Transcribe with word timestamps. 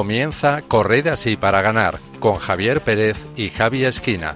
Comienza 0.00 0.62
Corred 0.66 1.08
así 1.08 1.36
para 1.36 1.60
ganar 1.60 1.98
con 2.20 2.36
Javier 2.36 2.80
Pérez 2.80 3.18
y 3.36 3.50
Javi 3.50 3.84
Esquina. 3.84 4.34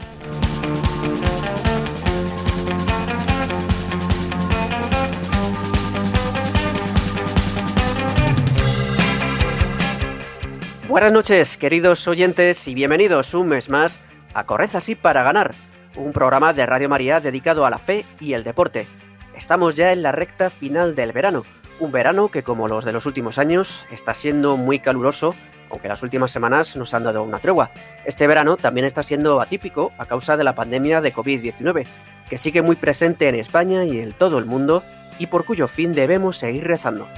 Buenas 10.87 11.11
noches, 11.11 11.57
queridos 11.57 12.07
oyentes, 12.09 12.69
y 12.69 12.75
bienvenidos 12.75 13.33
un 13.33 13.49
mes 13.49 13.71
más 13.71 13.99
a 14.35 14.45
Corred 14.45 14.77
así 14.77 14.95
para 14.95 15.23
ganar, 15.23 15.55
un 15.97 16.13
programa 16.13 16.53
de 16.53 16.67
Radio 16.67 16.91
María 16.91 17.21
dedicado 17.21 17.65
a 17.65 17.71
la 17.71 17.79
fe 17.79 18.05
y 18.21 18.35
el 18.35 18.45
deporte. 18.45 18.87
Estamos 19.35 19.77
ya 19.77 19.93
en 19.93 20.03
la 20.03 20.13
recta 20.13 20.51
final 20.51 20.95
del 20.95 21.13
verano, 21.13 21.47
un 21.81 21.91
verano 21.91 22.29
que 22.29 22.43
como 22.43 22.69
los 22.69 22.85
de 22.85 22.93
los 22.93 23.07
últimos 23.07 23.39
años 23.39 23.87
está 23.91 24.13
siendo 24.13 24.59
muy 24.59 24.79
caluroso, 24.79 25.35
aunque 25.75 25.89
las 25.89 26.05
últimas 26.05 26.31
semanas 26.31 26.77
nos 26.77 26.95
han 26.95 27.03
dado 27.03 27.25
una 27.25 27.41
tregua. 27.41 27.71
Este 28.05 28.29
verano 28.29 28.57
también 28.57 28.87
está 28.87 29.03
siendo 29.03 29.41
atípico 29.41 29.93
a 29.99 30.07
causa 30.07 30.37
de 30.37 30.45
la 30.45 30.55
pandemia 30.55 31.01
de 31.01 31.13
COVID-19, 31.13 31.85
que 32.31 32.39
sigue 32.39 32.63
muy 32.63 32.77
presente 32.77 33.29
en 33.29 33.35
España 33.35 33.85
y 33.85 33.99
en 33.99 34.13
todo 34.13 34.39
el 34.39 34.45
mundo 34.45 34.85
y 35.19 35.27
por 35.27 35.45
cuyo 35.45 35.67
fin 35.67 35.93
debemos 35.93 36.39
seguir 36.39 36.65
rezando. 36.65 37.09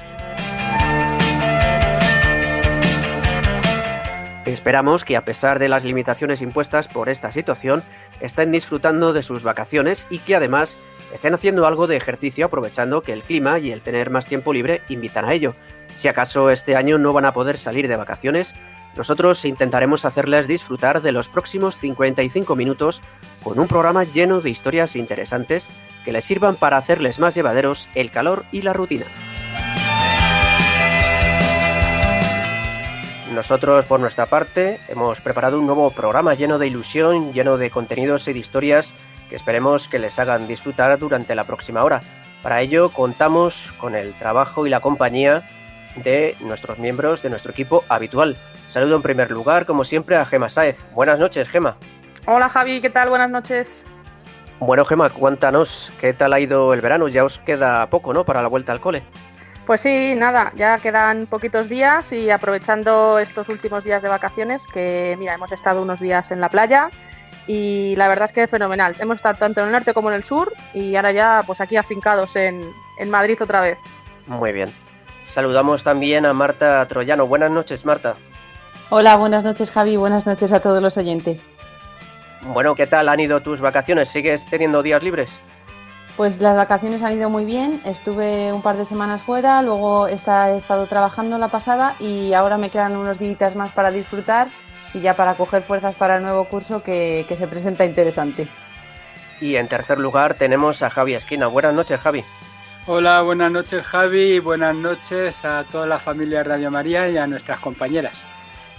Esperamos 4.46 5.04
que 5.04 5.16
a 5.16 5.24
pesar 5.24 5.59
de 5.59 5.68
las 5.68 5.84
limitaciones 5.84 6.41
impuestas 6.41 6.88
por 6.88 7.10
esta 7.10 7.30
situación, 7.32 7.82
estén 8.20 8.52
disfrutando 8.52 9.12
de 9.12 9.23
sus 9.23 9.43
vacaciones 9.43 10.07
y 10.09 10.20
que 10.20 10.34
además 10.34 10.79
estén 11.12 11.34
haciendo 11.34 11.66
algo 11.66 11.87
de 11.87 11.96
ejercicio 11.96 12.46
aprovechando 12.46 13.02
que 13.02 13.12
el 13.12 13.23
clima 13.23 13.59
y 13.59 13.71
el 13.71 13.82
tener 13.82 14.09
más 14.09 14.27
tiempo 14.27 14.54
libre 14.54 14.80
invitan 14.88 15.27
a 15.27 15.34
ello. 15.34 15.54
Si 15.97 16.09
acaso 16.09 16.51
este 16.51 16.77
año 16.77 16.99
no 16.99 17.13
van 17.13 17.25
a 17.25 17.33
poder 17.33 17.59
salir 17.59 17.89
de 17.89 17.97
vacaciones, 17.97 18.55
nosotros 18.97 19.45
intentaremos 19.45 20.05
hacerles 20.05 20.47
disfrutar 20.47 21.02
de 21.02 21.13
los 21.13 21.29
próximos 21.29 21.77
55 21.77 22.57
minutos 22.57 23.02
con 23.43 23.59
un 23.59 23.69
programa 23.69 24.05
lleno 24.05 24.41
de 24.41 24.51
historias 24.51 24.97
interesantes 24.97 25.69
que 26.05 26.13
les 26.13 26.24
sirvan 26.24 26.57
para 26.57 26.79
hacerles 26.79 27.19
más 27.19 27.35
llevaderos 27.35 27.89
el 27.95 28.11
calor 28.11 28.45
y 28.52 28.63
la 28.63 28.73
rutina. 28.73 29.05
Nosotros, 33.33 33.85
por 33.85 34.01
nuestra 34.01 34.24
parte, 34.24 34.80
hemos 34.89 35.21
preparado 35.21 35.59
un 35.59 35.67
nuevo 35.67 35.91
programa 35.91 36.33
lleno 36.35 36.59
de 36.59 36.69
ilusión, 36.69 37.35
lleno 37.35 37.59
de 37.59 37.71
contenidos 37.71 38.29
y 38.29 38.33
de 38.33 38.39
historias 38.39 38.95
que 39.29 39.37
esperemos 39.37 39.89
que 39.89 39.99
les 39.99 40.19
hagan 40.19 40.47
disfrutar 40.47 40.99
durante 40.99 41.35
la 41.35 41.45
próxima 41.45 41.85
hora. 41.85 42.01
Para 42.43 42.63
ello 42.63 42.91
contamos 42.91 43.74
con 43.79 43.95
el 43.95 44.15
trabajo 44.15 44.67
y 44.67 44.71
la 44.71 44.80
compañía 44.80 45.43
de 45.97 46.37
nuestros 46.41 46.79
miembros 46.79 47.23
de 47.23 47.30
nuestro 47.30 47.52
equipo 47.52 47.85
habitual. 47.89 48.37
Saludo 48.69 48.97
en 48.97 49.02
primer 49.02 49.30
lugar, 49.30 49.66
como 49.66 49.85
siempre, 49.85 50.16
a 50.16 50.25
Gema 50.25 50.49
Saez. 50.49 50.79
Buenas 50.93 51.19
noches, 51.19 51.49
Gema. 51.49 51.77
Hola 52.27 52.49
Javi, 52.49 52.80
¿qué 52.80 52.91
tal? 52.91 53.09
Buenas 53.09 53.30
noches. 53.30 53.85
Bueno, 54.59 54.85
Gema, 54.85 55.11
cuéntanos, 55.11 55.93
¿qué 56.01 56.13
tal 56.13 56.33
ha 56.33 56.41
ido 56.41 56.73
el 56.73 56.80
verano? 56.80 57.09
Ya 57.09 57.24
os 57.24 57.39
queda 57.41 57.89
poco, 57.89 58.13
¿no? 58.13 58.24
Para 58.24 58.43
la 58.43 58.49
vuelta 58.49 58.73
al 58.73 58.80
cole. 58.80 59.02
Pues 59.67 59.80
sí, 59.80 60.15
nada, 60.17 60.52
ya 60.55 60.79
quedan 60.79 61.27
poquitos 61.27 61.69
días 61.69 62.13
y 62.13 62.30
aprovechando 62.30 63.19
estos 63.19 63.49
últimos 63.49 63.83
días 63.83 64.00
de 64.00 64.09
vacaciones, 64.09 64.62
que 64.72 65.17
mira, 65.19 65.34
hemos 65.34 65.50
estado 65.50 65.83
unos 65.83 66.00
días 66.00 66.31
en 66.31 66.41
la 66.41 66.49
playa 66.49 66.89
y 67.49 67.94
la 67.97 68.09
verdad 68.09 68.27
es 68.27 68.33
que 68.33 68.43
es 68.44 68.50
fenomenal. 68.50 68.94
Hemos 69.00 69.17
estado 69.17 69.37
tanto 69.39 69.61
en 69.61 69.67
el 69.67 69.72
norte 69.72 69.93
como 69.93 70.09
en 70.09 70.15
el 70.15 70.25
sur 70.25 70.53
y 70.72 70.94
ahora 70.94 71.11
ya 71.11 71.43
pues 71.44 71.61
aquí 71.61 71.77
afincados 71.77 72.37
en, 72.37 72.62
en 72.99 73.11
Madrid 73.11 73.43
otra 73.43 73.61
vez. 73.61 73.78
Muy 74.27 74.53
bien. 74.53 74.71
Saludamos 75.37 75.84
también 75.84 76.25
a 76.25 76.32
Marta 76.32 76.88
Troyano. 76.88 77.27
Buenas 77.27 77.50
noches, 77.50 77.84
Marta. 77.84 78.16
Hola, 78.88 79.16
buenas 79.16 79.44
noches, 79.44 79.71
Javi. 79.71 79.99
Buenas 79.99 80.25
noches 80.25 80.50
a 80.50 80.61
todos 80.61 80.81
los 80.83 80.97
oyentes. 80.97 81.47
Bueno, 82.41 82.75
¿qué 82.75 82.87
tal 82.87 83.11
han 83.11 83.21
ido 83.21 83.43
tus 83.43 83.61
vacaciones? 83.61 84.09
¿Sigues 84.09 84.47
teniendo 84.47 84.83
días 84.83 85.03
libres? 85.03 85.31
Pues 86.16 86.41
las 86.41 86.56
vacaciones 86.56 87.03
han 87.03 87.19
ido 87.19 87.28
muy 87.28 87.44
bien. 87.44 87.83
Estuve 87.84 88.50
un 88.50 88.62
par 88.62 88.78
de 88.78 88.87
semanas 88.87 89.21
fuera, 89.21 89.61
luego 89.61 90.09
he 90.09 90.15
estado 90.15 90.87
trabajando 90.87 91.37
la 91.37 91.49
pasada 91.49 91.97
y 92.00 92.32
ahora 92.32 92.56
me 92.56 92.71
quedan 92.71 92.97
unos 92.97 93.19
días 93.19 93.56
más 93.56 93.72
para 93.72 93.91
disfrutar 93.91 94.49
y 94.94 95.03
ya 95.03 95.12
para 95.12 95.34
coger 95.34 95.61
fuerzas 95.61 95.97
para 95.97 96.16
el 96.16 96.22
nuevo 96.22 96.47
curso 96.47 96.82
que, 96.82 97.27
que 97.28 97.37
se 97.37 97.47
presenta 97.47 97.84
interesante. 97.84 98.49
Y 99.43 99.56
en 99.56 99.69
tercer 99.69 99.99
lugar 99.99 100.32
tenemos 100.32 100.81
a 100.82 100.88
Javi 100.88 101.12
Esquina. 101.12 101.47
Buenas 101.47 101.75
noches, 101.75 102.00
Javi. 102.00 102.25
Hola, 102.89 103.21
buenas 103.23 103.51
noches 103.51 103.85
Javi, 103.85 104.39
buenas 104.39 104.77
noches 104.77 105.45
a 105.45 105.65
toda 105.65 105.89
la 105.89 105.99
familia 105.99 106.45
Radio 106.45 106.71
María 106.71 107.09
y 107.09 107.17
a 107.17 107.27
nuestras 107.27 107.59
compañeras. 107.59 108.23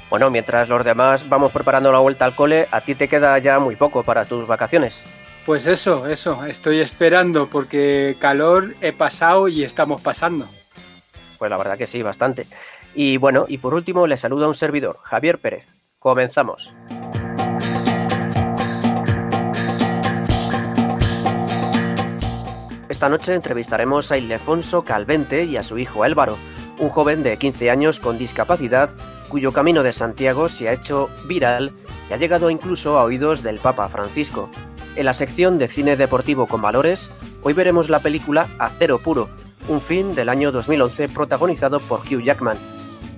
Bueno, 0.10 0.30
mientras 0.30 0.70
los 0.70 0.86
demás 0.86 1.28
vamos 1.28 1.52
preparando 1.52 1.92
la 1.92 2.00
vuelta 2.00 2.24
al 2.24 2.34
cole, 2.34 2.70
a 2.72 2.80
ti 2.80 2.96
te 2.96 3.10
queda 3.10 3.38
ya 3.40 3.60
muy 3.60 3.76
poco 3.76 4.04
para 4.04 4.24
tus 4.24 4.48
vacaciones. 4.48 5.04
Pues 5.46 5.68
eso, 5.68 6.08
eso, 6.08 6.46
estoy 6.46 6.80
esperando 6.80 7.50
porque 7.50 8.16
calor 8.18 8.76
he 8.80 8.94
pasado 8.94 9.50
y 9.50 9.66
estamos 9.66 10.02
pasando. 10.02 10.48
Pues 11.38 11.52
la 11.52 11.58
verdad 11.58 11.78
que 11.78 11.88
sí, 11.88 12.02
bastante. 12.02 12.48
Y 12.96 13.18
bueno, 13.18 13.46
y 13.50 13.58
por 13.58 13.74
último 13.74 14.08
le 14.08 14.16
saluda 14.16 14.48
un 14.48 14.56
servidor, 14.56 15.00
Javier 15.04 15.40
Pérez. 15.40 15.66
Comenzamos. 16.00 16.74
Esta 22.90 23.10
noche 23.10 23.34
entrevistaremos 23.34 24.12
a 24.12 24.18
Ildefonso 24.18 24.84
Calvente 24.84 25.44
y 25.44 25.58
a 25.58 25.64
su 25.64 25.78
hijo 25.78 26.04
Álvaro, 26.04 26.38
un 26.80 26.88
joven 26.88 27.22
de 27.22 27.38
15 27.38 27.70
años 27.70 28.00
con 28.00 28.18
discapacidad 28.18 28.90
cuyo 29.28 29.52
camino 29.52 29.84
de 29.84 29.92
Santiago 29.92 30.48
se 30.48 30.70
ha 30.70 30.74
hecho 30.74 31.10
viral 31.26 31.74
y 32.10 32.14
ha 32.14 32.18
llegado 32.18 32.50
incluso 32.50 32.98
a 32.98 33.04
oídos 33.04 33.44
del 33.44 33.60
Papa 33.60 33.90
Francisco. 33.90 34.50
En 34.96 35.06
la 35.06 35.14
sección 35.14 35.58
de 35.58 35.68
cine 35.68 35.98
deportivo 35.98 36.48
con 36.48 36.62
valores, 36.62 37.12
hoy 37.44 37.52
veremos 37.52 37.90
la 37.90 38.00
película 38.00 38.48
Acero 38.58 39.00
Puro, 39.00 39.28
un 39.68 39.82
film 39.82 40.16
del 40.16 40.30
año 40.30 40.54
2011 40.54 41.10
protagonizado 41.10 41.82
por 41.82 42.00
Hugh 42.00 42.24
Jackman. 42.24 42.58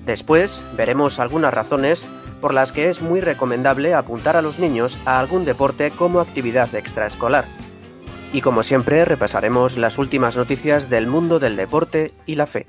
Después 0.04 0.66
veremos 0.76 1.20
algunas 1.20 1.54
razones 1.54 2.08
por 2.42 2.56
las 2.56 2.72
que 2.72 2.90
es 2.90 3.04
muy 3.04 3.22
recomendable 3.22 3.94
apuntar 3.94 4.36
a 4.36 4.42
los 4.42 4.58
niños 4.58 4.98
a 5.06 5.20
algún 5.20 5.46
deporte 5.46 5.92
como 5.92 6.22
actividad 6.22 6.74
extraescolar. 6.74 7.46
Y 8.32 8.42
como 8.42 8.64
siempre 8.64 9.06
repasaremos 9.06 9.78
las 9.78 9.98
últimas 9.98 10.36
noticias 10.36 10.90
del 10.90 11.08
mundo 11.08 11.40
del 11.40 11.56
deporte 11.56 12.14
y 12.26 12.36
la 12.36 12.46
fe. 12.46 12.68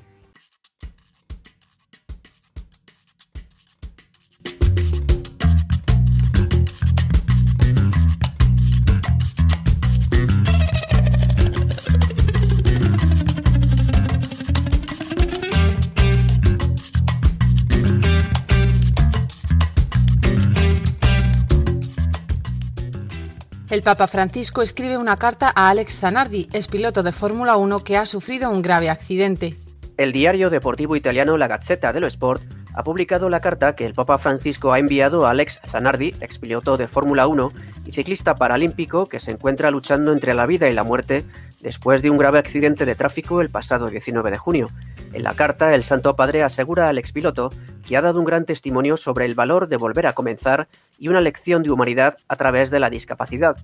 El 23.71 23.83
Papa 23.83 24.05
Francisco 24.07 24.61
escribe 24.61 24.97
una 24.97 25.15
carta 25.15 25.49
a 25.55 25.69
Alex 25.69 26.01
Zanardi, 26.01 26.49
ex 26.51 26.67
piloto 26.67 27.03
de 27.03 27.13
Fórmula 27.13 27.55
1 27.55 27.79
que 27.85 27.95
ha 27.95 28.05
sufrido 28.05 28.49
un 28.49 28.61
grave 28.61 28.89
accidente. 28.89 29.55
El 29.95 30.11
diario 30.11 30.49
deportivo 30.49 30.97
italiano 30.97 31.37
La 31.37 31.47
Gazzetta 31.47 31.93
dello 31.93 32.07
Sport 32.07 32.43
ha 32.73 32.83
publicado 32.83 33.29
la 33.29 33.39
carta 33.39 33.73
que 33.73 33.85
el 33.85 33.93
Papa 33.93 34.17
Francisco 34.17 34.73
ha 34.73 34.79
enviado 34.79 35.25
a 35.25 35.31
Alex 35.31 35.61
Zanardi, 35.65 36.13
expiloto 36.19 36.75
de 36.75 36.89
Fórmula 36.89 37.27
1 37.27 37.53
y 37.85 37.93
ciclista 37.93 38.35
paralímpico 38.35 39.07
que 39.07 39.21
se 39.21 39.31
encuentra 39.31 39.71
luchando 39.71 40.11
entre 40.11 40.33
la 40.33 40.45
vida 40.45 40.67
y 40.67 40.73
la 40.73 40.83
muerte 40.83 41.23
después 41.61 42.01
de 42.01 42.09
un 42.09 42.17
grave 42.17 42.39
accidente 42.39 42.85
de 42.85 42.95
tráfico 42.95 43.39
el 43.39 43.49
pasado 43.49 43.89
19 43.89 44.31
de 44.31 44.37
junio. 44.37 44.67
En 45.13 45.23
la 45.23 45.33
carta, 45.33 45.75
el 45.75 45.83
Santo 45.83 46.15
Padre 46.17 46.43
asegura 46.43 46.89
al 46.89 46.97
expiloto 46.97 47.51
que 47.85 47.95
ha 47.95 48.01
dado 48.01 48.19
un 48.19 48.25
gran 48.25 48.45
testimonio 48.45 48.97
sobre 48.97 49.25
el 49.25 49.35
valor 49.35 49.67
de 49.67 49.77
volver 49.77 50.07
a 50.07 50.13
comenzar 50.13 50.67
y 51.01 51.07
una 51.07 51.19
lección 51.19 51.63
de 51.63 51.71
humanidad 51.71 52.15
a 52.27 52.35
través 52.35 52.69
de 52.69 52.79
la 52.79 52.91
discapacidad. 52.91 53.57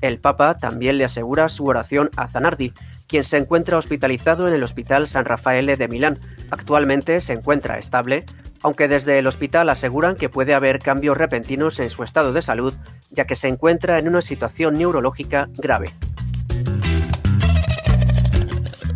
El 0.00 0.18
Papa 0.18 0.56
también 0.56 0.96
le 0.96 1.04
asegura 1.04 1.50
su 1.50 1.66
oración 1.66 2.08
a 2.16 2.28
Zanardi, 2.28 2.72
quien 3.06 3.24
se 3.24 3.36
encuentra 3.36 3.76
hospitalizado 3.76 4.48
en 4.48 4.54
el 4.54 4.62
Hospital 4.62 5.06
San 5.06 5.26
Rafaele 5.26 5.76
de 5.76 5.86
Milán. 5.86 6.18
Actualmente 6.50 7.20
se 7.20 7.34
encuentra 7.34 7.78
estable, 7.78 8.24
aunque 8.62 8.88
desde 8.88 9.18
el 9.18 9.26
hospital 9.26 9.68
aseguran 9.68 10.16
que 10.16 10.30
puede 10.30 10.54
haber 10.54 10.78
cambios 10.78 11.18
repentinos 11.18 11.78
en 11.78 11.90
su 11.90 12.04
estado 12.04 12.32
de 12.32 12.40
salud, 12.40 12.74
ya 13.10 13.26
que 13.26 13.36
se 13.36 13.48
encuentra 13.48 13.98
en 13.98 14.08
una 14.08 14.22
situación 14.22 14.78
neurológica 14.78 15.50
grave. 15.58 15.94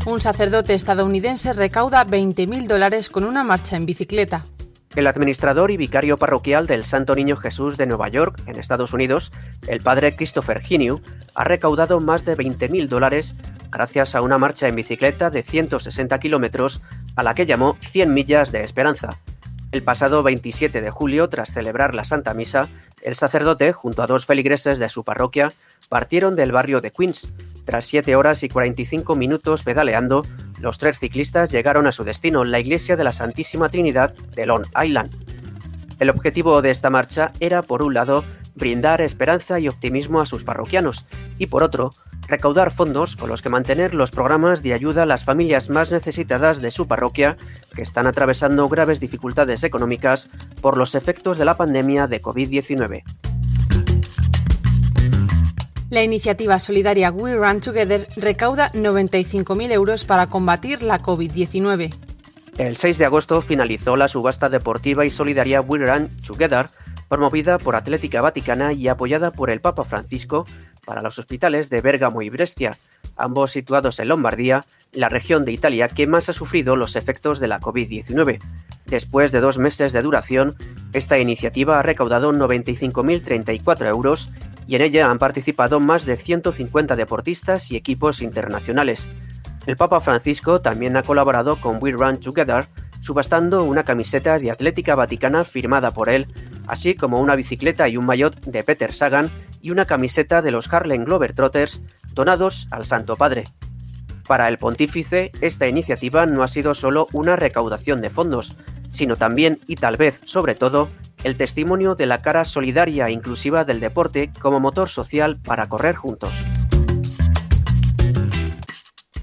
Un 0.07 0.23
sacerdote 0.23 0.73
estadounidense 0.73 1.53
recauda 1.53 2.07
20.000 2.07 2.67
dólares 2.67 3.11
con 3.11 3.25
una 3.25 3.45
marcha 3.45 3.77
en 3.77 3.85
bicicleta. 3.85 4.47
El 4.95 5.07
administrador 5.07 5.71
y 5.71 5.79
vicario 5.79 6.19
parroquial 6.19 6.67
del 6.67 6.85
Santo 6.85 7.15
Niño 7.15 7.37
Jesús 7.37 7.79
de 7.79 7.87
Nueva 7.87 8.09
York, 8.09 8.43
en 8.47 8.59
Estados 8.59 8.93
Unidos, 8.93 9.33
el 9.67 9.81
padre 9.81 10.15
Christopher 10.15 10.61
Ginew, 10.61 11.01
ha 11.35 11.45
recaudado 11.45 11.99
más 11.99 12.27
de 12.27 12.37
20.000 12.37 12.89
dólares 12.89 13.35
gracias 13.71 14.15
a 14.15 14.21
una 14.21 14.37
marcha 14.37 14.69
en 14.69 14.77
bicicleta 14.77 15.31
de 15.31 15.43
160 15.43 16.21
kilómetros 16.21 16.83
a 17.17 17.23
la 17.23 17.35
que 17.35 17.47
llamó 17.47 17.79
100 17.81 18.13
millas 18.13 18.53
de 18.53 18.65
esperanza. 18.65 19.19
El 19.73 19.83
pasado 19.83 20.23
27 20.23 20.83
de 20.83 20.91
julio, 20.91 21.31
tras 21.31 21.51
celebrar 21.51 21.95
la 21.95 22.05
Santa 22.05 22.35
Misa, 22.35 22.69
el 23.01 23.15
sacerdote, 23.15 23.73
junto 23.73 24.03
a 24.03 24.07
dos 24.07 24.27
feligreses 24.27 24.79
de 24.79 24.91
su 24.91 25.05
parroquia, 25.05 25.55
partieron 25.89 26.37
del 26.37 26.53
barrio 26.53 26.83
de 26.83 26.91
Queens. 26.91 27.33
Tras 27.65 27.87
7 27.87 28.15
horas 28.15 28.43
y 28.43 28.51
45 28.51 29.17
minutos 29.17 29.63
pedaleando, 29.63 30.23
los 30.63 30.79
tres 30.79 31.01
ciclistas 31.01 31.51
llegaron 31.51 31.89
a 31.89 31.93
su 31.93 32.05
destino, 32.05 32.45
la 32.45 32.61
iglesia 32.61 32.97
de 32.97 33.03
la 33.03 33.13
Santísima 33.13 33.69
Trinidad 33.69 34.15
de 34.15 34.47
Long 34.47 34.65
Island. 34.81 35.11
El 35.99 36.09
objetivo 36.09 36.63
de 36.63 36.71
esta 36.71 36.89
marcha 36.89 37.33
era, 37.41 37.63
por 37.63 37.83
un 37.83 37.95
lado, 37.95 38.25
brindar 38.55 39.01
esperanza 39.01 39.59
y 39.59 39.67
optimismo 39.67 40.21
a 40.21 40.27
sus 40.27 40.45
parroquianos 40.45 41.05
y, 41.37 41.47
por 41.47 41.65
otro, 41.65 41.91
recaudar 42.29 42.71
fondos 42.71 43.17
con 43.17 43.29
los 43.29 43.43
que 43.43 43.49
mantener 43.49 43.93
los 43.93 44.13
programas 44.13 44.63
de 44.63 44.73
ayuda 44.73 45.03
a 45.03 45.07
las 45.07 45.25
familias 45.25 45.69
más 45.69 45.91
necesitadas 45.91 46.63
de 46.63 46.71
su 46.71 46.87
parroquia 46.87 47.37
que 47.75 47.83
están 47.83 48.07
atravesando 48.07 48.69
graves 48.69 49.01
dificultades 49.01 49.65
económicas 49.65 50.29
por 50.61 50.77
los 50.77 50.95
efectos 50.95 51.39
de 51.39 51.45
la 51.45 51.57
pandemia 51.57 52.07
de 52.07 52.23
COVID-19. 52.23 53.03
La 55.93 56.03
iniciativa 56.03 56.59
solidaria 56.59 57.11
We 57.11 57.35
Run 57.35 57.61
Together 57.61 58.09
recauda 58.17 58.73
95.000 58.73 59.73
euros 59.73 60.07
para 60.07 60.29
combatir 60.29 60.81
la 60.81 61.03
COVID-19. 61.03 61.95
El 62.57 62.77
6 62.79 62.97
de 62.97 63.05
agosto 63.05 63.43
finalizó 63.43 63.95
la 63.97 64.09
subasta 64.09 64.49
deportiva 64.49 65.05
y 65.05 65.11
solidaria 65.11 65.61
We 65.61 65.81
Run 65.81 66.09
Together, 66.27 66.71
promovida 67.11 67.59
por 67.59 67.77
Atlética 67.77 68.23
Vaticana 68.23 68.73
y 68.73 68.89
apoyada 68.89 69.33
por 69.33 69.51
el 69.51 69.61
Papa 69.61 69.85
Francisco 69.85 70.47
para 70.87 71.03
los 71.03 71.19
hospitales 71.19 71.69
de 71.69 71.83
Bérgamo 71.83 72.23
y 72.23 72.31
Brescia, 72.31 72.79
ambos 73.19 73.51
situados 73.51 74.01
en 74.01 74.09
Lombardía, 74.09 74.65
la 74.93 75.11
región 75.11 75.45
de 75.45 75.53
Italia 75.53 75.89
que 75.89 76.07
más 76.07 76.31
ha 76.31 76.33
sufrido 76.33 76.75
los 76.75 76.97
efectos 76.97 77.39
de 77.39 77.49
la 77.49 77.61
COVID-19. 77.61 78.39
Después 78.87 79.31
de 79.31 79.41
dos 79.41 79.59
meses 79.59 79.93
de 79.93 80.01
duración, 80.01 80.57
esta 80.95 81.19
iniciativa 81.19 81.79
ha 81.79 81.83
recaudado 81.83 82.33
95.034 82.33 83.87
euros 83.89 84.31
y 84.67 84.77
en 84.77 84.83
ella 84.83 85.11
han 85.11 85.19
participado 85.19 85.81
más 85.81 86.07
de 86.07 86.17
150 86.17 86.97
deportistas 86.97 87.71
y 87.71 87.77
equipos 87.77 88.23
internacionales. 88.23 89.09
El 89.67 89.77
Papa 89.77 90.01
Francisco 90.01 90.61
también 90.61 90.97
ha 90.97 91.03
colaborado 91.03 91.61
con 91.61 91.79
We 91.81 91.93
Run 91.93 92.19
Together, 92.19 92.67
subastando 93.01 93.65
una 93.65 93.85
camiseta 93.85 94.39
de 94.39 94.51
Atlética 94.51 94.95
Vaticana 94.95 95.45
firmada 95.45 95.91
por 95.91 96.09
él 96.09 96.27
así 96.67 96.95
como 96.95 97.21
una 97.21 97.37
bicicleta 97.37 97.89
y 97.89 97.97
un 97.97 98.07
maillot 98.07 98.41
de 98.41 98.65
Peter 98.65 98.93
Sagan 98.93 99.31
y 99.61 99.71
una 99.71 99.85
camiseta 99.85 100.43
de 100.43 100.51
los 100.51 100.73
Harlem 100.73 101.05
Globetrotters 101.05 101.81
donados 102.13 102.69
al 102.71 102.85
Santo 102.85 103.17
Padre. 103.17 103.45
Para 104.27 104.49
el 104.49 104.59
pontífice, 104.59 105.33
esta 105.41 105.67
iniciativa 105.67 106.27
no 106.27 106.43
ha 106.43 106.49
sido 106.49 106.75
solo 106.75 107.09
una 107.13 107.37
recaudación 107.37 108.01
de 108.01 108.11
fondos, 108.11 108.57
sino 108.93 109.17
también, 109.17 109.59
y 109.67 109.77
tal 109.77 109.97
vez 109.97 110.21
sobre 110.25 110.55
todo, 110.55 110.89
el 111.25 111.37
testimonio 111.37 111.95
de 111.95 112.07
la 112.07 112.23
cara 112.23 112.45
solidaria 112.45 113.09
e 113.09 113.13
inclusiva 113.13 113.65
del 113.65 113.81
deporte 113.81 114.31
como 114.41 114.61
motor 114.61 114.89
social 114.89 115.39
para 115.43 115.69
correr 115.69 115.97
juntos. 115.97 116.35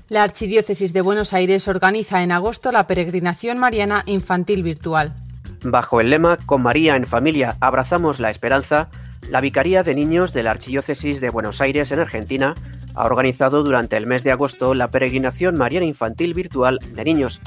La 0.10 0.24
Archidiócesis 0.24 0.92
de 0.92 1.02
Buenos 1.02 1.34
Aires 1.34 1.68
organiza 1.68 2.24
en 2.24 2.32
agosto 2.32 2.72
la 2.72 2.88
peregrinación 2.88 3.60
mariana 3.60 4.04
infantil 4.08 4.64
virtual. 4.64 5.14
Bajo 5.62 6.02
el 6.02 6.10
lema 6.10 6.38
Con 6.46 6.64
María 6.64 6.96
en 6.96 7.06
familia 7.06 7.58
abrazamos 7.60 8.20
la 8.20 8.32
esperanza, 8.32 8.90
la 9.30 9.42
Vicaría 9.42 9.84
de 9.84 9.94
Niños 9.94 10.34
de 10.34 10.42
la 10.42 10.52
Archidiócesis 10.52 11.22
de 11.22 11.30
Buenos 11.30 11.62
Aires 11.62 11.92
en 11.92 12.00
Argentina 12.00 12.56
ha 12.96 13.06
organizado 13.06 13.62
durante 13.62 13.98
el 13.98 14.08
mes 14.08 14.24
de 14.24 14.32
agosto 14.32 14.74
la 14.74 14.90
peregrinación 14.90 15.58
mariana 15.58 15.86
infantil 15.86 16.34
virtual 16.34 16.80
de 16.94 17.04
niños. 17.04 17.40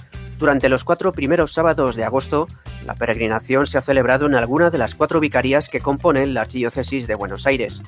Durante 0.43 0.69
los 0.69 0.83
cuatro 0.83 1.13
primeros 1.13 1.53
sábados 1.53 1.95
de 1.95 2.03
agosto, 2.03 2.49
la 2.85 2.97
peregrinación 2.97 3.65
se 3.65 3.79
ha 3.79 3.81
celebrado 3.81 4.27
en 4.27 4.35
alguna 4.35 4.71
de 4.71 4.79
las 4.79 4.97
cuatro 4.97 5.21
vicarías 5.21 5.69
que 5.69 5.79
componen 5.79 6.35
la 6.35 6.41
Archidiócesis 6.41 7.07
de 7.07 7.15
Buenos 7.15 7.47
Aires. 7.47 7.81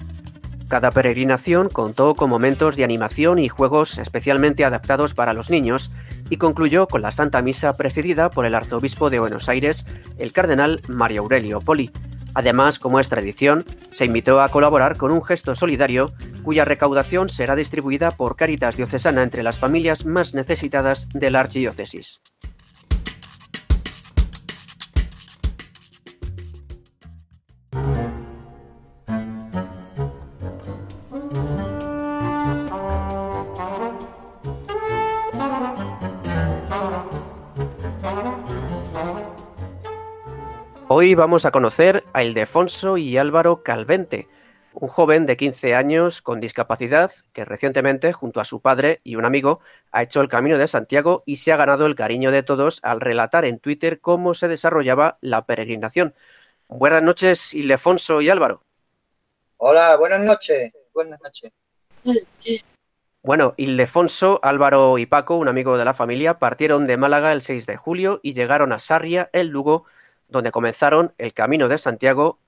Cada 0.69 0.93
peregrinación 0.93 1.69
contó 1.69 2.15
con 2.15 2.31
momentos 2.31 2.77
de 2.77 2.85
animación 2.85 3.41
y 3.41 3.49
juegos 3.49 3.99
especialmente 3.99 4.65
adaptados 4.65 5.15
para 5.15 5.35
los 5.35 5.51
niños 5.51 5.91
y 6.31 6.37
concluyó 6.37 6.87
con 6.87 7.03
la 7.03 7.11
Santa 7.11 7.43
Misa 7.43 7.77
presidida 7.77 8.31
por 8.31 8.47
el 8.47 8.55
arzobispo 8.55 9.11
de 9.11 9.19
Buenos 9.19 9.49
Aires, 9.49 9.85
el 10.19 10.33
cardenal 10.33 10.81
Mario 10.87 11.23
Aurelio 11.23 11.61
Poli. 11.61 11.91
Además, 12.35 12.79
como 12.79 13.01
es 13.01 13.09
tradición, 13.09 13.65
se 13.93 14.05
invitó 14.05 14.43
a 14.43 14.49
colaborar 14.49 14.97
con 14.97 15.13
un 15.13 15.25
gesto 15.25 15.55
solidario 15.55 16.13
cuya 16.43 16.65
recaudación 16.65 17.29
será 17.29 17.57
distribuida 17.57 18.11
por 18.11 18.37
Caritas 18.37 18.77
Diocesana 18.77 19.23
entre 19.23 19.43
las 19.43 19.59
familias 19.59 20.05
más 20.05 20.35
necesitadas 20.35 21.09
de 21.15 21.31
la 21.31 21.41
archidiócesis. 21.41 22.21
Hoy 41.05 41.15
vamos 41.15 41.45
a 41.45 41.51
conocer 41.51 42.03
a 42.15 42.25
Ildefonso 42.25 42.97
y 42.97 43.19
Álvaro 43.19 43.63
Calvente, 43.63 44.27
un 44.73 44.89
joven 44.89 45.27
de 45.27 45.37
15 45.37 45.75
años 45.75 46.23
con 46.23 46.41
discapacidad 46.41 47.11
que 47.35 47.45
recientemente, 47.45 48.15
junto 48.15 48.41
a 48.41 48.47
su 48.47 48.63
padre 48.63 49.03
y 49.05 49.17
un 49.17 49.27
amigo, 49.27 49.61
ha 49.93 50.03
hecho 50.03 50.23
el 50.23 50.29
Camino 50.29 50.57
de 50.57 50.67
Santiago 50.67 51.23
y 51.27 51.37
se 51.37 51.53
ha 51.53 51.59
ganado 51.59 51.85
el 51.85 51.95
cariño 51.95 52.31
de 52.31 52.43
todos 52.43 52.81
al 52.83 53.03
relatar 53.03 53.45
en 53.45 53.59
Twitter 53.59 54.01
cómo 54.01 54.33
se 54.33 54.49
desarrollaba 54.49 55.19
la 55.21 55.45
peregrinación. 55.45 56.15
Buenas 56.69 57.03
noches, 57.03 57.53
Ildefonso 57.53 58.23
y 58.23 58.31
Álvaro. 58.31 58.63
Hola, 59.59 59.97
buenas 59.99 60.21
noches. 60.21 60.73
Buenas 60.95 61.21
noches. 61.21 61.53
Bueno, 63.23 63.53
Ildefonso, 63.59 64.41
Álvaro 64.43 64.97
y 64.97 65.05
Paco, 65.05 65.37
un 65.37 65.49
amigo 65.49 65.77
de 65.77 65.85
la 65.85 65.93
familia, 65.93 66.39
partieron 66.39 66.87
de 66.87 66.97
Málaga 66.97 67.33
el 67.33 67.43
6 67.43 67.67
de 67.67 67.77
julio 67.77 68.21
y 68.23 68.33
llegaron 68.33 68.73
a 68.73 68.79
Sarria, 68.79 69.29
el 69.35 69.49
Lugo, 69.49 69.85
donde 70.29 70.53
comenzaron 70.53 71.15
el 71.19 71.33
Camino 71.33 71.69
de 71.69 71.79
Santiago, 71.79 72.39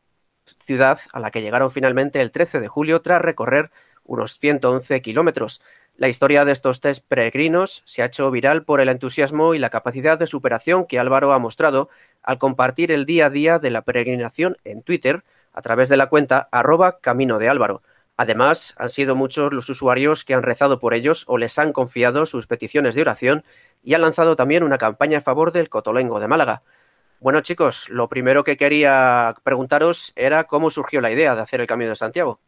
ciudad 0.65 1.01
a 1.13 1.21
la 1.21 1.31
que 1.31 1.43
llegaron 1.43 1.71
finalmente 1.71 2.21
el 2.21 2.31
13 2.31 2.61
de 2.61 2.69
julio 2.69 3.03
tras 3.03 3.21
recorrer 3.21 3.71
unos 4.05 4.39
111 4.39 5.03
kilómetros. 5.03 5.61
La 5.97 6.09
historia 6.09 6.45
de 6.45 6.53
estos 6.53 6.81
tres 6.81 7.01
peregrinos 7.01 7.83
se 7.87 8.03
ha 8.03 8.07
hecho 8.07 8.31
viral 8.31 8.65
por 8.65 8.81
el 8.81 8.89
entusiasmo 8.89 9.55
y 9.55 9.59
la 9.59 9.71
capacidad 9.71 10.19
de 10.19 10.27
superación 10.27 10.87
que 10.87 10.99
Álvaro 10.99 11.33
ha 11.33 11.39
mostrado 11.39 11.89
al 12.23 12.39
compartir 12.39 12.93
el 12.93 13.07
día 13.07 13.27
a 13.27 13.31
día 13.31 13.59
de 13.59 13.71
la 13.71 13.83
peregrinación 13.83 14.57
en 14.65 14.83
Twitter 14.83 15.25
a 15.53 15.63
través 15.63 15.89
de 15.89 15.97
la 15.97 16.09
cuenta 16.09 16.49
arroba 16.53 17.01
camino 17.01 17.39
de 17.39 17.49
Álvaro. 17.49 17.83
Además, 18.19 18.75
han 18.79 18.89
sido 18.89 19.15
muchos 19.15 19.53
los 19.53 19.69
usuarios 19.69 20.25
que 20.25 20.35
han 20.35 20.43
rezado 20.43 20.79
por 20.79 20.95
ellos 20.95 21.25
o 21.29 21.39
les 21.39 21.59
han 21.59 21.73
confiado 21.73 22.25
sus 22.27 22.47
peticiones 22.47 22.95
de 22.95 23.03
oración 23.03 23.45
y 23.83 23.95
han 23.95 24.01
lanzado 24.03 24.37
también 24.37 24.63
una 24.63 24.79
campaña 24.79 25.19
a 25.19 25.23
favor 25.23 25.53
del 25.53 25.69
Cotolengo 25.69 26.21
de 26.21 26.29
Málaga. 26.29 26.63
Bueno, 27.19 27.41
chicos, 27.41 27.89
lo 27.89 28.09
primero 28.09 28.45
que 28.45 28.57
quería 28.57 29.35
preguntaros 29.43 30.13
era 30.17 30.45
cómo 30.45 30.71
surgió 30.71 31.01
la 31.01 31.11
idea 31.11 31.35
de 31.35 31.41
hacer 31.41 31.61
el 31.61 31.67
Camino 31.67 31.91
de 31.91 31.97
Santiago. 31.97 32.41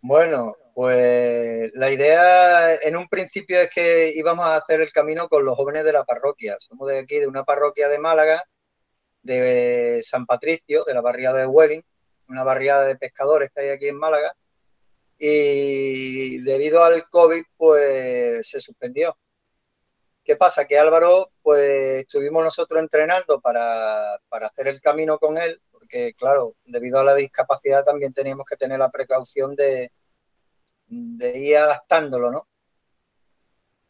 Bueno, 0.00 0.56
pues 0.74 1.72
la 1.74 1.90
idea 1.90 2.74
en 2.76 2.96
un 2.96 3.08
principio 3.08 3.60
es 3.60 3.68
que 3.68 4.12
íbamos 4.14 4.48
a 4.48 4.56
hacer 4.56 4.80
el 4.80 4.92
camino 4.92 5.28
con 5.28 5.44
los 5.44 5.56
jóvenes 5.56 5.82
de 5.82 5.92
la 5.92 6.04
parroquia. 6.04 6.54
Somos 6.60 6.88
de 6.88 7.00
aquí, 7.00 7.18
de 7.18 7.26
una 7.26 7.42
parroquia 7.42 7.88
de 7.88 7.98
Málaga, 7.98 8.44
de 9.22 9.98
San 10.02 10.24
Patricio, 10.24 10.84
de 10.84 10.94
la 10.94 11.00
barriada 11.00 11.40
de 11.40 11.46
Welling, 11.46 11.82
una 12.28 12.44
barriada 12.44 12.84
de 12.84 12.96
pescadores 12.96 13.50
que 13.52 13.62
hay 13.62 13.68
aquí 13.70 13.88
en 13.88 13.98
Málaga. 13.98 14.32
Y 15.18 16.38
debido 16.42 16.84
al 16.84 17.08
COVID, 17.10 17.42
pues 17.56 18.48
se 18.48 18.60
suspendió. 18.60 19.18
¿Qué 20.28 20.36
pasa? 20.36 20.66
Que 20.66 20.78
Álvaro, 20.78 21.30
pues 21.40 22.00
estuvimos 22.00 22.44
nosotros 22.44 22.82
entrenando 22.82 23.40
para, 23.40 24.16
hacer 24.42 24.68
el 24.68 24.78
camino 24.78 25.18
con 25.18 25.38
él, 25.38 25.58
porque 25.72 26.12
claro, 26.12 26.54
debido 26.66 27.00
a 27.00 27.04
la 27.04 27.14
discapacidad 27.14 27.82
también 27.82 28.12
teníamos 28.12 28.44
que 28.44 28.56
tener 28.56 28.78
la 28.78 28.90
precaución 28.90 29.56
de, 29.56 29.90
de 30.86 31.38
ir 31.38 31.56
adaptándolo, 31.56 32.30
¿no? 32.30 32.46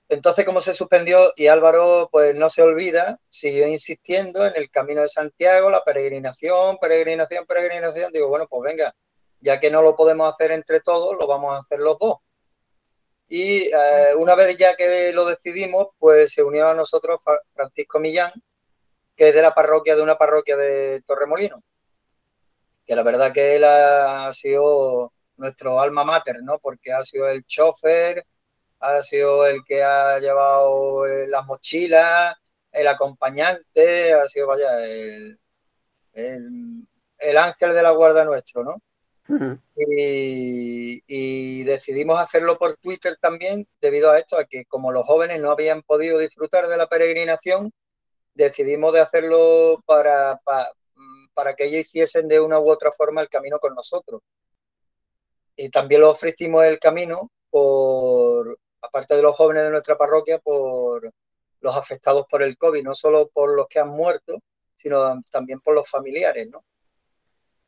Entonces, 0.09 0.45
como 0.45 0.61
se 0.61 0.77
suspendió 0.77 1.33
y 1.35 1.49
Álvaro, 1.49 2.09
pues 2.13 2.37
no 2.37 2.49
se 2.49 2.63
olvida, 2.63 3.19
siguió 3.29 3.67
insistiendo 3.67 4.47
en 4.47 4.53
el 4.55 4.71
camino 4.71 5.03
de 5.03 5.09
Santiago, 5.09 5.71
la 5.71 5.83
peregrinación, 5.83 6.79
peregrinación, 6.79 7.47
peregrinación. 7.47 8.13
Digo, 8.13 8.29
bueno, 8.29 8.47
pues 8.49 8.63
venga, 8.63 8.95
ya 9.41 9.59
que 9.59 9.73
no 9.73 9.83
lo 9.83 9.97
podemos 9.97 10.33
hacer 10.33 10.53
entre 10.53 10.79
todos, 10.83 11.17
lo 11.19 11.27
vamos 11.27 11.53
a 11.57 11.59
hacer 11.59 11.81
los 11.81 11.99
dos. 11.99 12.19
Y 13.29 13.65
eh, 13.67 14.15
una 14.19 14.35
vez 14.35 14.57
ya 14.57 14.75
que 14.75 15.13
lo 15.13 15.27
decidimos, 15.27 15.89
pues 15.99 16.33
se 16.33 16.43
unió 16.43 16.69
a 16.69 16.75
nosotros 16.75 17.21
Francisco 17.55 17.99
Millán, 18.01 18.33
que 19.17 19.29
es 19.29 19.35
de 19.35 19.43
la 19.43 19.55
parroquia, 19.55 19.97
de 19.97 20.03
una 20.03 20.17
parroquia 20.17 20.57
de 20.57 21.03
Torremolino. 21.03 21.63
Que 22.87 22.97
la 22.97 23.03
verdad 23.03 23.33
que 23.33 23.57
él 23.57 23.65
ha 23.65 24.33
sido 24.33 25.13
nuestro 25.37 25.81
alma 25.81 26.05
mater, 26.05 26.43
¿no? 26.43 26.59
Porque 26.59 26.93
ha 26.93 27.03
sido 27.03 27.29
el 27.29 27.45
chofer, 27.45 28.25
ha 28.81 29.03
sido 29.03 29.47
el 29.47 29.65
que 29.65 29.83
ha 29.83 30.19
llevado 30.19 31.07
eh, 31.07 31.27
las 31.29 31.47
mochilas, 31.47 32.35
el 32.73 32.87
acompañante, 32.87 34.13
ha 34.15 34.29
sido, 34.29 34.47
vaya, 34.47 34.85
el, 34.85 35.39
el, 36.13 37.37
ángel 37.39 37.75
de 37.75 37.83
la 37.83 37.91
guarda 37.91 38.25
nuestro, 38.25 38.65
¿no? 38.65 38.77
Y, 39.77 41.65
decidimos 41.65 42.19
hacerlo 42.19 42.59
por 42.59 42.77
Twitter 42.77 43.17
también 43.21 43.67
debido 43.81 44.11
a 44.11 44.17
esto, 44.19 44.39
a 44.39 44.45
que 44.45 44.65
como 44.65 44.93
los 44.93 45.07
jóvenes 45.07 45.41
no 45.41 45.51
habían 45.51 45.83
podido 45.83 46.19
disfrutar 46.19 46.67
de 46.67 46.77
la 46.77 46.89
peregrinación, 46.89 47.73
decidimos 48.35 48.93
de 48.93 49.01
hacerlo 49.01 49.83
para, 49.87 50.41
para, 51.35 51.55
que 51.55 51.67
ellos 51.67 51.81
hiciesen 51.81 52.29
de 52.29 52.41
una 52.41 52.59
u 52.59 52.71
otra 52.71 52.91
forma 52.93 53.21
el 53.21 53.29
camino 53.29 53.59
con 53.59 53.75
nosotros. 53.75 54.23
Y 55.57 55.71
también 55.71 56.03
lo 56.03 56.11
ofrecimos 56.11 56.65
el 56.65 56.79
camino 56.79 57.31
por, 57.51 58.59
aparte 58.81 59.17
de 59.17 59.23
los 59.23 59.37
jóvenes 59.37 59.65
de 59.65 59.71
nuestra 59.71 59.99
parroquia, 59.99 60.39
por 60.39 61.13
los 61.61 61.77
afectados 61.77 62.27
por 62.31 62.43
el 62.43 62.57
COVID, 62.57 62.85
no 62.85 62.95
solo 62.95 63.29
por 63.29 63.55
los 63.55 63.67
que 63.69 63.81
han 63.81 63.89
muerto, 63.89 64.39
sino 64.77 65.21
también 65.31 65.61
por 65.61 65.75
los 65.75 65.89
familiares, 65.89 66.49
¿no? 66.49 66.65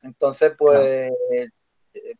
Entonces, 0.03 0.53
pues, 0.57 1.13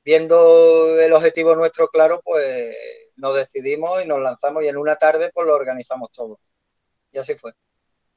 viendo 0.05 0.99
el 0.99 1.13
objetivo 1.13 1.55
nuestro 1.57 1.89
claro, 1.89 2.21
pues 2.25 2.77
nos 3.17 3.35
decidimos 3.35 4.03
y 4.03 4.07
nos 4.07 4.21
lanzamos 4.21 4.65
y 4.65 4.69
en 4.69 4.77
una 4.77 4.97
tarde 4.97 5.31
pues 5.33 5.47
lo 5.47 5.55
organizamos 5.55 6.11
todo. 6.11 6.39
Y 7.13 7.19
así 7.19 7.35
fue. 7.35 7.53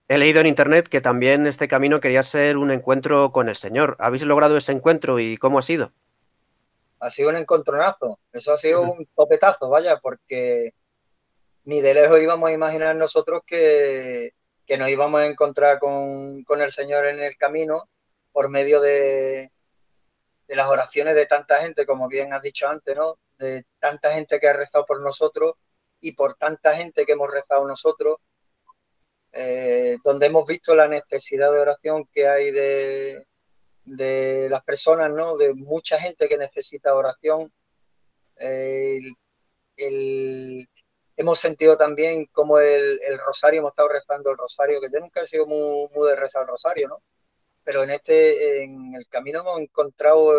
He 0.07 0.17
leído 0.17 0.41
en 0.41 0.47
internet 0.47 0.87
que 0.87 1.01
también 1.01 1.47
este 1.47 1.67
camino 1.67 1.99
quería 1.99 2.23
ser 2.23 2.57
un 2.57 2.71
encuentro 2.71 3.31
con 3.31 3.49
el 3.49 3.55
Señor. 3.55 3.95
¿Habéis 3.99 4.23
logrado 4.23 4.57
ese 4.57 4.71
encuentro 4.71 5.19
y 5.19 5.37
cómo 5.37 5.59
ha 5.59 5.61
sido? 5.61 5.91
Ha 6.99 7.09
sido 7.09 7.29
un 7.29 7.37
encontronazo. 7.37 8.19
Eso 8.31 8.53
ha 8.53 8.57
sido 8.57 8.81
un 8.81 9.07
topetazo, 9.15 9.69
vaya, 9.69 9.97
porque 9.97 10.73
ni 11.63 11.81
de 11.81 11.93
lejos 11.93 12.21
íbamos 12.21 12.49
a 12.49 12.53
imaginar 12.53 12.95
nosotros 12.95 13.41
que, 13.45 14.33
que 14.65 14.77
nos 14.77 14.89
íbamos 14.89 15.21
a 15.21 15.25
encontrar 15.25 15.79
con, 15.79 16.43
con, 16.43 16.61
el 16.61 16.71
Señor 16.71 17.05
en 17.05 17.21
el 17.21 17.37
camino 17.37 17.89
por 18.33 18.49
medio 18.49 18.81
de, 18.81 19.52
de, 20.47 20.55
las 20.55 20.67
oraciones 20.67 21.15
de 21.15 21.25
tanta 21.25 21.61
gente, 21.61 21.85
como 21.85 22.07
bien 22.07 22.33
has 22.33 22.41
dicho 22.41 22.67
antes, 22.67 22.95
¿no? 22.95 23.17
De 23.37 23.65
tanta 23.79 24.13
gente 24.13 24.39
que 24.39 24.47
ha 24.47 24.53
rezado 24.53 24.85
por 24.85 25.01
nosotros 25.01 25.53
y 25.99 26.13
por 26.13 26.35
tanta 26.35 26.75
gente 26.75 27.05
que 27.05 27.13
hemos 27.13 27.31
rezado 27.31 27.67
nosotros, 27.67 28.17
eh, 29.31 29.97
donde 30.03 30.27
hemos 30.27 30.45
visto 30.45 30.75
la 30.75 30.87
necesidad 30.87 31.51
de 31.51 31.59
oración 31.59 32.07
que 32.11 32.27
hay 32.27 32.51
de, 32.51 33.25
de 33.85 34.47
las 34.49 34.63
personas, 34.63 35.11
¿no? 35.11 35.37
De 35.37 35.53
mucha 35.53 35.99
gente 35.99 36.27
que 36.29 36.37
necesita 36.37 36.95
oración. 36.95 37.51
el, 38.37 39.15
hemos 41.17 41.39
sentido 41.39 41.77
también 41.77 42.25
como 42.27 42.59
el, 42.59 42.99
rosario, 43.25 43.59
hemos 43.59 43.71
estado 43.71 43.89
rezando 43.89 44.31
el 44.31 44.37
rosario, 44.37 44.81
que 44.81 44.89
yo 44.91 44.99
nunca 44.99 45.21
he 45.21 45.25
sido 45.25 45.45
muy, 45.45 45.87
muy 45.95 46.09
de 46.09 46.15
rezar 46.15 46.43
el 46.43 46.49
rosario, 46.49 46.87
¿no? 46.89 47.01
Pero 47.63 47.83
en 47.83 47.91
este, 47.91 48.63
en 48.63 48.93
el 48.95 49.07
camino 49.07 49.39
hemos 49.41 49.59
encontrado 49.61 50.33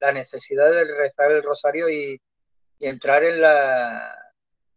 la 0.00 0.12
necesidad 0.12 0.70
de 0.70 0.84
rezar 0.84 1.32
el 1.32 1.42
rosario 1.42 1.88
y, 1.88 2.20
entrar 2.80 3.24
en 3.24 3.40
la, 3.40 4.16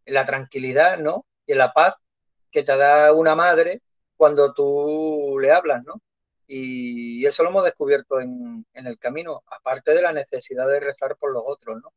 en 0.06 0.14
la 0.16 0.26
tranquilidad, 0.26 0.98
¿no? 0.98 1.26
Y 1.46 1.52
en 1.52 1.60
la 1.60 1.72
paz 1.72 1.94
que 2.50 2.64
te 2.64 2.76
da 2.76 3.14
una 3.14 3.36
madre 3.36 3.82
cuando 4.18 4.54
tú 4.54 5.38
le 5.40 5.52
hablas, 5.52 5.84
¿no? 5.84 6.02
Y 6.48 7.24
eso 7.26 7.44
lo 7.44 7.50
hemos 7.50 7.64
descubierto 7.64 8.20
en, 8.20 8.66
en 8.74 8.88
el 8.88 8.98
camino, 8.98 9.44
aparte 9.46 9.94
de 9.94 10.02
la 10.02 10.14
necesidad 10.14 10.68
de 10.68 10.80
rezar 10.80 11.16
por 11.18 11.32
los 11.32 11.44
otros, 11.46 11.80
¿no? 11.80 11.94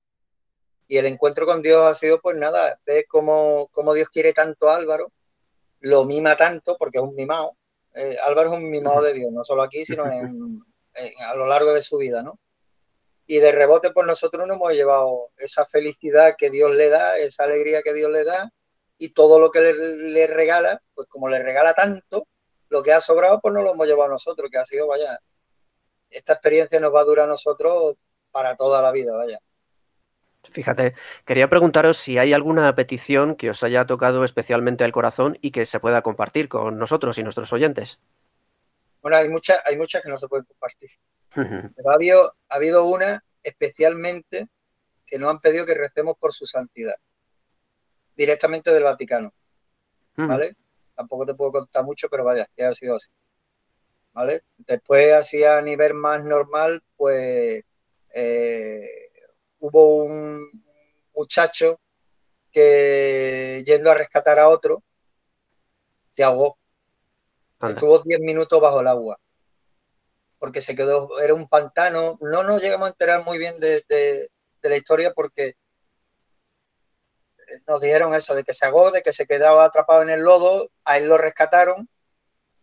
Y 0.86 0.98
el 0.98 1.06
encuentro 1.06 1.46
con 1.46 1.62
Dios 1.62 1.82
ha 1.86 1.94
sido, 1.94 2.20
pues 2.20 2.36
nada, 2.36 2.78
ves 2.84 3.06
cómo, 3.08 3.70
Dios 3.94 4.08
quiere 4.10 4.32
tanto 4.32 4.68
a 4.68 4.76
Álvaro, 4.76 5.12
lo 5.80 6.04
mima 6.04 6.36
tanto, 6.36 6.76
porque 6.78 6.98
es 6.98 7.04
un 7.04 7.14
mimado. 7.14 7.56
Eh, 7.94 8.16
Álvaro 8.22 8.52
es 8.52 8.58
un 8.58 8.70
mimado 8.70 9.02
de 9.02 9.12
Dios, 9.12 9.32
no 9.32 9.44
solo 9.44 9.62
aquí, 9.62 9.84
sino 9.84 10.04
a 11.28 11.34
lo 11.34 11.46
largo 11.46 11.72
de 11.72 11.82
su 11.82 11.96
vida, 11.96 12.22
¿no? 12.22 12.38
Y 13.26 13.38
de 13.38 13.52
rebote, 13.52 13.90
pues 13.90 14.06
nosotros 14.06 14.46
nos 14.46 14.56
hemos 14.56 14.72
llevado 14.72 15.30
esa 15.38 15.64
felicidad 15.64 16.34
que 16.36 16.50
Dios 16.50 16.74
le 16.74 16.90
da, 16.90 17.16
esa 17.18 17.44
alegría 17.44 17.82
que 17.82 17.94
Dios 17.94 18.10
le 18.10 18.24
da, 18.24 18.52
y 18.98 19.10
todo 19.10 19.38
lo 19.38 19.50
que 19.50 19.60
le, 19.60 19.72
le 20.10 20.26
regala, 20.26 20.82
pues 20.94 21.08
como 21.08 21.28
le 21.28 21.42
regala 21.42 21.72
tanto, 21.72 22.26
lo 22.68 22.82
que 22.82 22.92
ha 22.92 23.00
sobrado, 23.00 23.40
pues 23.40 23.54
no 23.54 23.62
lo 23.62 23.72
hemos 23.72 23.86
llevado 23.86 24.10
nosotros, 24.10 24.50
que 24.50 24.58
ha 24.58 24.64
sido, 24.64 24.86
vaya, 24.86 25.18
esta 26.10 26.34
experiencia 26.34 26.80
nos 26.80 26.94
va 26.94 27.00
a 27.00 27.04
durar 27.04 27.24
a 27.26 27.28
nosotros 27.28 27.96
para 28.30 28.56
toda 28.56 28.82
la 28.82 28.92
vida, 28.92 29.12
vaya. 29.14 29.38
Fíjate, 30.50 30.94
quería 31.24 31.48
preguntaros 31.48 31.96
si 31.96 32.18
hay 32.18 32.32
alguna 32.32 32.74
petición 32.74 33.34
que 33.36 33.50
os 33.50 33.62
haya 33.64 33.86
tocado 33.86 34.24
especialmente 34.24 34.84
al 34.84 34.92
corazón 34.92 35.38
y 35.40 35.50
que 35.50 35.66
se 35.66 35.80
pueda 35.80 36.02
compartir 36.02 36.48
con 36.48 36.78
nosotros 36.78 37.18
y 37.18 37.22
nuestros 37.22 37.52
oyentes. 37.52 37.98
Bueno, 39.02 39.16
hay 39.16 39.28
muchas, 39.28 39.58
hay 39.64 39.76
muchas 39.76 40.02
que 40.02 40.08
no 40.08 40.18
se 40.18 40.28
pueden 40.28 40.44
compartir. 40.44 40.90
Pero 41.34 41.90
ha 41.90 41.94
habido, 41.94 42.36
ha 42.48 42.54
habido 42.54 42.84
una 42.84 43.24
especialmente 43.42 44.48
que 45.06 45.18
nos 45.18 45.30
han 45.30 45.40
pedido 45.40 45.66
que 45.66 45.74
recemos 45.74 46.16
por 46.18 46.32
su 46.32 46.46
santidad, 46.46 46.94
directamente 48.16 48.72
del 48.72 48.84
Vaticano. 48.84 49.32
¿Vale? 50.16 50.56
Tampoco 50.94 51.26
te 51.26 51.34
puedo 51.34 51.52
contar 51.52 51.84
mucho, 51.84 52.08
pero 52.08 52.24
vaya, 52.24 52.46
que 52.56 52.64
ha 52.64 52.72
sido 52.72 52.96
así. 52.96 53.10
¿Vale? 54.12 54.44
Después, 54.58 55.12
así 55.12 55.42
a 55.42 55.60
nivel 55.60 55.94
más 55.94 56.24
normal, 56.24 56.82
pues 56.96 57.64
eh, 58.14 58.88
hubo 59.64 60.04
un 60.04 60.62
muchacho 61.14 61.80
que 62.52 63.62
yendo 63.66 63.90
a 63.90 63.94
rescatar 63.94 64.38
a 64.38 64.50
otro, 64.50 64.82
se 66.10 66.22
ahogó. 66.22 66.58
Estuvo 67.62 67.98
10 67.98 68.20
minutos 68.20 68.60
bajo 68.60 68.80
el 68.80 68.88
agua. 68.88 69.18
Porque 70.38 70.60
se 70.60 70.76
quedó, 70.76 71.18
era 71.18 71.32
un 71.32 71.48
pantano. 71.48 72.18
No 72.20 72.42
nos 72.42 72.60
llegamos 72.60 72.86
a 72.86 72.90
enterar 72.90 73.24
muy 73.24 73.38
bien 73.38 73.58
de, 73.58 74.30
la 74.60 74.76
historia 74.76 75.14
porque 75.14 75.56
nos 77.66 77.80
dijeron 77.80 78.14
eso, 78.14 78.34
de 78.34 78.44
que 78.44 78.52
se 78.52 78.66
ahogó, 78.66 78.90
de 78.90 79.00
que 79.00 79.14
se 79.14 79.26
quedaba 79.26 79.64
atrapado 79.64 80.02
en 80.02 80.10
el 80.10 80.20
lodo, 80.20 80.68
a 80.84 80.98
él 80.98 81.08
lo 81.08 81.16
rescataron 81.16 81.88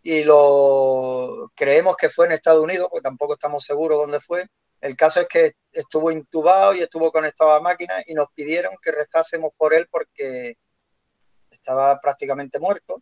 y 0.04 0.24
lo 0.24 1.52
creemos 1.56 1.96
que 1.96 2.10
fue 2.10 2.28
en 2.28 2.34
Estados 2.34 2.64
Unidos, 2.64 2.90
porque 2.92 3.04
tampoco 3.04 3.34
estamos 3.34 3.64
seguros 3.64 4.00
dónde 4.00 4.20
fue, 4.20 4.46
el 4.82 4.96
caso 4.96 5.22
es 5.22 5.28
que 5.28 5.54
estuvo 5.72 6.12
intubado 6.12 6.74
y 6.74 6.80
estuvo 6.80 7.12
conectado 7.12 7.52
a 7.52 7.62
máquina 7.62 7.94
y 8.08 8.16
nos 8.16 8.28
pidieron 8.34 8.76
que 8.82 8.92
rezásemos 8.92 9.52
por 9.56 9.74
él 9.76 9.88
porque 9.90 10.56
estaba 11.52 12.00
prácticamente 12.00 12.60
muerto 12.60 13.02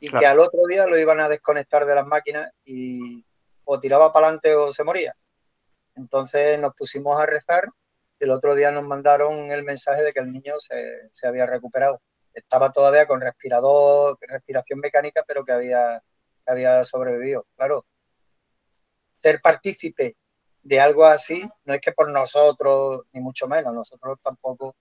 y 0.00 0.10
que 0.10 0.26
al 0.26 0.38
otro 0.38 0.60
día 0.68 0.86
lo 0.86 0.98
iban 0.98 1.20
a 1.20 1.28
desconectar 1.28 1.84
de 1.84 1.94
las 1.94 2.06
máquinas 2.06 2.50
y 2.64 3.24
o 3.64 3.78
tiraba 3.78 4.10
para 4.12 4.28
adelante 4.28 4.54
o 4.54 4.72
se 4.72 4.84
moría. 4.84 5.14
Entonces 5.96 6.58
nos 6.58 6.74
pusimos 6.74 7.20
a 7.20 7.26
rezar 7.26 7.68
y 8.18 8.24
el 8.24 8.30
otro 8.30 8.54
día 8.54 8.72
nos 8.72 8.84
mandaron 8.84 9.50
el 9.50 9.64
mensaje 9.64 10.02
de 10.02 10.12
que 10.14 10.20
el 10.20 10.32
niño 10.32 10.54
se, 10.58 11.26
había 11.26 11.44
recuperado. 11.44 12.00
Estaba 12.32 12.72
todavía 12.72 13.06
con 13.06 13.20
respirador, 13.20 14.16
respiración 14.20 14.78
mecánica, 14.78 15.24
pero 15.26 15.44
que 15.44 15.52
había, 15.52 16.02
que 16.46 16.50
había 16.50 16.84
sobrevivido. 16.84 17.46
Claro, 17.56 17.84
ser 19.14 19.40
partícipe 19.42 20.16
de 20.68 20.80
algo 20.80 21.06
así, 21.06 21.48
no 21.64 21.74
es 21.74 21.80
que 21.80 21.92
por 21.92 22.10
nosotros, 22.10 23.02
ni 23.12 23.20
mucho 23.22 23.48
menos, 23.48 23.72
nosotros 23.72 24.18
tampoco, 24.22 24.76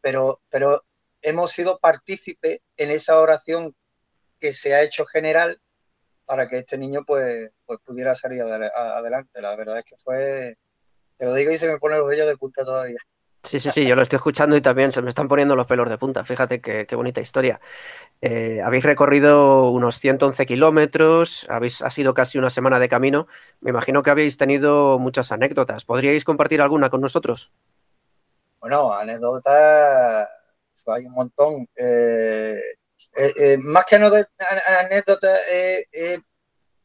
pero, 0.00 0.40
pero 0.48 0.84
hemos 1.22 1.50
sido 1.50 1.78
partícipes 1.78 2.60
en 2.76 2.92
esa 2.92 3.18
oración 3.18 3.74
que 4.38 4.52
se 4.52 4.74
ha 4.74 4.82
hecho 4.82 5.04
general 5.06 5.60
para 6.24 6.46
que 6.46 6.58
este 6.58 6.78
niño 6.78 7.04
pues, 7.04 7.50
pues 7.66 7.80
pudiera 7.84 8.14
salir 8.14 8.42
adelante. 8.42 9.42
La 9.42 9.56
verdad 9.56 9.78
es 9.78 9.84
que 9.84 9.96
fue, 9.96 10.56
te 11.16 11.24
lo 11.24 11.34
digo 11.34 11.50
y 11.50 11.58
se 11.58 11.66
me 11.66 11.78
pone 11.78 11.98
los 11.98 12.08
vellos 12.08 12.28
de 12.28 12.36
punta 12.36 12.64
todavía. 12.64 13.00
Sí, 13.42 13.60
sí, 13.60 13.70
sí, 13.70 13.86
yo 13.86 13.94
lo 13.94 14.02
estoy 14.02 14.16
escuchando 14.16 14.56
y 14.56 14.60
también 14.60 14.90
se 14.90 15.00
me 15.00 15.08
están 15.08 15.28
poniendo 15.28 15.54
los 15.54 15.66
pelos 15.66 15.88
de 15.88 15.96
punta. 15.96 16.24
Fíjate 16.24 16.60
qué, 16.60 16.86
bonita 16.94 17.20
historia. 17.20 17.60
Eh, 18.20 18.60
habéis 18.62 18.84
recorrido 18.84 19.70
unos 19.70 20.00
111 20.00 20.44
kilómetros, 20.44 21.46
habéis, 21.48 21.80
ha 21.82 21.90
sido 21.90 22.14
casi 22.14 22.38
una 22.38 22.50
semana 22.50 22.78
de 22.80 22.88
camino. 22.88 23.28
Me 23.60 23.70
imagino 23.70 24.02
que 24.02 24.10
habéis 24.10 24.36
tenido 24.36 24.98
muchas 24.98 25.30
anécdotas. 25.30 25.84
¿Podríais 25.84 26.24
compartir 26.24 26.60
alguna 26.60 26.90
con 26.90 27.00
nosotros? 27.00 27.52
Bueno, 28.60 28.92
anécdotas 28.92 30.28
hay 30.86 31.06
un 31.06 31.12
montón. 31.12 31.68
Eh, 31.76 32.60
eh, 33.16 33.56
más 33.58 33.84
que 33.84 33.96
anécdotas, 33.96 35.38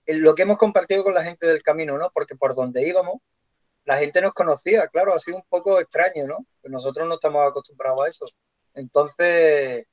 lo 0.07 0.36
que 0.36 0.41
hemos 0.43 0.57
compartido 0.57 1.03
con 1.03 1.13
la 1.13 1.24
gente 1.24 1.48
del 1.48 1.63
camino, 1.63 1.98
¿no? 1.98 2.10
Porque 2.13 2.36
por 2.36 2.55
donde 2.55 2.88
íbamos, 2.88 3.15
la 3.85 3.97
gente 3.97 4.21
nos 4.21 4.33
conocía, 4.33 4.87
claro, 4.87 5.13
ha 5.13 5.19
sido 5.19 5.37
un 5.37 5.45
poco 5.49 5.79
extraño, 5.79 6.25
¿no? 6.27 6.45
Pues 6.61 6.71
nosotros 6.71 7.07
no 7.07 7.15
estamos 7.15 7.47
acostumbrados 7.47 8.05
a 8.05 8.07
eso. 8.07 8.25
Entonces, 8.73 9.85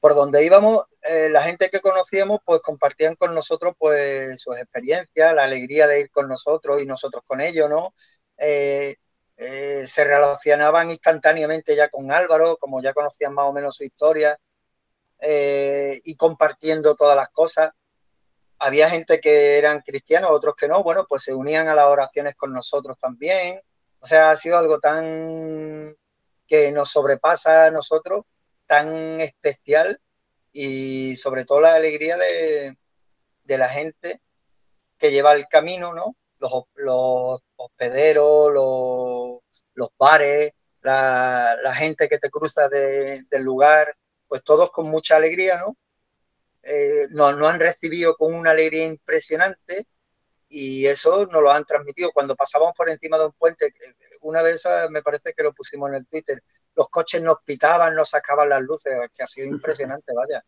por 0.00 0.14
donde 0.14 0.44
íbamos, 0.44 0.84
eh, 1.02 1.28
la 1.30 1.42
gente 1.42 1.70
que 1.70 1.80
conocíamos, 1.80 2.40
pues 2.44 2.60
compartían 2.60 3.14
con 3.14 3.34
nosotros, 3.34 3.74
pues, 3.78 4.40
sus 4.40 4.56
experiencias, 4.56 5.34
la 5.34 5.44
alegría 5.44 5.86
de 5.86 6.00
ir 6.00 6.10
con 6.10 6.28
nosotros 6.28 6.80
y 6.82 6.86
nosotros 6.86 7.22
con 7.26 7.40
ellos, 7.40 7.68
¿no? 7.68 7.94
Eh, 8.38 8.96
eh, 9.36 9.86
se 9.86 10.04
relacionaban 10.04 10.90
instantáneamente 10.90 11.74
ya 11.76 11.88
con 11.88 12.12
Álvaro, 12.12 12.56
como 12.58 12.82
ya 12.82 12.92
conocían 12.92 13.34
más 13.34 13.46
o 13.46 13.52
menos 13.52 13.76
su 13.76 13.84
historia, 13.84 14.38
y 15.26 16.16
compartiendo 16.16 16.94
todas 16.94 17.16
las 17.16 17.30
cosas 17.30 17.70
había 18.64 18.88
gente 18.88 19.20
que 19.20 19.58
eran 19.58 19.80
cristianos, 19.80 20.30
otros 20.30 20.54
que 20.56 20.68
no, 20.68 20.82
bueno, 20.82 21.04
pues 21.06 21.22
se 21.22 21.34
unían 21.34 21.68
a 21.68 21.74
las 21.74 21.84
oraciones 21.84 22.34
con 22.34 22.52
nosotros 22.52 22.96
también. 22.96 23.60
O 24.00 24.06
sea, 24.06 24.30
ha 24.30 24.36
sido 24.36 24.56
algo 24.56 24.80
tan 24.80 25.94
que 26.46 26.72
nos 26.72 26.90
sobrepasa 26.90 27.66
a 27.66 27.70
nosotros, 27.70 28.24
tan 28.66 29.20
especial 29.20 30.00
y 30.52 31.14
sobre 31.16 31.44
todo 31.44 31.60
la 31.60 31.74
alegría 31.74 32.16
de, 32.16 32.76
la 33.44 33.68
gente 33.68 34.22
que 34.98 35.10
lleva 35.10 35.34
el 35.34 35.46
camino, 35.46 35.92
¿no? 35.92 36.16
Los, 36.38 36.52
los 36.74 37.42
hospederos, 37.56 38.52
los, 38.52 39.40
los 39.74 39.88
bares, 39.98 40.52
la, 40.80 41.54
la, 41.62 41.74
gente 41.74 42.08
que 42.08 42.18
te 42.18 42.30
cruza 42.30 42.68
del 42.68 43.42
lugar, 43.42 43.94
pues 44.26 44.42
todos 44.42 44.70
con 44.70 44.88
mucha 44.88 45.16
alegría, 45.16 45.58
¿no? 45.58 45.76
Eh, 46.66 47.08
nos, 47.10 47.40
han 47.42 47.60
recibido 47.60 48.16
con 48.16 48.34
una 48.34 48.52
alegría 48.52 48.86
impresionante 48.86 49.86
y 50.48 50.86
eso 50.86 51.26
nos 51.26 51.42
lo 51.42 51.50
han 51.50 51.64
transmitido. 51.64 52.10
Cuando 52.12 52.34
pasábamos 52.34 52.74
por 52.74 52.88
encima 52.88 53.18
de 53.18 53.26
un 53.26 53.32
puente, 53.32 53.72
una 54.22 54.42
de 54.42 54.52
esas 54.52 54.90
me 54.90 55.02
parece 55.02 55.34
que 55.34 55.42
lo 55.42 55.52
pusimos 55.52 55.90
en 55.90 55.96
el 55.96 56.06
Twitter, 56.06 56.42
los 56.74 56.88
coches 56.88 57.22
nos 57.22 57.38
pitaban, 57.44 57.94
nos 57.94 58.10
sacaban 58.10 58.48
las 58.48 58.62
luces, 58.62 58.94
que 59.12 59.22
ha 59.22 59.26
sido 59.26 59.46
impresionante, 59.46 60.12
vaya, 60.14 60.44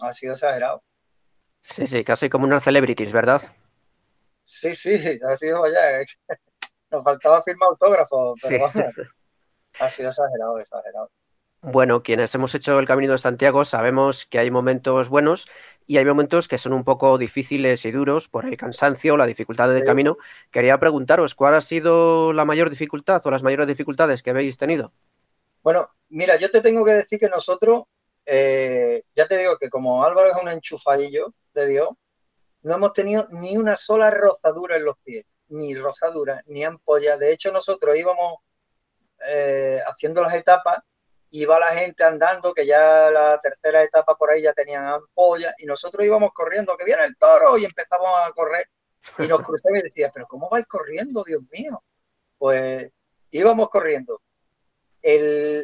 ha 0.00 0.12
sido 0.12 0.32
exagerado. 0.32 0.82
Sí, 1.60 1.86
sí, 1.86 2.02
casi 2.02 2.28
como 2.28 2.44
unas 2.44 2.64
celebrities, 2.64 3.12
¿verdad? 3.12 3.40
Sí, 4.42 4.74
sí, 4.74 5.20
ha 5.24 5.36
sido, 5.36 5.60
vaya, 5.60 6.04
nos 6.90 7.04
faltaba 7.04 7.42
firmar 7.42 7.68
autógrafos, 7.68 8.40
pero 8.42 8.66
ha 9.78 9.88
sido 9.88 10.08
exagerado, 10.08 10.58
exagerado. 10.58 11.10
Bueno, 11.64 12.02
quienes 12.02 12.34
hemos 12.34 12.56
hecho 12.56 12.76
el 12.80 12.88
Camino 12.88 13.12
de 13.12 13.18
Santiago 13.18 13.64
sabemos 13.64 14.26
que 14.26 14.40
hay 14.40 14.50
momentos 14.50 15.08
buenos 15.08 15.46
y 15.86 15.98
hay 15.98 16.04
momentos 16.04 16.48
que 16.48 16.58
son 16.58 16.72
un 16.72 16.82
poco 16.82 17.18
difíciles 17.18 17.84
y 17.84 17.92
duros 17.92 18.28
por 18.28 18.46
el 18.46 18.56
cansancio, 18.56 19.16
la 19.16 19.26
dificultad 19.26 19.68
del 19.68 19.84
camino. 19.84 20.18
Quería 20.50 20.80
preguntaros, 20.80 21.36
¿cuál 21.36 21.54
ha 21.54 21.60
sido 21.60 22.32
la 22.32 22.44
mayor 22.44 22.68
dificultad 22.68 23.24
o 23.24 23.30
las 23.30 23.44
mayores 23.44 23.68
dificultades 23.68 24.24
que 24.24 24.30
habéis 24.30 24.58
tenido? 24.58 24.92
Bueno, 25.62 25.88
mira, 26.08 26.34
yo 26.34 26.50
te 26.50 26.62
tengo 26.62 26.84
que 26.84 26.94
decir 26.94 27.20
que 27.20 27.28
nosotros, 27.28 27.84
eh, 28.26 29.04
ya 29.14 29.28
te 29.28 29.38
digo 29.38 29.56
que 29.56 29.70
como 29.70 30.04
Álvaro 30.04 30.30
es 30.30 30.42
un 30.42 30.48
enchufadillo 30.48 31.32
de 31.54 31.68
Dios, 31.68 31.90
no 32.62 32.74
hemos 32.74 32.92
tenido 32.92 33.28
ni 33.30 33.56
una 33.56 33.76
sola 33.76 34.10
rozadura 34.10 34.78
en 34.78 34.84
los 34.84 34.96
pies, 35.04 35.26
ni 35.46 35.76
rozadura, 35.76 36.42
ni 36.46 36.64
ampolla. 36.64 37.16
De 37.18 37.32
hecho, 37.32 37.52
nosotros 37.52 37.96
íbamos 37.96 38.34
eh, 39.28 39.80
haciendo 39.86 40.22
las 40.22 40.34
etapas 40.34 40.78
iba 41.32 41.58
la 41.58 41.72
gente 41.72 42.04
andando, 42.04 42.52
que 42.52 42.66
ya 42.66 43.10
la 43.10 43.40
tercera 43.40 43.82
etapa 43.82 44.14
por 44.16 44.30
ahí 44.30 44.42
ya 44.42 44.52
tenían 44.52 44.84
ampolla, 44.84 45.54
y 45.58 45.66
nosotros 45.66 46.04
íbamos 46.04 46.32
corriendo, 46.32 46.76
que 46.76 46.84
viene 46.84 47.04
el 47.04 47.16
toro, 47.16 47.56
y 47.56 47.64
empezamos 47.64 48.08
a 48.26 48.30
correr, 48.32 48.66
y 49.18 49.26
nos 49.26 49.42
cruzamos 49.42 49.80
y 49.80 49.82
decía, 49.82 50.10
pero 50.12 50.26
¿cómo 50.26 50.48
vais 50.50 50.66
corriendo, 50.66 51.24
Dios 51.24 51.42
mío? 51.50 51.82
Pues 52.38 52.90
íbamos 53.30 53.70
corriendo. 53.70 54.20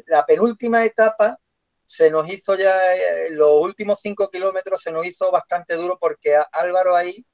la 0.07 0.25
penúltima 0.27 0.85
etapa 0.85 1.39
se 1.85 2.11
nos 2.11 2.31
hizo 2.31 2.55
ya, 2.57 2.73
eh, 2.95 3.31
los 3.31 3.63
últimos 3.63 4.01
cinco 4.01 4.29
kilómetros 4.31 4.83
se 4.83 4.93
nos 4.93 5.07
hizo 5.07 5.31
bastante 5.31 5.75
duro 5.75 5.99
porque 5.99 6.37
Álvaro 6.53 6.97
ahí 6.97 7.25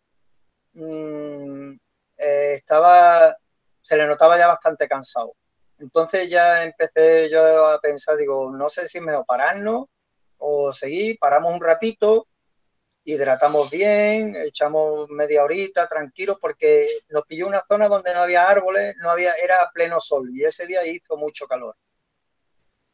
mm, 0.74 1.72
eh, 2.18 2.52
estaba, 2.52 3.36
se 3.80 3.96
le 3.96 4.06
notaba 4.06 4.38
ya 4.38 4.46
bastante 4.46 4.88
cansado 4.88 5.34
entonces 5.84 6.30
ya 6.30 6.62
empecé 6.62 7.28
yo 7.30 7.66
a 7.66 7.80
pensar, 7.80 8.16
digo, 8.16 8.50
no 8.50 8.68
sé 8.70 8.88
si 8.88 9.00
me 9.00 9.12
pararnos 9.24 9.86
o 10.38 10.72
seguir, 10.72 11.18
paramos 11.20 11.54
un 11.54 11.60
ratito, 11.60 12.26
hidratamos 13.04 13.70
bien, 13.70 14.34
echamos 14.36 15.08
media 15.10 15.44
horita 15.44 15.86
tranquilos 15.86 16.38
porque 16.40 16.88
nos 17.10 17.24
pilló 17.26 17.46
una 17.46 17.62
zona 17.68 17.88
donde 17.88 18.14
no 18.14 18.20
había 18.20 18.48
árboles, 18.48 18.94
no 19.02 19.10
había, 19.10 19.34
era 19.34 19.56
pleno 19.74 20.00
sol 20.00 20.30
y 20.32 20.44
ese 20.44 20.66
día 20.66 20.86
hizo 20.86 21.16
mucho 21.18 21.46
calor. 21.46 21.76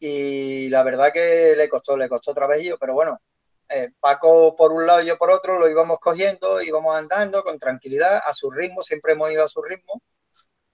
Y 0.01 0.69
la 0.69 0.83
verdad 0.83 1.13
que 1.13 1.55
le 1.57 1.69
costó, 1.69 1.97
le 1.97 2.09
costó 2.09 2.35
yo, 2.61 2.77
pero 2.79 2.95
bueno, 2.95 3.21
eh, 3.69 3.91
Paco 4.01 4.57
por 4.57 4.73
un 4.73 4.85
lado 4.85 5.03
y 5.03 5.07
yo 5.07 5.17
por 5.17 5.31
otro 5.31 5.61
lo 5.61 5.69
íbamos 5.71 6.01
cogiendo, 6.01 6.61
íbamos 6.61 6.97
andando 6.97 7.45
con 7.45 7.59
tranquilidad, 7.59 8.21
a 8.27 8.33
su 8.35 8.51
ritmo, 8.51 8.83
siempre 8.83 9.13
hemos 9.13 9.31
ido 9.31 9.45
a 9.45 9.49
su 9.49 9.63
ritmo. 9.63 10.03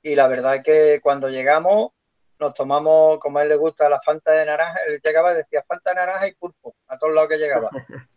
Y 0.03 0.14
la 0.14 0.29
verdad 0.29 0.62
que 0.64 1.01
cuando 1.03 1.29
llegamos 1.29 1.91
nos 2.38 2.55
tomamos, 2.55 3.18
como 3.18 3.38
a 3.38 3.42
él 3.42 3.49
le 3.49 3.57
gusta, 3.57 3.88
la 3.88 4.01
Fanta 4.01 4.33
de 4.33 4.44
naranja. 4.44 4.79
Él 4.87 5.01
llegaba 5.03 5.33
y 5.33 5.37
decía 5.37 5.62
Fanta 5.62 5.90
de 5.90 5.96
naranja 5.96 6.29
y 6.29 6.35
pulpo, 6.35 6.77
a 6.87 6.99
todos 6.99 7.14
lados 7.14 7.31
que 7.31 7.38
llegaba. 7.38 7.70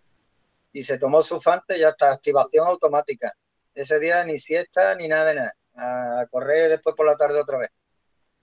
Y 0.71 0.83
se 0.83 0.99
tomó 0.99 1.23
su 1.23 1.41
Fanta 1.41 1.75
y 1.75 1.79
ya 1.79 1.89
está, 1.89 2.11
activación 2.11 2.67
automática. 2.67 3.33
Ese 3.73 3.99
día 3.99 4.23
ni 4.23 4.37
siesta 4.37 4.93
ni 4.93 5.07
nada 5.07 5.25
de 5.25 5.33
nada. 5.33 5.55
A 5.73 6.27
correr 6.29 6.69
después 6.69 6.95
por 6.95 7.07
la 7.07 7.17
tarde 7.17 7.41
otra 7.41 7.57
vez. 7.57 7.71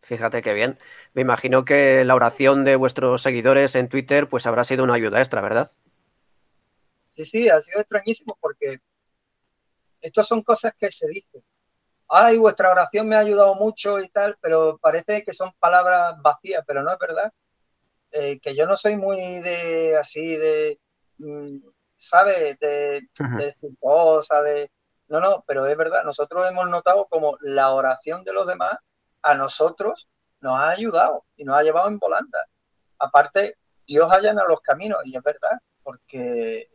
Fíjate 0.03 0.43
qué 0.43 0.53
bien. 0.53 0.77
Me 1.15 1.23
imagino 1.23 1.65
que 1.65 2.05
la 2.05 2.17
oración 2.17 2.65
de 2.65 2.75
vuestros 2.75 3.23
seguidores 3.23 3.77
en 3.77 3.89
Twitter 3.89 4.29
pues 4.29 4.45
habrá 4.47 4.65
sido 4.65 4.83
una 4.83 4.95
ayuda 4.95 5.21
extra, 5.21 5.41
¿verdad? 5.41 5.71
Sí, 7.09 7.25
sí, 7.25 7.49
ha 7.49 7.61
sido 7.61 7.79
extrañísimo 7.79 8.37
porque 8.41 8.81
estas 10.01 10.27
son 10.27 10.43
cosas 10.43 10.75
que 10.75 10.91
se 10.91 11.07
dicen 11.09 11.45
ay, 12.09 12.39
vuestra 12.39 12.71
oración 12.71 13.09
me 13.09 13.17
ha 13.17 13.21
ayudado 13.21 13.55
mucho 13.55 13.99
y 14.01 14.09
tal, 14.09 14.37
pero 14.41 14.79
parece 14.79 15.25
que 15.25 15.33
son 15.33 15.53
palabras 15.59 16.15
vacías, 16.23 16.63
pero 16.67 16.83
no 16.83 16.93
es 16.93 16.99
verdad. 16.99 17.33
Eh, 18.13 18.39
que 18.41 18.55
yo 18.55 18.67
no 18.67 18.77
soy 18.77 18.97
muy 18.97 19.41
de 19.41 19.97
así 19.97 20.37
de, 20.37 20.81
mm, 21.19 21.59
¿sabes? 21.95 22.59
De, 22.59 23.09
cosas, 23.81 24.45
de... 24.45 24.71
No, 25.09 25.21
no, 25.21 25.45
pero 25.47 25.67
es 25.67 25.77
verdad, 25.77 26.05
nosotros 26.05 26.49
hemos 26.49 26.69
notado 26.71 27.07
como 27.09 27.37
la 27.41 27.71
oración 27.73 28.25
de 28.25 28.33
los 28.33 28.47
demás 28.47 28.77
a 29.23 29.35
nosotros 29.35 30.09
nos 30.41 30.59
ha 30.59 30.71
ayudado 30.71 31.25
y 31.37 31.45
nos 31.45 31.57
ha 31.57 31.63
llevado 31.63 31.89
en 31.89 31.99
volanda. 31.99 32.47
Aparte, 32.99 33.57
Dios 33.87 34.11
allana 34.11 34.45
los 34.49 34.61
caminos 34.61 35.01
y 35.05 35.17
es 35.17 35.23
verdad, 35.23 35.59
porque 35.83 36.69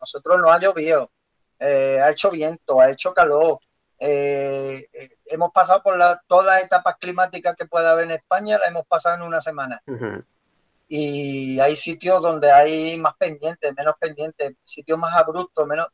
nosotros 0.00 0.38
no 0.40 0.50
ha 0.50 0.58
llovido, 0.58 1.10
eh, 1.58 2.00
ha 2.02 2.10
hecho 2.10 2.30
viento, 2.30 2.80
ha 2.80 2.90
hecho 2.90 3.12
calor, 3.12 3.58
eh, 4.00 4.88
eh, 4.92 5.10
hemos 5.26 5.50
pasado 5.50 5.82
por 5.82 5.96
todas 6.28 6.46
las 6.46 6.64
etapas 6.64 6.96
climáticas 6.98 7.56
que 7.56 7.66
puede 7.66 7.88
haber 7.88 8.04
en 8.04 8.12
España, 8.12 8.58
las 8.58 8.68
hemos 8.68 8.86
pasado 8.86 9.16
en 9.16 9.22
una 9.22 9.40
semana. 9.40 9.82
Y 10.86 11.60
hay 11.60 11.76
sitios 11.76 12.22
donde 12.22 12.50
hay 12.50 12.98
más 12.98 13.14
pendientes, 13.16 13.74
menos 13.76 13.94
pendientes, 13.98 14.54
sitios 14.64 14.98
más 14.98 15.14
abruptos, 15.14 15.66
menos. 15.66 15.88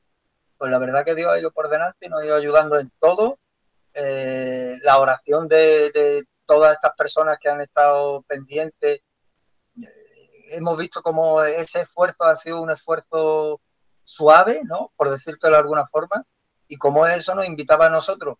Pues 0.56 0.70
la 0.70 0.78
verdad 0.78 1.04
que 1.04 1.14
Dios 1.14 1.32
ha 1.32 1.38
ido 1.38 1.50
por 1.50 1.68
delante 1.68 2.06
y 2.06 2.08
nos 2.08 2.22
ha 2.22 2.26
ido 2.26 2.36
ayudando 2.36 2.78
en 2.78 2.92
todo. 3.00 3.38
Eh, 3.94 4.78
la 4.82 4.98
oración 4.98 5.48
de, 5.48 6.24
todas 6.46 6.74
estas 6.74 6.94
personas 6.94 7.38
que 7.40 7.48
han 7.48 7.60
estado 7.60 8.22
pendientes. 8.22 9.00
hemos 10.50 10.76
visto 10.76 11.02
como 11.02 11.42
ese 11.42 11.80
esfuerzo 11.80 12.24
ha 12.24 12.36
sido 12.36 12.60
un 12.60 12.70
esfuerzo 12.70 13.60
suave, 14.04 14.60
¿no? 14.64 14.92
Por 14.96 15.10
decirlo 15.10 15.48
de 15.50 15.56
alguna 15.56 15.86
forma 15.86 16.24
y 16.68 16.76
como 16.76 17.06
eso 17.06 17.34
nos 17.34 17.46
invitaba 17.46 17.86
a 17.86 17.90
nosotros 17.90 18.36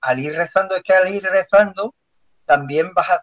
al 0.00 0.20
ir 0.20 0.34
rezando, 0.34 0.76
es 0.76 0.82
que 0.82 0.92
al 0.92 1.12
ir 1.12 1.22
rezando 1.24 1.94
también 2.44 2.92
vas 2.94 3.10
a, 3.10 3.22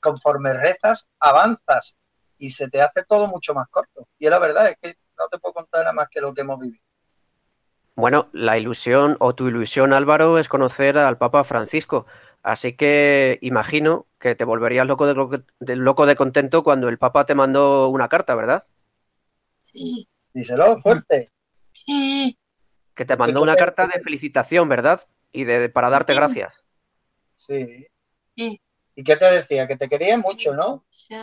conforme 0.00 0.52
rezas, 0.52 1.08
avanzas 1.18 1.96
y 2.38 2.50
se 2.50 2.68
te 2.68 2.82
hace 2.82 3.04
todo 3.04 3.26
mucho 3.26 3.54
más 3.54 3.68
corto. 3.68 4.06
Y 4.18 4.28
la 4.28 4.38
verdad 4.38 4.68
es 4.68 4.76
que 4.80 4.94
no 5.18 5.28
te 5.28 5.38
puedo 5.38 5.54
contar 5.54 5.80
nada 5.80 5.92
más 5.92 6.08
que 6.10 6.20
lo 6.20 6.34
que 6.34 6.42
hemos 6.42 6.58
vivido. 6.58 6.82
Bueno, 7.96 8.28
la 8.32 8.56
ilusión 8.56 9.16
o 9.20 9.34
tu 9.34 9.48
ilusión, 9.48 9.92
Álvaro, 9.92 10.38
es 10.38 10.48
conocer 10.48 10.96
al 10.96 11.18
Papa 11.18 11.44
Francisco. 11.44 12.06
Así 12.42 12.74
que 12.74 13.38
imagino 13.42 14.06
que 14.18 14.34
te 14.34 14.44
volverías 14.44 14.86
loco 14.86 15.06
de, 15.06 15.76
loco 15.76 16.06
de 16.06 16.16
contento 16.16 16.62
cuando 16.62 16.88
el 16.88 16.98
Papa 16.98 17.26
te 17.26 17.34
mandó 17.34 17.88
una 17.88 18.08
carta, 18.08 18.34
¿verdad? 18.34 18.62
Sí. 19.62 20.08
Díselo 20.32 20.80
fuerte. 20.80 21.28
Sí 21.72 22.39
que 23.00 23.06
te 23.06 23.16
mandó 23.16 23.40
una 23.40 23.56
carta 23.56 23.86
de 23.86 23.98
felicitación, 24.02 24.68
¿verdad? 24.68 25.00
Y 25.32 25.44
de 25.44 25.70
para 25.70 25.88
darte 25.88 26.12
gracias. 26.12 26.66
Sí. 27.34 27.88
¿Y 28.34 28.60
qué 29.02 29.16
te 29.16 29.24
decía? 29.24 29.66
Que 29.66 29.78
te 29.78 29.88
quería 29.88 30.18
mucho, 30.18 30.54
¿no? 30.54 30.84
Sí. 30.90 31.14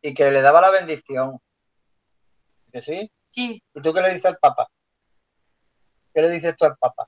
Y 0.00 0.14
que 0.14 0.30
le 0.30 0.40
daba 0.40 0.62
la 0.62 0.70
bendición. 0.70 1.38
¿Que 2.72 2.80
sí? 2.80 3.12
Sí. 3.28 3.62
¿Y 3.74 3.82
tú 3.82 3.92
qué 3.92 4.00
le 4.00 4.14
dices 4.14 4.24
al 4.24 4.38
Papa? 4.38 4.66
¿Qué 6.14 6.22
le 6.22 6.30
dices 6.30 6.56
tú 6.56 6.64
al 6.64 6.78
Papa? 6.78 7.06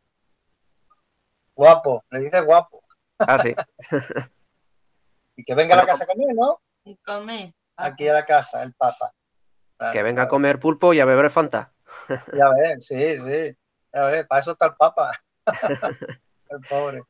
Guapo, 1.55 2.05
le 2.11 2.21
dices 2.21 2.45
guapo. 2.45 2.85
Ah, 3.19 3.39
sí. 3.39 3.55
y 5.37 5.43
que 5.43 5.55
venga 5.55 5.73
a 5.73 5.79
la 5.79 5.87
casa 5.87 6.05
conmigo, 6.05 6.33
¿no? 6.35 6.61
Y 6.85 6.97
come. 6.97 7.55
Aquí 7.79 8.07
a 8.09 8.13
la 8.13 8.27
casa, 8.27 8.63
el 8.63 8.75
Papa. 8.75 9.15
que 9.91 10.03
venga 10.03 10.25
a 10.25 10.29
comer 10.29 10.61
pulpo 10.61 10.93
y 10.93 11.01
a 11.01 11.07
beber 11.07 11.31
Fanta. 11.31 11.74
Ya 12.33 12.51
ves, 12.51 12.87
sí, 12.87 13.19
sí. 13.19 13.57
Ya 13.93 14.07
ves, 14.07 14.27
para 14.27 14.41
eso 14.41 14.53
está 14.53 14.67
el 14.67 14.75
Papa. 14.75 15.21
el 16.51 16.61
pobre. 16.69 17.03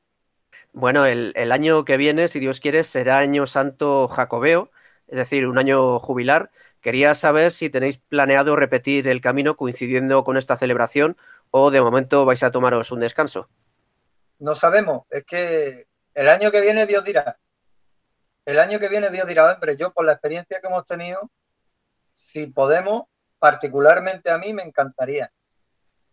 Bueno, 0.72 1.06
el, 1.06 1.32
el, 1.36 1.52
año 1.52 1.84
que 1.84 1.96
viene, 1.96 2.28
si 2.28 2.40
Dios 2.40 2.60
quiere, 2.60 2.84
será 2.84 3.18
año 3.18 3.46
santo 3.46 4.08
jacobeo, 4.08 4.70
es 5.06 5.16
decir, 5.16 5.46
un 5.46 5.58
año 5.58 6.00
jubilar. 6.00 6.50
Quería 6.80 7.14
saber 7.14 7.50
si 7.50 7.70
tenéis 7.70 7.98
planeado 7.98 8.56
repetir 8.56 9.08
el 9.08 9.20
camino 9.20 9.56
coincidiendo 9.56 10.22
con 10.24 10.36
esta 10.36 10.56
celebración 10.56 11.16
o 11.56 11.70
de 11.70 11.80
momento 11.80 12.24
vais 12.24 12.42
a 12.42 12.50
tomaros 12.50 12.90
un 12.90 12.98
descanso? 12.98 13.48
No 14.40 14.56
sabemos, 14.56 15.06
es 15.08 15.24
que 15.24 15.86
el 16.12 16.28
año 16.28 16.50
que 16.50 16.60
viene 16.60 16.84
Dios 16.84 17.04
dirá. 17.04 17.38
El 18.44 18.58
año 18.58 18.80
que 18.80 18.88
viene 18.88 19.08
Dios 19.10 19.26
dirá, 19.28 19.54
hombre, 19.54 19.76
yo 19.76 19.92
por 19.92 20.04
la 20.04 20.12
experiencia 20.12 20.60
que 20.60 20.66
hemos 20.66 20.84
tenido, 20.84 21.30
si 22.12 22.48
podemos, 22.48 23.04
particularmente 23.44 24.30
a 24.30 24.38
mí 24.38 24.54
me 24.54 24.62
encantaría. 24.62 25.30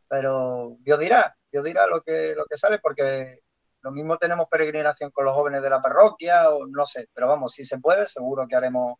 Pero 0.09 0.75
Dios 0.79 0.99
dirá, 0.99 1.33
Dios 1.49 1.63
dirá 1.63 1.87
lo 1.87 2.01
que, 2.01 2.35
lo 2.35 2.43
que 2.43 2.57
sale, 2.57 2.77
porque 2.79 3.39
lo 3.83 3.91
mismo 3.91 4.17
tenemos 4.17 4.49
peregrinación 4.49 5.11
con 5.11 5.23
los 5.23 5.33
jóvenes 5.33 5.61
de 5.61 5.69
la 5.69 5.81
parroquia, 5.81 6.49
o 6.49 6.67
no 6.67 6.85
sé, 6.85 7.07
pero 7.13 7.29
vamos, 7.29 7.53
si 7.53 7.63
se 7.63 7.79
puede, 7.79 8.05
seguro 8.05 8.45
que 8.49 8.57
haremos 8.57 8.95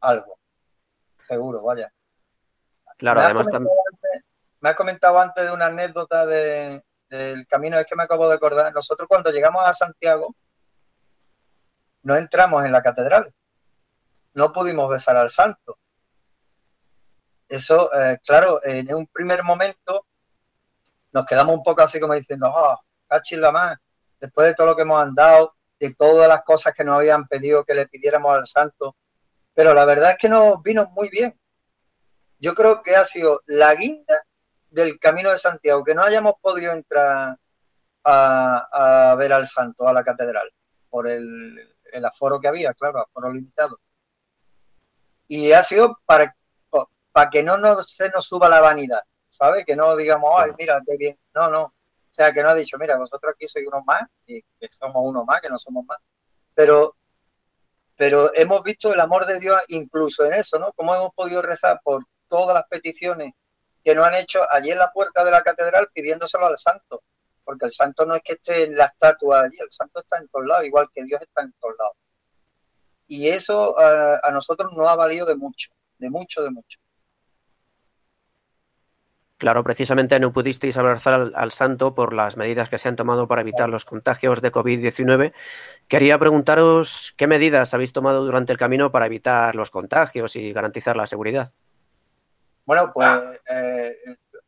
algo. 0.00 0.40
Seguro, 1.20 1.62
vaya. 1.62 1.92
Claro, 2.98 3.20
además 3.20 3.46
también. 3.48 3.72
Me 4.58 4.70
has 4.70 4.74
comentado 4.74 5.20
antes 5.20 5.44
de 5.44 5.52
una 5.52 5.66
anécdota 5.66 6.26
del 6.26 7.46
camino, 7.48 7.78
es 7.78 7.86
que 7.86 7.94
me 7.94 8.02
acabo 8.02 8.28
de 8.28 8.34
acordar. 8.34 8.74
Nosotros 8.74 9.06
cuando 9.06 9.30
llegamos 9.30 9.64
a 9.64 9.72
Santiago, 9.72 10.34
no 12.02 12.16
entramos 12.16 12.64
en 12.64 12.72
la 12.72 12.82
catedral. 12.82 13.32
No 14.34 14.52
pudimos 14.52 14.90
besar 14.90 15.16
al 15.16 15.30
santo. 15.30 15.78
Eso, 17.48 17.92
eh, 17.94 18.18
claro, 18.24 18.60
en 18.64 18.92
un 18.94 19.06
primer 19.06 19.42
momento 19.44 20.06
nos 21.12 21.24
quedamos 21.24 21.56
un 21.56 21.62
poco 21.62 21.82
así 21.82 21.98
como 21.98 22.14
diciendo, 22.14 22.46
ah, 22.46 22.78
oh, 23.08 23.36
la 23.36 23.52
más, 23.52 23.78
después 24.20 24.48
de 24.48 24.54
todo 24.54 24.68
lo 24.68 24.76
que 24.76 24.82
hemos 24.82 25.00
andado, 25.00 25.54
de 25.78 25.94
todas 25.94 26.28
las 26.28 26.42
cosas 26.42 26.74
que 26.74 26.84
nos 26.84 26.96
habían 26.96 27.26
pedido 27.26 27.64
que 27.64 27.74
le 27.74 27.86
pidiéramos 27.86 28.36
al 28.36 28.46
santo. 28.46 28.96
Pero 29.54 29.72
la 29.72 29.84
verdad 29.84 30.12
es 30.12 30.18
que 30.18 30.28
nos 30.28 30.62
vino 30.62 30.86
muy 30.90 31.08
bien. 31.08 31.38
Yo 32.38 32.54
creo 32.54 32.82
que 32.82 32.96
ha 32.96 33.04
sido 33.04 33.42
la 33.46 33.74
guinda 33.74 34.22
del 34.68 34.98
Camino 34.98 35.30
de 35.30 35.38
Santiago, 35.38 35.84
que 35.84 35.94
no 35.94 36.02
hayamos 36.02 36.34
podido 36.40 36.72
entrar 36.72 37.36
a, 38.04 39.16
ver 39.18 39.32
al 39.32 39.46
santo, 39.46 39.88
a 39.88 39.92
la 39.92 40.04
catedral, 40.04 40.48
por 40.90 41.08
el, 41.08 41.72
aforo 42.04 42.38
que 42.38 42.48
había, 42.48 42.74
claro, 42.74 43.00
aforo 43.00 43.32
limitado. 43.32 43.80
Y 45.28 45.52
ha 45.52 45.62
sido 45.62 45.98
para, 46.04 46.36
para 47.16 47.30
que 47.30 47.42
no 47.42 47.56
nos, 47.56 47.92
se 47.92 48.10
nos 48.10 48.26
suba 48.26 48.46
la 48.46 48.60
vanidad, 48.60 49.00
¿sabes? 49.26 49.64
Que 49.64 49.74
no 49.74 49.96
digamos, 49.96 50.30
ay, 50.36 50.50
mira, 50.58 50.82
qué 50.86 50.98
bien. 50.98 51.18
No, 51.34 51.48
no. 51.48 51.62
O 51.62 51.72
sea, 52.10 52.30
que 52.30 52.42
no 52.42 52.50
ha 52.50 52.54
dicho, 52.54 52.76
mira, 52.76 52.98
vosotros 52.98 53.32
aquí 53.34 53.48
sois 53.48 53.66
uno 53.66 53.82
más, 53.86 54.02
y 54.26 54.42
que 54.42 54.68
somos 54.70 55.02
uno 55.02 55.24
más, 55.24 55.40
que 55.40 55.48
no 55.48 55.58
somos 55.58 55.86
más. 55.86 55.96
Pero, 56.52 56.94
pero 57.96 58.30
hemos 58.34 58.62
visto 58.62 58.92
el 58.92 59.00
amor 59.00 59.24
de 59.24 59.40
Dios 59.40 59.58
incluso 59.68 60.26
en 60.26 60.34
eso, 60.34 60.58
¿no? 60.58 60.74
Cómo 60.74 60.94
hemos 60.94 61.14
podido 61.14 61.40
rezar 61.40 61.80
por 61.82 62.04
todas 62.28 62.54
las 62.54 62.66
peticiones 62.68 63.32
que 63.82 63.94
nos 63.94 64.06
han 64.06 64.16
hecho 64.16 64.46
allí 64.50 64.72
en 64.72 64.78
la 64.78 64.92
puerta 64.92 65.24
de 65.24 65.30
la 65.30 65.42
catedral 65.42 65.88
pidiéndoselo 65.94 66.48
al 66.48 66.58
santo, 66.58 67.02
porque 67.42 67.64
el 67.64 67.72
santo 67.72 68.04
no 68.04 68.14
es 68.14 68.20
que 68.22 68.34
esté 68.34 68.64
en 68.64 68.76
la 68.76 68.84
estatua 68.84 69.40
allí, 69.40 69.56
el 69.58 69.72
santo 69.72 70.00
está 70.00 70.18
en 70.18 70.28
todos 70.28 70.44
lados, 70.44 70.66
igual 70.66 70.90
que 70.94 71.02
Dios 71.02 71.22
está 71.22 71.40
en 71.40 71.54
todos 71.58 71.76
lados. 71.78 71.96
Y 73.06 73.30
eso 73.30 73.80
a, 73.80 74.20
a 74.22 74.30
nosotros 74.30 74.70
nos 74.74 74.86
ha 74.86 74.96
valido 74.96 75.24
de 75.24 75.34
mucho, 75.34 75.70
de 75.96 76.10
mucho, 76.10 76.42
de 76.42 76.50
mucho. 76.50 76.78
Claro, 79.38 79.62
precisamente 79.62 80.18
no 80.18 80.32
pudisteis 80.32 80.78
abrazar 80.78 81.30
al, 81.34 81.52
santo 81.52 81.94
por 81.94 82.14
las 82.14 82.38
medidas 82.38 82.70
que 82.70 82.78
se 82.78 82.88
han 82.88 82.96
tomado 82.96 83.28
para 83.28 83.42
evitar 83.42 83.68
los 83.68 83.84
contagios 83.84 84.40
de 84.40 84.50
COVID-19. 84.50 85.34
Quería 85.88 86.18
preguntaros 86.18 87.12
qué 87.18 87.26
medidas 87.26 87.74
habéis 87.74 87.92
tomado 87.92 88.24
durante 88.24 88.52
el 88.52 88.58
camino 88.58 88.90
para 88.90 89.04
evitar 89.04 89.54
los 89.54 89.70
contagios 89.70 90.36
y 90.36 90.54
garantizar 90.54 90.96
la 90.96 91.06
seguridad. 91.06 91.52
Bueno, 92.64 92.90
pues 92.94 93.10
eh, 93.50 93.94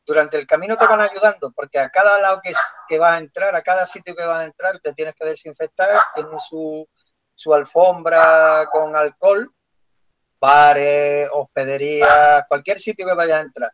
durante 0.06 0.38
el 0.38 0.46
camino 0.46 0.74
te 0.78 0.86
van 0.86 1.02
ayudando, 1.02 1.52
porque 1.52 1.78
a 1.78 1.90
cada 1.90 2.18
lado 2.22 2.40
que, 2.42 2.52
que 2.88 2.98
vas 2.98 3.12
a 3.12 3.18
entrar, 3.18 3.54
a 3.54 3.60
cada 3.60 3.84
sitio 3.84 4.16
que 4.16 4.24
vas 4.24 4.38
a 4.38 4.44
entrar, 4.44 4.78
te 4.78 4.94
tienes 4.94 5.14
que 5.14 5.28
desinfectar, 5.28 6.00
tienen 6.14 6.40
su, 6.40 6.88
su 7.34 7.52
alfombra 7.52 8.66
con 8.72 8.96
alcohol, 8.96 9.52
bares, 10.40 11.28
hospederías, 11.30 12.44
cualquier 12.48 12.80
sitio 12.80 13.06
que 13.06 13.14
vayas 13.14 13.36
a 13.36 13.42
entrar 13.42 13.72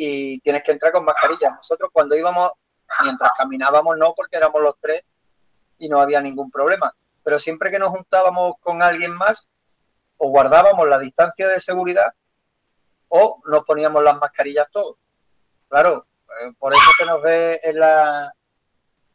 y 0.00 0.38
tienes 0.38 0.62
que 0.62 0.70
entrar 0.70 0.92
con 0.92 1.04
mascarilla. 1.04 1.50
Nosotros 1.50 1.90
cuando 1.92 2.14
íbamos, 2.14 2.52
mientras 3.02 3.32
caminábamos, 3.36 3.98
no, 3.98 4.14
porque 4.14 4.36
éramos 4.36 4.62
los 4.62 4.74
tres 4.80 5.02
y 5.76 5.88
no 5.88 6.00
había 6.00 6.20
ningún 6.20 6.52
problema. 6.52 6.94
Pero 7.24 7.40
siempre 7.40 7.68
que 7.68 7.80
nos 7.80 7.88
juntábamos 7.88 8.54
con 8.60 8.80
alguien 8.80 9.12
más, 9.12 9.48
o 10.16 10.28
guardábamos 10.28 10.86
la 10.88 11.00
distancia 11.00 11.48
de 11.48 11.58
seguridad 11.58 12.12
o 13.08 13.40
nos 13.46 13.64
poníamos 13.64 14.02
las 14.04 14.18
mascarillas 14.20 14.68
todos. 14.70 14.96
Claro, 15.68 16.06
eh, 16.42 16.52
por 16.58 16.72
eso 16.72 16.90
se 16.96 17.04
nos 17.04 17.20
ve 17.20 17.60
en 17.64 17.80
la, 17.80 18.32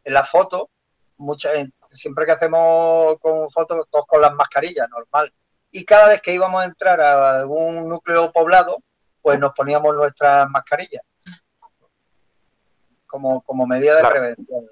en 0.03 0.13
la 0.13 0.23
foto, 0.25 0.69
muchas, 1.15 1.53
siempre 1.89 2.25
que 2.25 2.33
hacemos 2.33 3.17
con 3.19 3.49
fotos, 3.51 3.87
todos 3.89 4.05
con 4.05 4.19
las 4.19 4.33
mascarillas, 4.33 4.89
normal. 4.89 5.33
Y 5.71 5.85
cada 5.85 6.09
vez 6.09 6.21
que 6.21 6.33
íbamos 6.33 6.61
a 6.61 6.65
entrar 6.65 6.99
a 6.99 7.39
algún 7.39 7.87
núcleo 7.87 8.31
poblado, 8.33 8.83
pues 9.23 9.39
nos 9.39 9.55
poníamos 9.55 9.95
nuestras 9.95 10.47
mascarillas 10.49 11.01
como, 13.07 13.41
como 13.41 13.65
medida 13.65 13.95
de 13.95 14.09
prevención. 14.09 14.69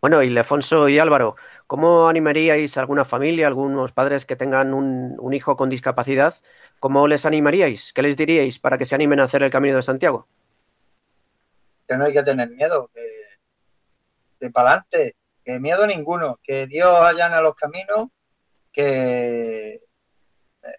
Bueno, 0.00 0.22
y 0.22 0.30
Lefonso 0.30 0.88
y 0.88 1.00
Álvaro, 1.00 1.34
¿cómo 1.66 2.08
animaríais 2.08 2.76
a 2.76 2.80
alguna 2.80 3.04
familia, 3.04 3.48
algunos 3.48 3.90
padres 3.90 4.24
que 4.24 4.36
tengan 4.36 4.72
un, 4.72 5.34
hijo 5.34 5.56
con 5.56 5.68
discapacidad? 5.68 6.34
¿Cómo 6.78 7.08
les 7.08 7.26
animaríais? 7.26 7.92
¿Qué 7.92 8.02
les 8.02 8.16
diríais 8.16 8.60
para 8.60 8.78
que 8.78 8.84
se 8.84 8.94
animen 8.94 9.18
a 9.18 9.24
hacer 9.24 9.42
el 9.42 9.50
Camino 9.50 9.76
de 9.76 9.82
Santiago? 9.82 10.28
Que 11.88 11.96
no 11.96 12.04
hay 12.04 12.12
que 12.12 12.22
tener 12.22 12.50
miedo, 12.50 12.88
que 12.94 13.00
de 14.38 14.50
para 14.50 14.68
adelante, 14.68 15.16
que 15.44 15.58
miedo 15.58 15.84
ninguno, 15.86 16.38
que 16.44 16.68
Dios 16.68 16.92
allana 17.00 17.40
los 17.40 17.56
caminos, 17.56 18.10
que 18.70 19.80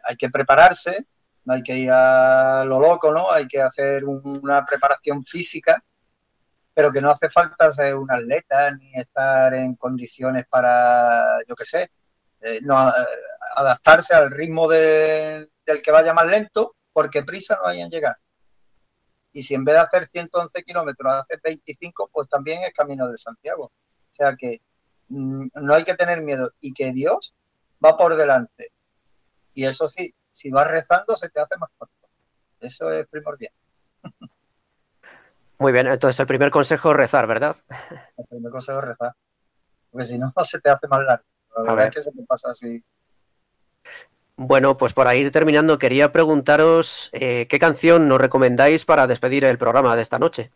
hay 0.04 0.16
que 0.16 0.30
prepararse, 0.30 1.06
no 1.46 1.54
hay 1.54 1.64
que 1.64 1.78
ir 1.78 1.92
a 1.92 2.64
lo 2.66 2.80
loco, 2.80 3.12
¿no? 3.12 3.32
Hay 3.32 3.48
que 3.48 3.62
hacer 3.62 4.06
una 4.06 4.66
preparación 4.66 5.24
física, 5.26 5.84
pero 6.74 6.92
que 6.92 7.02
no 7.02 7.12
hace 7.12 7.30
falta 7.30 7.74
ser 7.74 7.96
un 7.96 8.12
atleta 8.12 8.72
ni 8.76 8.94
estar 8.94 9.54
en 9.54 9.76
condiciones 9.76 10.46
para, 10.48 11.40
yo 11.48 11.56
qué 11.56 11.66
sé, 11.66 11.92
eh, 12.42 12.60
no, 12.62 12.90
eh, 12.90 12.94
adaptarse 13.56 14.14
al 14.14 14.32
ritmo 14.32 14.70
del 14.70 15.50
que 15.84 15.92
vaya 15.92 16.14
más 16.14 16.28
lento, 16.28 16.76
porque 16.94 17.24
prisa 17.24 17.58
no 17.62 17.68
hay 17.68 17.82
en 17.82 17.90
llegar. 17.90 18.16
Y 19.32 19.44
si 19.44 19.56
en 19.56 19.64
vez 19.64 19.76
de 19.76 19.82
hacer 19.82 20.10
111 20.12 20.64
kilómetros 20.64 21.14
hace 21.14 21.40
25, 21.44 22.10
pues 22.12 22.28
también 22.30 22.64
es 22.64 22.74
camino 22.74 23.08
de 23.08 23.18
Santiago. 23.18 23.66
O 23.66 24.14
sea 24.14 24.36
que 24.36 24.62
mm, 25.10 25.48
no 25.54 25.74
hay 25.74 25.84
que 25.84 25.96
tener 25.96 26.22
miedo 26.22 26.52
y 26.60 26.74
que 26.74 26.92
Dios 26.92 27.36
va 27.84 27.98
por 27.98 28.16
delante 28.16 28.72
y 29.60 29.66
eso 29.66 29.90
sí, 29.90 30.16
si 30.32 30.50
vas 30.50 30.68
rezando 30.68 31.18
se 31.18 31.28
te 31.28 31.42
hace 31.42 31.58
más 31.58 31.70
corto. 31.78 31.94
Eso 32.62 32.94
es 32.94 33.06
primordial. 33.08 33.52
Muy 35.58 35.74
bien, 35.74 35.88
entonces 35.88 36.18
el 36.18 36.28
primer 36.28 36.50
consejo 36.50 36.92
es 36.92 36.96
rezar, 36.96 37.28
¿verdad? 37.28 37.58
El 38.18 38.26
primer 38.26 38.52
consejo 38.54 38.80
es 38.80 38.86
rezar. 38.86 39.14
Porque 39.92 40.06
si 40.06 40.18
no, 40.18 40.32
se 40.44 40.62
te 40.62 40.70
hace 40.70 40.88
más 40.88 41.02
largo. 41.02 41.26
La 41.58 41.64
verdad 41.64 41.88
es 41.88 41.96
que 41.96 42.04
se 42.04 42.12
te 42.14 42.24
pasa 42.24 42.52
así. 42.52 42.82
Bueno, 44.38 44.78
pues 44.78 44.94
para 44.94 45.14
ir 45.16 45.30
terminando, 45.30 45.78
quería 45.78 46.14
preguntaros 46.14 47.10
eh, 47.12 47.46
qué 47.50 47.60
canción 47.60 48.08
nos 48.08 48.22
recomendáis 48.22 48.86
para 48.86 49.08
despedir 49.08 49.44
el 49.44 49.58
programa 49.58 49.94
de 49.98 50.04
esta 50.04 50.20
noche. 50.20 50.52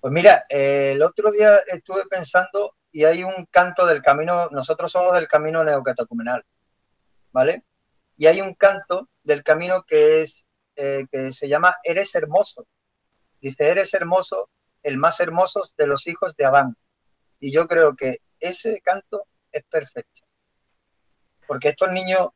Pues 0.00 0.12
mira, 0.12 0.46
eh, 0.48 0.94
el 0.96 1.02
otro 1.02 1.30
día 1.30 1.60
estuve 1.68 2.06
pensando 2.10 2.74
y 2.90 3.04
hay 3.04 3.22
un 3.22 3.46
canto 3.52 3.86
del 3.86 4.02
camino, 4.02 4.48
nosotros 4.50 4.90
somos 4.90 5.14
del 5.14 5.28
camino 5.28 5.62
neocatacumenal. 5.62 6.44
¿Vale? 7.32 7.64
Y 8.16 8.26
hay 8.26 8.40
un 8.40 8.54
canto 8.54 9.08
del 9.22 9.42
camino 9.42 9.82
que 9.82 10.22
es 10.22 10.46
eh, 10.76 11.06
que 11.10 11.32
se 11.32 11.48
llama 11.48 11.76
Eres 11.82 12.14
hermoso. 12.14 12.66
Dice, 13.40 13.68
eres 13.68 13.92
hermoso, 13.94 14.48
el 14.82 14.98
más 14.98 15.20
hermoso 15.20 15.62
de 15.76 15.86
los 15.86 16.06
hijos 16.06 16.36
de 16.36 16.44
Adán. 16.44 16.76
Y 17.40 17.52
yo 17.52 17.66
creo 17.66 17.96
que 17.96 18.20
ese 18.38 18.80
canto 18.80 19.26
es 19.50 19.64
perfecto. 19.64 20.22
Porque 21.46 21.70
estos 21.70 21.90
niños, 21.90 22.28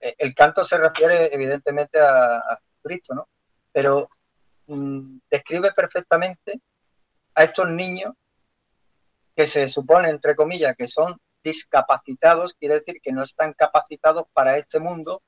eh, 0.00 0.14
el 0.18 0.34
canto 0.34 0.64
se 0.64 0.78
refiere 0.78 1.34
evidentemente 1.34 1.98
a, 2.00 2.58
Cristo, 2.82 3.14
¿no? 3.14 3.28
Pero 3.70 4.08
mm, 4.66 5.18
describe 5.30 5.70
perfectamente 5.72 6.60
a 7.34 7.44
estos 7.44 7.68
niños 7.70 8.12
que 9.36 9.46
se 9.46 9.68
supone, 9.68 10.10
entre 10.10 10.34
comillas, 10.34 10.74
que 10.76 10.88
son 10.88 11.16
discapacitados, 11.42 12.54
quiere 12.54 12.76
decir 12.76 13.00
que 13.02 13.12
no 13.12 13.22
están 13.22 13.52
capacitados 13.52 14.24
para 14.32 14.56
este 14.56 14.78
mundo, 14.78 15.22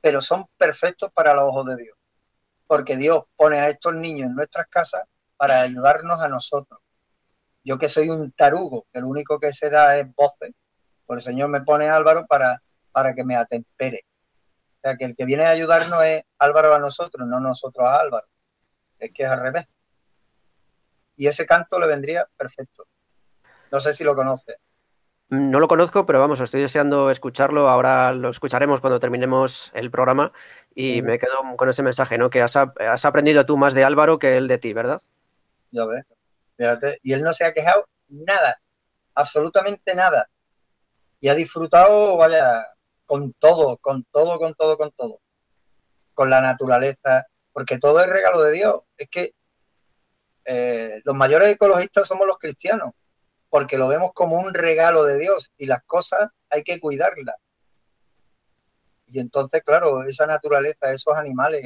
pero 0.00 0.22
son 0.22 0.46
perfectos 0.56 1.10
para 1.12 1.34
los 1.34 1.44
ojos 1.44 1.66
de 1.66 1.76
Dios. 1.76 1.98
Porque 2.66 2.96
Dios 2.96 3.24
pone 3.36 3.58
a 3.58 3.68
estos 3.68 3.94
niños 3.94 4.28
en 4.28 4.36
nuestras 4.36 4.66
casas 4.68 5.02
para 5.36 5.60
ayudarnos 5.60 6.20
a 6.20 6.28
nosotros. 6.28 6.80
Yo 7.64 7.78
que 7.78 7.88
soy 7.88 8.08
un 8.08 8.32
tarugo, 8.32 8.86
que 8.92 9.00
lo 9.00 9.08
único 9.08 9.38
que 9.38 9.52
se 9.52 9.68
da 9.68 9.98
es 9.98 10.14
voces, 10.14 10.52
por 11.04 11.18
el 11.18 11.22
Señor 11.22 11.48
me 11.48 11.62
pone 11.62 11.88
Álvaro 11.88 12.26
para, 12.26 12.62
para 12.92 13.14
que 13.14 13.24
me 13.24 13.36
atempere. 13.36 14.04
O 14.76 14.80
sea, 14.82 14.96
que 14.96 15.04
el 15.04 15.16
que 15.16 15.24
viene 15.24 15.44
a 15.44 15.50
ayudarnos 15.50 16.02
es 16.04 16.22
Álvaro 16.38 16.74
a 16.74 16.78
nosotros, 16.78 17.26
no 17.26 17.40
nosotros 17.40 17.86
a 17.86 17.96
Álvaro. 17.96 18.26
es 18.98 19.12
que 19.12 19.24
es 19.24 19.30
al 19.30 19.40
revés. 19.40 19.66
Y 21.16 21.26
ese 21.26 21.44
canto 21.44 21.78
le 21.78 21.86
vendría 21.86 22.26
perfecto. 22.36 22.86
No 23.70 23.78
sé 23.78 23.92
si 23.92 24.04
lo 24.04 24.14
conoce. 24.14 24.56
No 25.30 25.60
lo 25.60 25.68
conozco, 25.68 26.06
pero 26.06 26.18
vamos, 26.18 26.40
estoy 26.40 26.60
deseando 26.60 27.08
escucharlo. 27.08 27.68
Ahora 27.68 28.12
lo 28.12 28.30
escucharemos 28.30 28.80
cuando 28.80 28.98
terminemos 28.98 29.70
el 29.74 29.90
programa 29.90 30.32
y 30.74 30.94
Sí. 30.94 31.02
me 31.02 31.20
quedo 31.20 31.38
con 31.56 31.68
ese 31.68 31.84
mensaje, 31.84 32.18
¿no? 32.18 32.30
Que 32.30 32.42
has 32.42 32.56
aprendido 33.04 33.46
tú 33.46 33.56
más 33.56 33.72
de 33.72 33.84
Álvaro 33.84 34.18
que 34.18 34.36
él 34.36 34.48
de 34.48 34.58
ti, 34.58 34.72
¿verdad? 34.72 35.00
Ya 35.70 35.84
ves. 35.86 36.04
Fíjate. 36.56 36.98
Y 37.04 37.12
él 37.12 37.22
no 37.22 37.32
se 37.32 37.44
ha 37.44 37.54
quejado 37.54 37.86
nada, 38.08 38.60
absolutamente 39.14 39.94
nada. 39.94 40.28
Y 41.20 41.28
ha 41.28 41.34
disfrutado, 41.36 42.16
vaya, 42.16 42.66
con 43.06 43.32
todo, 43.34 43.76
con 43.78 44.02
todo, 44.10 44.36
con 44.38 44.54
todo, 44.54 44.76
con 44.76 44.90
todo. 44.90 45.20
Con 46.12 46.28
la 46.28 46.40
naturaleza, 46.40 47.26
porque 47.52 47.78
todo 47.78 48.00
es 48.00 48.08
regalo 48.08 48.42
de 48.42 48.52
Dios. 48.52 48.80
Es 48.96 49.08
que 49.08 49.32
eh, 50.44 51.00
los 51.04 51.14
mayores 51.14 51.50
ecologistas 51.50 52.08
somos 52.08 52.26
los 52.26 52.38
cristianos, 52.38 52.94
porque 53.50 53.76
lo 53.76 53.88
vemos 53.88 54.12
como 54.14 54.38
un 54.38 54.54
regalo 54.54 55.04
de 55.04 55.18
Dios 55.18 55.52
y 55.58 55.66
las 55.66 55.82
cosas 55.84 56.30
hay 56.48 56.62
que 56.62 56.80
cuidarlas. 56.80 57.36
Y 59.08 59.18
entonces, 59.18 59.62
claro, 59.64 60.04
esa 60.04 60.26
naturaleza, 60.26 60.92
esos 60.92 61.16
animales, 61.16 61.62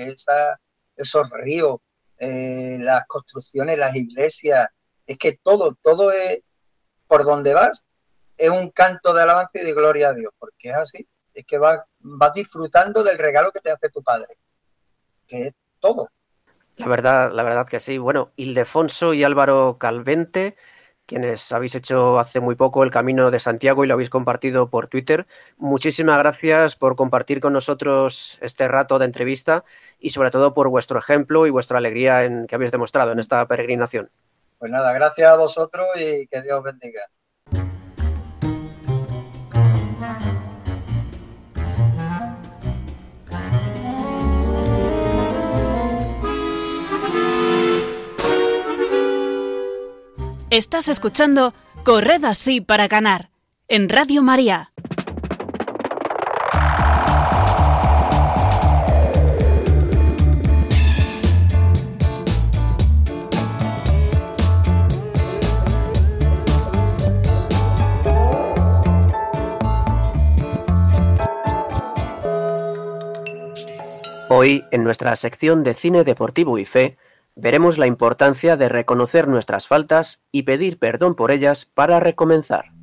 esos 0.97 1.31
ríos, 1.31 1.81
eh, 2.19 2.79
las 2.81 3.07
construcciones, 3.07 3.77
las 3.77 3.95
iglesias, 3.95 4.69
es 5.07 5.19
que 5.19 5.39
todo, 5.43 5.77
todo 5.83 6.11
es, 6.11 6.41
por 7.07 7.25
donde 7.25 7.53
vas, 7.53 7.87
es 8.39 8.49
un 8.49 8.71
canto 8.71 9.13
de 9.13 9.23
alabanza 9.23 9.51
y 9.55 9.65
de 9.65 9.75
gloria 9.75 10.09
a 10.09 10.15
Dios, 10.15 10.33
porque 10.39 10.71
es 10.71 10.75
así, 10.75 11.07
es 11.35 11.45
que 11.45 11.59
vas, 11.59 11.81
vas 11.99 12.33
disfrutando 12.33 13.05
del 13.05 13.19
regalo 13.19 13.53
que 13.53 13.61
te 13.61 13.71
hace 13.71 13.91
tu 13.91 14.03
padre, 14.03 14.39
que 15.27 15.49
es 15.49 15.55
todo. 15.81 16.09
La 16.77 16.89
verdad, 16.89 17.31
la 17.33 17.43
verdad 17.43 17.69
que 17.69 17.79
sí. 17.79 17.99
Bueno, 17.99 18.33
Ildefonso 18.37 19.15
y 19.15 19.23
Álvaro 19.23 19.77
Calvente, 19.79 20.57
quienes 21.07 21.53
habéis 21.53 21.75
hecho 21.75 22.19
hace 22.19 22.41
muy 22.41 22.55
poco 22.55 22.83
el 22.83 22.91
Camino 22.91 23.31
de 23.31 23.41
Santiago 23.41 23.85
y 23.85 23.87
lo 23.87 23.95
habéis 23.95 24.11
compartido 24.11 24.71
por 24.71 24.89
Twitter, 24.89 25.27
muchísimas 25.57 26.19
gracias 26.19 26.77
por 26.77 26.97
compartir 26.97 27.41
con 27.41 27.53
nosotros 27.53 28.39
este 28.41 28.69
rato 28.69 28.99
de 28.99 29.05
entrevista 29.05 29.65
y 29.99 30.11
sobre 30.11 30.31
todo 30.31 30.55
por 30.55 30.69
vuestro 30.69 30.99
ejemplo 30.99 31.47
y 31.47 31.51
vuestra 31.51 31.79
alegría 31.79 32.25
en, 32.25 32.47
que 32.47 32.55
habéis 32.55 32.73
demostrado 32.73 33.13
en 33.13 33.19
esta 33.19 33.47
peregrinación. 33.47 34.11
Pues 34.59 34.71
nada, 34.71 34.93
gracias 34.93 35.31
a 35.31 35.37
vosotros 35.37 35.87
y 35.97 36.27
que 36.27 36.43
Dios 36.43 36.59
os 36.59 36.65
bendiga. 36.65 37.03
Estás 50.55 50.87
escuchando 50.87 51.53
Corred 51.83 52.25
así 52.25 52.61
para 52.61 52.87
ganar 52.87 53.29
en 53.67 53.89
Radio 53.89 54.23
María. 54.23 54.71
Hoy, 74.29 74.63
en 74.71 74.85
nuestra 74.85 75.17
sección 75.17 75.65
de 75.65 75.75
cine 75.75 76.05
deportivo 76.05 76.59
y 76.59 76.65
fe, 76.65 76.97
veremos 77.37 77.79
la 77.79 77.87
importancia 77.87 78.57
de 78.57 78.69
reconocer 78.69 79.29
nuestras 79.29 79.67
faltas 79.67 80.21
y 80.31 80.43
pedir 80.43 80.79
perdón 80.79 81.15
por 81.15 81.31
ellas 81.31 81.65
para 81.65 82.01
recomenzar. 82.01 82.74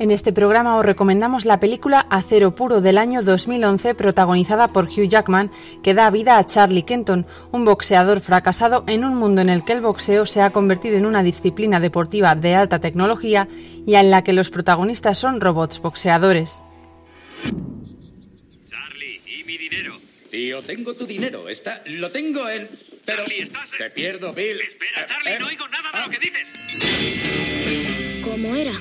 En 0.00 0.10
este 0.10 0.32
programa 0.32 0.78
os 0.78 0.84
recomendamos 0.86 1.44
la 1.44 1.60
película 1.60 2.06
Acero 2.08 2.54
Puro 2.54 2.80
del 2.80 2.96
año 2.96 3.22
2011 3.22 3.94
protagonizada 3.94 4.72
por 4.72 4.86
Hugh 4.86 5.06
Jackman 5.10 5.50
que 5.82 5.92
da 5.92 6.08
vida 6.08 6.38
a 6.38 6.46
Charlie 6.46 6.84
Kenton, 6.84 7.26
un 7.52 7.66
boxeador 7.66 8.22
fracasado 8.22 8.82
en 8.86 9.04
un 9.04 9.14
mundo 9.14 9.42
en 9.42 9.50
el 9.50 9.62
que 9.62 9.74
el 9.74 9.82
boxeo 9.82 10.24
se 10.24 10.40
ha 10.40 10.52
convertido 10.52 10.96
en 10.96 11.04
una 11.04 11.22
disciplina 11.22 11.80
deportiva 11.80 12.34
de 12.34 12.54
alta 12.54 12.78
tecnología 12.78 13.46
y 13.86 13.96
en 13.96 14.10
la 14.10 14.24
que 14.24 14.32
los 14.32 14.48
protagonistas 14.48 15.18
son 15.18 15.38
robots 15.38 15.82
boxeadores. 15.82 16.62
Charlie, 18.70 19.20
¿y 19.26 19.44
mi 19.44 19.58
dinero? 19.58 19.92
Tío, 20.30 20.62
tengo 20.62 20.94
tu 20.94 21.04
dinero. 21.04 21.46
Está, 21.50 21.82
lo 21.84 22.10
tengo 22.10 22.48
en. 22.48 22.70
Pero. 23.04 23.18
Charlie, 23.18 23.42
¿estás? 23.42 23.68
Te 23.76 23.90
pierdo, 23.90 24.32
Bill. 24.32 24.62
Espera, 24.62 25.04
Charlie, 25.06 25.32
Eh, 25.32 25.38
no 25.40 25.46
oigo 25.48 25.68
nada 25.68 25.90
de 25.92 26.00
lo 26.06 26.10
que 26.10 26.18
dices. 26.18 26.48
¿Cómo 28.24 28.56
era? 28.56 28.72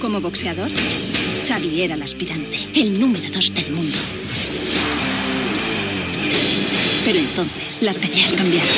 Como 0.00 0.20
boxeador, 0.22 0.70
Charlie 1.44 1.82
era 1.82 1.94
el 1.94 2.02
aspirante, 2.02 2.58
el 2.74 2.98
número 2.98 3.28
dos 3.30 3.52
del 3.52 3.70
mundo. 3.70 3.98
Pero 7.04 7.18
entonces 7.18 7.82
las 7.82 7.98
peleas 7.98 8.32
cambiaron. 8.32 8.68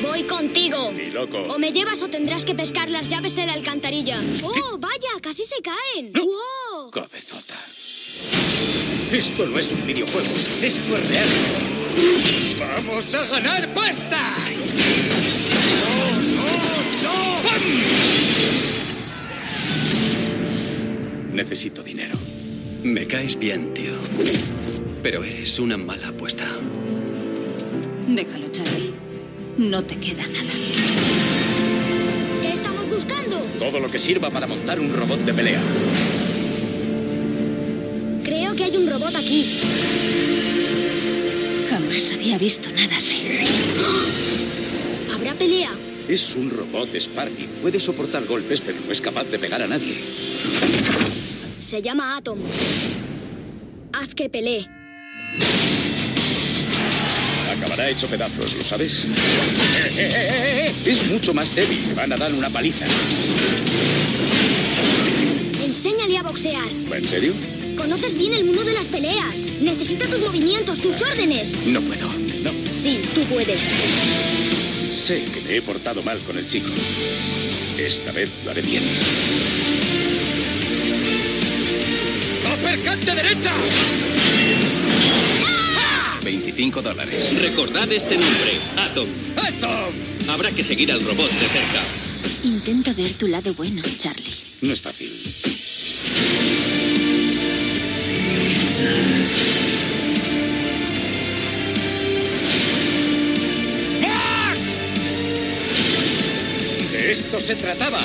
Voy 0.00 0.22
contigo. 0.22 0.90
Ni 0.96 1.10
loco. 1.10 1.42
O 1.50 1.58
me 1.58 1.70
llevas 1.72 2.02
o 2.02 2.08
tendrás 2.08 2.46
que 2.46 2.54
pescar 2.54 2.88
las 2.88 3.08
llaves 3.08 3.36
en 3.36 3.48
la 3.48 3.52
alcantarilla. 3.52 4.18
¡Oh, 4.42 4.78
vaya! 4.78 5.20
¡Casi 5.20 5.44
se 5.44 5.56
caen! 5.62 6.12
¡Wow! 6.14 6.90
Cabezota. 6.92 7.56
Esto 9.12 9.46
no 9.46 9.58
es 9.58 9.72
un 9.72 9.86
videojuego. 9.86 10.30
Esto 10.62 10.96
es 10.96 11.08
real. 11.08 11.28
¡Vamos 12.58 13.14
a 13.14 13.26
ganar 13.26 13.68
pasta! 13.74 14.34
Necesito 21.32 21.82
dinero. 21.82 22.14
Me 22.82 23.06
caes 23.06 23.38
bien, 23.38 23.72
tío. 23.74 23.94
Pero 25.02 25.24
eres 25.24 25.58
una 25.58 25.76
mala 25.76 26.08
apuesta. 26.08 26.44
Déjalo, 28.06 28.48
Charlie. 28.48 28.92
No 29.56 29.82
te 29.82 29.96
queda 29.96 30.26
nada. 30.28 30.52
¿Qué 32.42 32.52
estamos 32.52 32.88
buscando? 32.88 33.38
Todo 33.58 33.80
lo 33.80 33.88
que 33.88 33.98
sirva 33.98 34.30
para 34.30 34.46
montar 34.46 34.78
un 34.78 34.92
robot 34.92 35.20
de 35.20 35.34
pelea. 35.34 35.60
Creo 38.24 38.54
que 38.54 38.64
hay 38.64 38.76
un 38.76 38.88
robot 38.88 39.14
aquí. 39.16 39.46
Jamás 41.70 42.12
había 42.12 42.38
visto 42.38 42.70
nada 42.70 42.96
así. 42.96 43.22
¿Habrá 45.14 45.34
pelea? 45.34 45.70
Es 46.12 46.36
un 46.36 46.50
robot 46.50 46.94
Sparky. 46.94 47.48
Puede 47.62 47.80
soportar 47.80 48.26
golpes, 48.26 48.60
pero 48.60 48.76
no 48.84 48.92
es 48.92 49.00
capaz 49.00 49.24
de 49.24 49.38
pegar 49.38 49.62
a 49.62 49.66
nadie. 49.66 49.96
Se 51.58 51.80
llama 51.80 52.18
Atom. 52.18 52.38
Haz 53.94 54.14
que 54.14 54.28
pelee. 54.28 54.68
Acabará 57.56 57.88
hecho 57.88 58.08
pedazos, 58.08 58.54
¿lo 58.56 58.62
sabes? 58.62 59.06
¡Eh, 59.06 59.08
eh, 59.96 60.66
eh! 60.66 60.72
Es 60.84 61.06
mucho 61.10 61.32
más 61.32 61.54
débil. 61.54 61.80
Van 61.96 62.12
a 62.12 62.16
dar 62.18 62.34
una 62.34 62.50
paliza. 62.50 62.84
Enséñale 65.64 66.18
a 66.18 66.24
boxear. 66.24 66.68
¿En 66.94 67.08
serio? 67.08 67.32
Conoces 67.78 68.18
bien 68.18 68.34
el 68.34 68.44
mundo 68.44 68.62
de 68.64 68.74
las 68.74 68.86
peleas. 68.86 69.46
Necesita 69.62 70.06
tus 70.06 70.20
movimientos, 70.20 70.78
tus 70.78 71.00
órdenes. 71.00 71.54
No 71.64 71.80
puedo. 71.80 72.06
No. 72.42 72.50
Sí, 72.70 73.00
tú 73.14 73.22
puedes. 73.22 73.72
Sé 74.92 75.24
que 75.24 75.40
me 75.40 75.56
he 75.56 75.62
portado 75.62 76.02
mal 76.02 76.18
con 76.20 76.36
el 76.36 76.46
chico. 76.46 76.68
Esta 77.78 78.12
vez 78.12 78.30
lo 78.44 78.50
haré 78.50 78.60
bien. 78.60 78.82
¡Apercante 82.46 83.14
derecha! 83.14 83.52
25 86.22 86.82
dólares. 86.82 87.34
Recordad 87.40 87.90
este 87.90 88.18
nombre, 88.18 88.60
Atom. 88.76 89.08
¡Atom! 89.36 89.94
Habrá 90.28 90.50
que 90.50 90.62
seguir 90.62 90.92
al 90.92 91.00
robot 91.00 91.30
de 91.30 91.46
cerca. 91.46 91.82
Intenta 92.44 92.92
ver 92.92 93.14
tu 93.14 93.28
lado 93.28 93.54
bueno, 93.54 93.82
Charlie. 93.96 94.34
No 94.60 94.74
es 94.74 94.80
fácil. 94.82 95.10
Esto 107.12 107.38
se 107.38 107.54
trataba. 107.56 108.00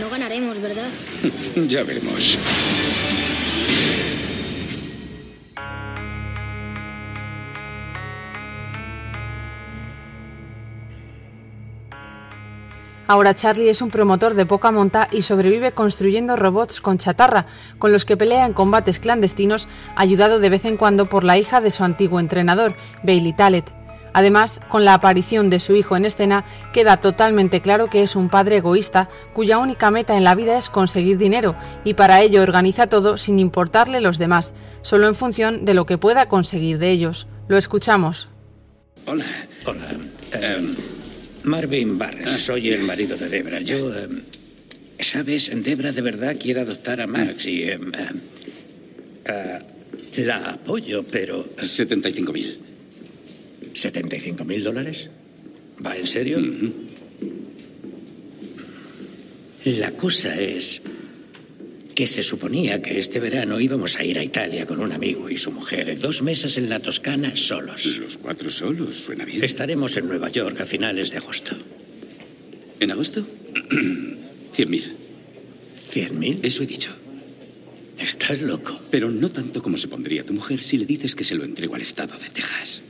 No 0.00 0.10
ganaremos, 0.10 0.60
¿verdad? 0.60 0.88
ya 1.68 1.84
veremos. 1.84 2.36
Ahora 13.06 13.34
Charlie 13.34 13.68
es 13.68 13.82
un 13.82 13.90
promotor 13.90 14.34
de 14.34 14.46
poca 14.46 14.70
monta 14.70 15.08
y 15.12 15.22
sobrevive 15.22 15.72
construyendo 15.72 16.36
robots 16.36 16.80
con 16.80 16.98
chatarra, 16.98 17.46
con 17.78 17.92
los 17.92 18.04
que 18.04 18.16
pelea 18.16 18.46
en 18.46 18.54
combates 18.54 18.98
clandestinos, 18.98 19.68
ayudado 19.94 20.40
de 20.40 20.48
vez 20.48 20.64
en 20.64 20.78
cuando 20.78 21.08
por 21.08 21.22
la 21.22 21.36
hija 21.36 21.60
de 21.60 21.70
su 21.70 21.84
antiguo 21.84 22.18
entrenador, 22.18 22.74
Bailey 23.02 23.34
Tallet. 23.34 23.64
Además, 24.14 24.60
con 24.68 24.84
la 24.84 24.94
aparición 24.94 25.50
de 25.50 25.58
su 25.58 25.74
hijo 25.74 25.96
en 25.96 26.04
escena, 26.04 26.44
queda 26.72 26.98
totalmente 26.98 27.60
claro 27.60 27.90
que 27.90 28.04
es 28.04 28.14
un 28.14 28.28
padre 28.30 28.58
egoísta 28.58 29.08
cuya 29.34 29.58
única 29.58 29.90
meta 29.90 30.16
en 30.16 30.22
la 30.22 30.36
vida 30.36 30.56
es 30.56 30.70
conseguir 30.70 31.18
dinero 31.18 31.56
y 31.82 31.94
para 31.94 32.22
ello 32.22 32.40
organiza 32.40 32.86
todo 32.86 33.18
sin 33.18 33.40
importarle 33.40 34.00
los 34.00 34.16
demás, 34.16 34.54
solo 34.82 35.08
en 35.08 35.16
función 35.16 35.64
de 35.64 35.74
lo 35.74 35.84
que 35.84 35.98
pueda 35.98 36.28
conseguir 36.28 36.78
de 36.78 36.90
ellos. 36.90 37.26
Lo 37.48 37.58
escuchamos. 37.58 38.28
Hola. 39.04 39.24
Hola. 39.66 39.84
Em, 40.32 40.72
Marvin 41.44 41.98
Barnes, 41.98 42.40
soy 42.40 42.70
el 42.70 42.82
marido 42.82 43.16
de 43.16 43.28
Debra. 43.28 43.60
Yo, 43.60 43.94
em, 43.94 44.22
sabes, 44.98 45.50
Debra 45.62 45.92
de 45.92 46.02
verdad 46.02 46.36
quiere 46.40 46.60
adoptar 46.60 47.00
a 47.00 47.06
Max 47.06 47.46
y 47.46 47.64
em, 47.64 47.92
ah, 49.26 49.62
la 50.16 50.50
apoyo, 50.50 51.04
pero 51.04 51.48
75 51.62 52.32
mil. 52.32 52.58
¿75 53.74 54.44
mil 54.44 54.62
dólares? 54.62 55.10
¿Va 55.84 55.96
en 55.96 56.06
serio? 56.06 56.40
La 59.64 59.90
cosa 59.92 60.40
es 60.40 60.82
que 61.94 62.06
se 62.06 62.22
suponía 62.22 62.82
que 62.82 62.98
este 62.98 63.20
verano 63.20 63.60
íbamos 63.60 63.98
a 63.98 64.04
ir 64.04 64.18
a 64.18 64.24
Italia 64.24 64.66
con 64.66 64.80
un 64.80 64.92
amigo 64.92 65.30
y 65.30 65.36
su 65.36 65.52
mujer, 65.52 65.96
dos 65.98 66.22
meses 66.22 66.58
en 66.58 66.68
la 66.68 66.80
Toscana 66.80 67.36
solos. 67.36 67.98
Los 67.98 68.16
cuatro 68.16 68.50
solos, 68.50 68.96
suena 68.96 69.24
bien. 69.24 69.44
Estaremos 69.44 69.96
en 69.96 70.08
Nueva 70.08 70.28
York 70.28 70.60
a 70.60 70.66
finales 70.66 71.12
de 71.12 71.18
agosto. 71.18 71.56
¿En 72.80 72.90
agosto? 72.90 73.26
Cien 74.52 74.70
mil. 74.70 74.96
¿Cien 75.76 76.18
mil? 76.18 76.40
Eso 76.42 76.64
he 76.64 76.66
dicho. 76.66 76.90
Estás 77.98 78.42
loco. 78.42 78.80
Pero 78.90 79.10
no 79.10 79.30
tanto 79.30 79.62
como 79.62 79.76
se 79.76 79.88
pondría 79.88 80.24
tu 80.24 80.32
mujer 80.32 80.60
si 80.60 80.78
le 80.78 80.86
dices 80.86 81.14
que 81.14 81.24
se 81.24 81.36
lo 81.36 81.44
entrego 81.44 81.76
al 81.76 81.82
estado 81.82 82.18
de 82.18 82.28
Texas. 82.28 82.82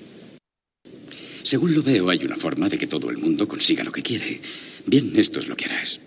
Según 1.42 1.74
lo 1.74 1.82
veo, 1.82 2.08
hay 2.08 2.24
una 2.24 2.36
forma 2.36 2.70
de 2.70 2.78
que 2.78 2.86
todo 2.86 3.10
el 3.10 3.18
mundo 3.18 3.46
consiga 3.46 3.84
lo 3.84 3.92
que 3.92 4.02
quiere. 4.02 4.40
Bien, 4.86 5.12
esto 5.16 5.40
es 5.40 5.48
lo 5.48 5.56
que 5.56 5.66
harás. 5.66 6.00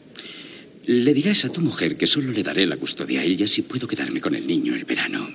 Le 0.87 1.13
dirás 1.13 1.43
a 1.43 1.51
tu 1.51 1.59
mujer 1.59 1.97
que 1.97 2.07
solo 2.07 2.31
le 2.31 2.43
daré 2.43 2.65
la 2.65 2.77
custodia 2.77 3.19
a 3.19 3.23
ella 3.23 3.45
si 3.45 3.61
puedo 3.61 3.89
quedarme 3.89 4.21
con 4.21 4.35
el 4.35 4.47
niño 4.47 4.73
el 4.73 4.85
verano. 4.85 5.27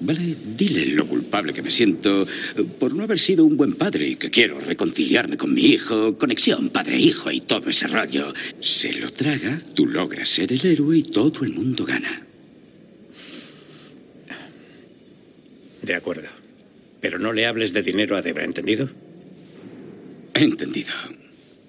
Vale, 0.00 0.36
dile 0.56 0.86
lo 0.86 1.06
culpable 1.06 1.52
que 1.52 1.60
me 1.60 1.70
siento 1.70 2.22
eh, 2.22 2.64
por 2.78 2.94
no 2.94 3.04
haber 3.04 3.18
sido 3.18 3.44
un 3.44 3.58
buen 3.58 3.74
padre 3.74 4.08
y 4.08 4.16
que 4.16 4.30
quiero 4.30 4.58
reconciliarme 4.58 5.36
con 5.36 5.52
mi 5.52 5.66
hijo, 5.66 6.16
conexión 6.16 6.70
padre-hijo 6.70 7.30
y 7.30 7.42
todo 7.42 7.68
ese 7.68 7.88
rollo. 7.88 8.32
Se 8.60 8.90
lo 8.94 9.10
traga, 9.10 9.60
tú 9.74 9.86
logras 9.86 10.30
ser 10.30 10.50
el 10.52 10.64
héroe 10.64 10.96
y 10.98 11.02
todo 11.02 11.44
el 11.44 11.52
mundo 11.52 11.84
gana. 11.84 12.26
De 15.82 15.94
acuerdo. 15.94 16.28
Pero 17.02 17.18
no 17.18 17.34
le 17.34 17.44
hables 17.44 17.74
de 17.74 17.82
dinero 17.82 18.16
a 18.16 18.22
Debra, 18.22 18.44
¿entendido? 18.44 18.88
Entendido. 20.32 20.92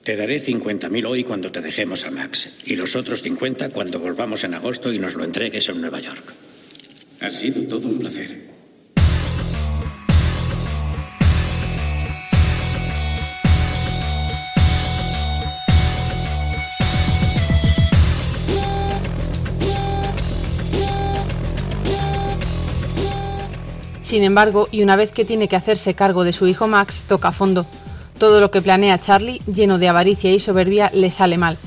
Te 0.08 0.15
daré 0.15 0.39
50.000 0.39 1.06
hoy 1.06 1.26
cuando 1.26 1.52
te 1.52 1.60
dejemos 1.60 2.06
a 2.06 2.12
Max. 2.12 2.54
Y 2.63 2.78
los 2.78 2.96
otros 2.96 3.22
50 3.24 3.72
cuando 3.72 4.00
volvamos 4.00 4.46
en 4.46 4.54
agosto 4.54 4.93
y 4.93 5.00
nos 5.00 5.15
lo 5.15 5.26
entregues 5.26 5.67
en 5.67 5.82
Nueva 5.82 6.00
York. 6.00 6.34
Ha 7.20 7.30
sido 7.30 7.67
todo 7.67 7.89
un 7.89 8.00
placer. 8.00 8.48
Sin 24.02 24.24
embargo, 24.24 24.70
y 24.72 24.84
una 24.84 24.96
vez 24.96 25.12
que 25.12 25.26
tiene 25.26 25.50
que 25.50 25.58
hacerse 25.58 25.96
cargo 25.96 26.24
de 26.24 26.32
su 26.32 26.48
hijo 26.48 26.70
Max, 26.70 27.04
toca 27.10 27.34
fondo. 27.34 27.67
Todo 28.20 28.42
lo 28.42 28.50
que 28.50 28.62
planea 28.62 29.00
Charlie, 29.00 29.42
lleno 29.46 29.78
de 29.78 29.90
avaricia 29.90 30.32
y 30.32 30.40
soberbia, 30.40 30.90
le 30.94 31.12
sale 31.12 31.38
mal. 31.38 31.58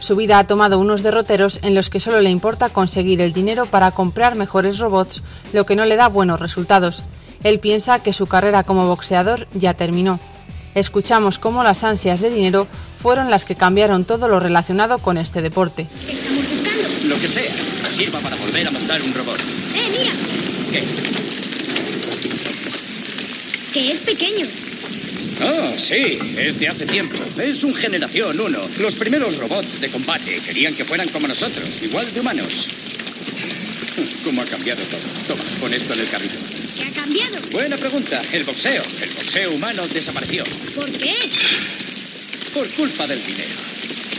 Su 0.00 0.16
vida 0.16 0.38
ha 0.38 0.46
tomado 0.46 0.78
unos 0.78 1.02
derroteros 1.02 1.60
en 1.62 1.74
los 1.74 1.90
que 1.90 2.00
solo 2.00 2.20
le 2.20 2.30
importa 2.30 2.70
conseguir 2.70 3.20
el 3.20 3.32
dinero 3.32 3.66
para 3.66 3.90
comprar 3.90 4.34
mejores 4.34 4.78
robots, 4.78 5.22
lo 5.52 5.66
que 5.66 5.76
no 5.76 5.84
le 5.84 5.96
da 5.96 6.08
buenos 6.08 6.40
resultados. 6.40 7.04
Él 7.44 7.58
piensa 7.58 8.02
que 8.02 8.12
su 8.12 8.26
carrera 8.26 8.64
como 8.64 8.86
boxeador 8.86 9.46
ya 9.54 9.74
terminó. 9.74 10.18
Escuchamos 10.74 11.38
cómo 11.38 11.62
las 11.62 11.84
ansias 11.84 12.20
de 12.20 12.30
dinero 12.30 12.66
fueron 12.96 13.30
las 13.30 13.44
que 13.44 13.56
cambiaron 13.56 14.04
todo 14.04 14.28
lo 14.28 14.40
relacionado 14.40 14.98
con 14.98 15.18
este 15.18 15.42
deporte. 15.42 15.86
Estamos 16.08 16.48
buscando. 16.48 16.88
Lo 17.08 17.20
que 17.20 17.28
sea, 17.28 17.52
sirva 17.90 18.20
para 18.20 18.36
volver 18.36 18.66
a 18.66 18.70
montar 18.70 19.02
un 19.02 19.12
robot. 19.12 19.38
¡Eh, 19.38 19.90
mira! 19.98 20.12
¿Qué? 20.72 20.84
Que 23.72 23.92
es 23.92 24.00
pequeño. 24.00 24.69
Oh, 25.42 25.74
sí, 25.78 26.18
es 26.36 26.58
de 26.58 26.68
hace 26.68 26.86
tiempo. 26.86 27.16
Es 27.40 27.64
un 27.64 27.74
generación 27.74 28.38
1. 28.38 28.68
Los 28.78 28.96
primeros 28.96 29.38
robots 29.38 29.80
de 29.80 29.88
combate 29.88 30.40
querían 30.44 30.74
que 30.74 30.84
fueran 30.84 31.08
como 31.08 31.26
nosotros, 31.28 31.66
igual 31.82 32.12
de 32.12 32.20
humanos. 32.20 32.68
¿Cómo 34.24 34.42
ha 34.42 34.44
cambiado 34.44 34.82
todo? 34.84 35.00
Toma, 35.28 35.42
pon 35.60 35.72
esto 35.72 35.94
en 35.94 36.00
el 36.00 36.08
carrito. 36.08 36.34
¿Qué 36.76 36.84
ha 36.84 36.90
cambiado? 36.90 37.38
Buena 37.52 37.76
pregunta. 37.76 38.22
El 38.32 38.44
boxeo. 38.44 38.82
El 39.00 39.10
boxeo 39.10 39.52
humano 39.52 39.86
desapareció. 39.88 40.44
¿Por 40.74 40.90
qué? 40.92 41.14
Por 42.52 42.68
culpa 42.70 43.06
del 43.06 43.24
dinero. 43.24 43.54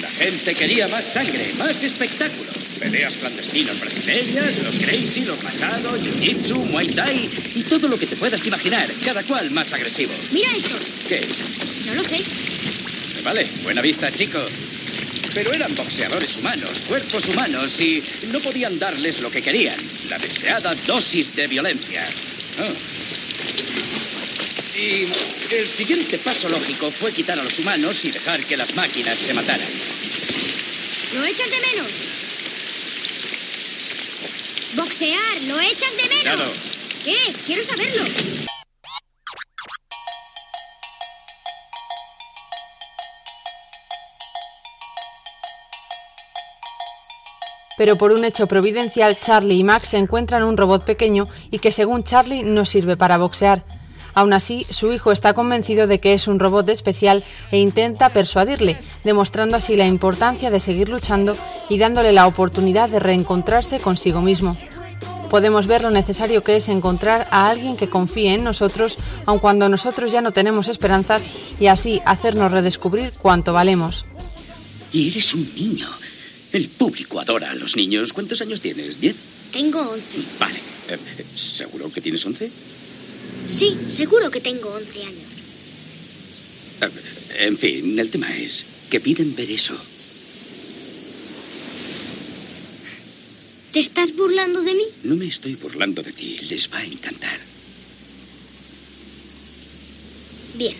La 0.01 0.09
gente 0.09 0.53
quería 0.55 0.87
más 0.87 1.05
sangre, 1.05 1.51
más 1.57 1.83
espectáculo. 1.83 2.60
Peleas 2.81 3.15
clandestinas 3.17 3.79
brasileñas, 3.79 4.57
los 4.63 4.79
Gracie, 4.79 5.23
los 5.27 5.43
Machado, 5.43 5.91
Jiu-Jitsu, 5.99 6.55
Muay 6.65 6.87
Thai 6.87 7.29
y 7.53 7.61
todo 7.61 7.87
lo 7.87 7.95
que 7.95 8.07
te 8.07 8.15
puedas 8.15 8.43
imaginar, 8.47 8.91
cada 9.05 9.21
cual 9.21 9.51
más 9.51 9.71
agresivo. 9.73 10.11
Mira 10.31 10.49
esto. 10.57 10.75
¿Qué 11.07 11.19
es? 11.19 11.43
No 11.85 11.93
lo 11.93 12.03
sé. 12.03 12.19
Vale, 13.23 13.47
buena 13.61 13.81
vista, 13.81 14.11
chico. 14.11 14.43
Pero 15.35 15.53
eran 15.53 15.75
boxeadores 15.75 16.37
humanos, 16.37 16.79
cuerpos 16.87 17.29
humanos 17.29 17.79
y 17.79 18.01
no 18.31 18.39
podían 18.39 18.79
darles 18.79 19.21
lo 19.21 19.29
que 19.29 19.43
querían, 19.43 19.77
la 20.09 20.17
deseada 20.17 20.73
dosis 20.87 21.35
de 21.35 21.45
violencia. 21.45 22.03
Oh. 22.61 22.73
Y 24.75 25.07
el 25.53 25.67
siguiente 25.67 26.17
paso 26.17 26.49
lógico 26.49 26.89
fue 26.89 27.11
quitar 27.11 27.39
a 27.39 27.43
los 27.43 27.59
humanos 27.59 28.03
y 28.05 28.11
dejar 28.11 28.43
que 28.43 28.57
las 28.57 28.73
máquinas 28.73 29.19
se 29.19 29.35
mataran. 29.35 29.69
¿Lo 31.13 31.23
echas 31.25 31.51
de 31.51 31.59
menos? 31.59 32.10
Boxear, 34.81 35.43
¿lo 35.43 35.59
echas 35.59 35.95
de 35.95 36.09
menos? 36.09 36.23
Claro. 36.23 36.43
¿Qué? 37.05 37.15
Quiero 37.45 37.61
saberlo. 37.61 38.01
Pero 47.77 47.95
por 47.95 48.11
un 48.11 48.25
hecho 48.25 48.47
providencial, 48.47 49.19
Charlie 49.19 49.59
y 49.59 49.63
Max 49.63 49.93
encuentran 49.93 50.41
un 50.41 50.57
robot 50.57 50.83
pequeño 50.83 51.27
y 51.51 51.59
que 51.59 51.71
según 51.71 52.03
Charlie 52.03 52.41
no 52.41 52.65
sirve 52.65 52.97
para 52.97 53.19
boxear. 53.19 53.63
Aún 54.13 54.33
así, 54.33 54.65
su 54.69 54.91
hijo 54.91 55.11
está 55.11 55.33
convencido 55.33 55.87
de 55.87 55.99
que 55.99 56.13
es 56.13 56.27
un 56.27 56.39
robot 56.39 56.69
especial 56.69 57.23
e 57.51 57.59
intenta 57.59 58.09
persuadirle, 58.09 58.79
demostrando 59.03 59.57
así 59.57 59.75
la 59.75 59.87
importancia 59.87 60.51
de 60.51 60.59
seguir 60.59 60.89
luchando 60.89 61.35
y 61.69 61.77
dándole 61.77 62.11
la 62.11 62.27
oportunidad 62.27 62.89
de 62.89 62.99
reencontrarse 62.99 63.79
consigo 63.79 64.21
mismo. 64.21 64.57
Podemos 65.29 65.65
ver 65.65 65.83
lo 65.83 65.91
necesario 65.91 66.43
que 66.43 66.57
es 66.57 66.67
encontrar 66.67 67.25
a 67.31 67.49
alguien 67.49 67.77
que 67.77 67.87
confíe 67.87 68.33
en 68.33 68.43
nosotros, 68.43 68.97
aun 69.25 69.39
cuando 69.39 69.69
nosotros 69.69 70.11
ya 70.11 70.19
no 70.19 70.33
tenemos 70.33 70.67
esperanzas, 70.67 71.27
y 71.57 71.67
así 71.67 72.01
hacernos 72.05 72.51
redescubrir 72.51 73.13
cuánto 73.17 73.53
valemos. 73.53 74.05
Y 74.91 75.07
eres 75.07 75.33
un 75.33 75.47
niño. 75.55 75.87
El 76.51 76.67
público 76.67 77.21
adora 77.21 77.51
a 77.51 77.55
los 77.55 77.77
niños. 77.77 78.11
¿Cuántos 78.11 78.41
años 78.41 78.59
tienes? 78.59 78.99
¿Diez? 78.99 79.15
Tengo 79.53 79.79
11. 79.79 80.03
Vale. 80.37 80.59
Eh, 80.89 80.97
¿Seguro 81.33 81.89
que 81.89 82.01
tienes 82.01 82.25
once? 82.25 82.51
Sí, 83.47 83.77
seguro 83.87 84.31
que 84.31 84.39
tengo 84.39 84.69
11 84.69 85.03
años. 85.03 85.31
En 87.39 87.57
fin, 87.57 87.97
el 87.99 88.09
tema 88.09 88.35
es 88.35 88.65
que 88.89 88.99
piden 88.99 89.35
ver 89.35 89.49
eso. 89.51 89.75
¿Te 93.71 93.79
estás 93.79 94.13
burlando 94.15 94.61
de 94.61 94.73
mí? 94.75 94.83
No 95.03 95.15
me 95.15 95.27
estoy 95.27 95.55
burlando 95.55 96.03
de 96.03 96.11
ti. 96.11 96.37
Les 96.49 96.69
va 96.71 96.79
a 96.79 96.85
encantar. 96.85 97.39
Bien. 100.55 100.75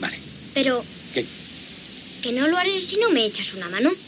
Vale. 0.00 0.18
Pero... 0.52 0.84
¿Qué? 1.14 1.24
Que 2.22 2.32
no 2.32 2.48
lo 2.48 2.56
haré 2.58 2.80
si 2.80 2.96
no 2.96 3.10
me 3.10 3.24
echas 3.24 3.54
una 3.54 3.68
mano. 3.68 3.90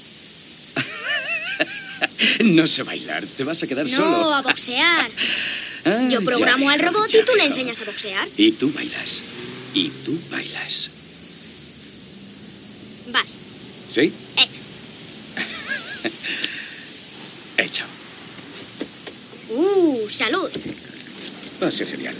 No 2.44 2.66
sé 2.66 2.82
bailar, 2.82 3.24
te 3.26 3.44
vas 3.44 3.62
a 3.62 3.66
quedar 3.66 3.86
No, 3.86 3.96
solo. 3.96 4.34
a 4.34 4.42
boxear. 4.42 5.10
Ah, 5.88 6.08
Yo 6.10 6.20
programo 6.20 6.68
al 6.68 6.80
robot 6.80 7.08
y 7.14 7.24
tú 7.24 7.32
le 7.36 7.44
enseñas 7.44 7.80
a 7.80 7.84
boxear. 7.84 8.28
Y 8.36 8.50
tú 8.52 8.72
bailas. 8.72 9.22
Y 9.72 9.88
tú 10.04 10.18
bailas. 10.32 10.90
Vale, 13.12 13.28
¿Sí? 13.92 14.12
hecho. 14.36 14.60
Hecho. 17.58 17.84
Uh, 19.50 20.08
salud. 20.08 20.50
Va 21.62 21.68
a 21.68 21.70
ser 21.70 21.86
genial. 21.86 22.14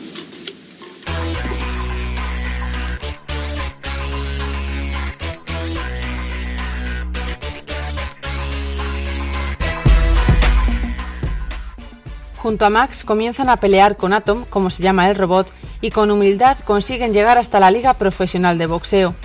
Junto 12.47 12.65
a 12.65 12.71
Max 12.71 13.05
comienzan 13.05 13.49
a 13.49 13.57
pelear 13.57 13.97
con 13.97 14.13
Atom, 14.13 14.45
como 14.49 14.71
se 14.71 14.81
llama 14.81 15.09
el 15.09 15.17
robot, 15.17 15.53
y 15.81 15.91
con 15.91 16.13
humildad 16.13 16.57
consiguen 16.61 17.13
llegar 17.13 17.39
hasta 17.39 17.59
la 17.59 17.73
Liga 17.73 17.95
Profesional 17.95 18.57
de 18.57 18.67
Boxeo. 18.67 19.17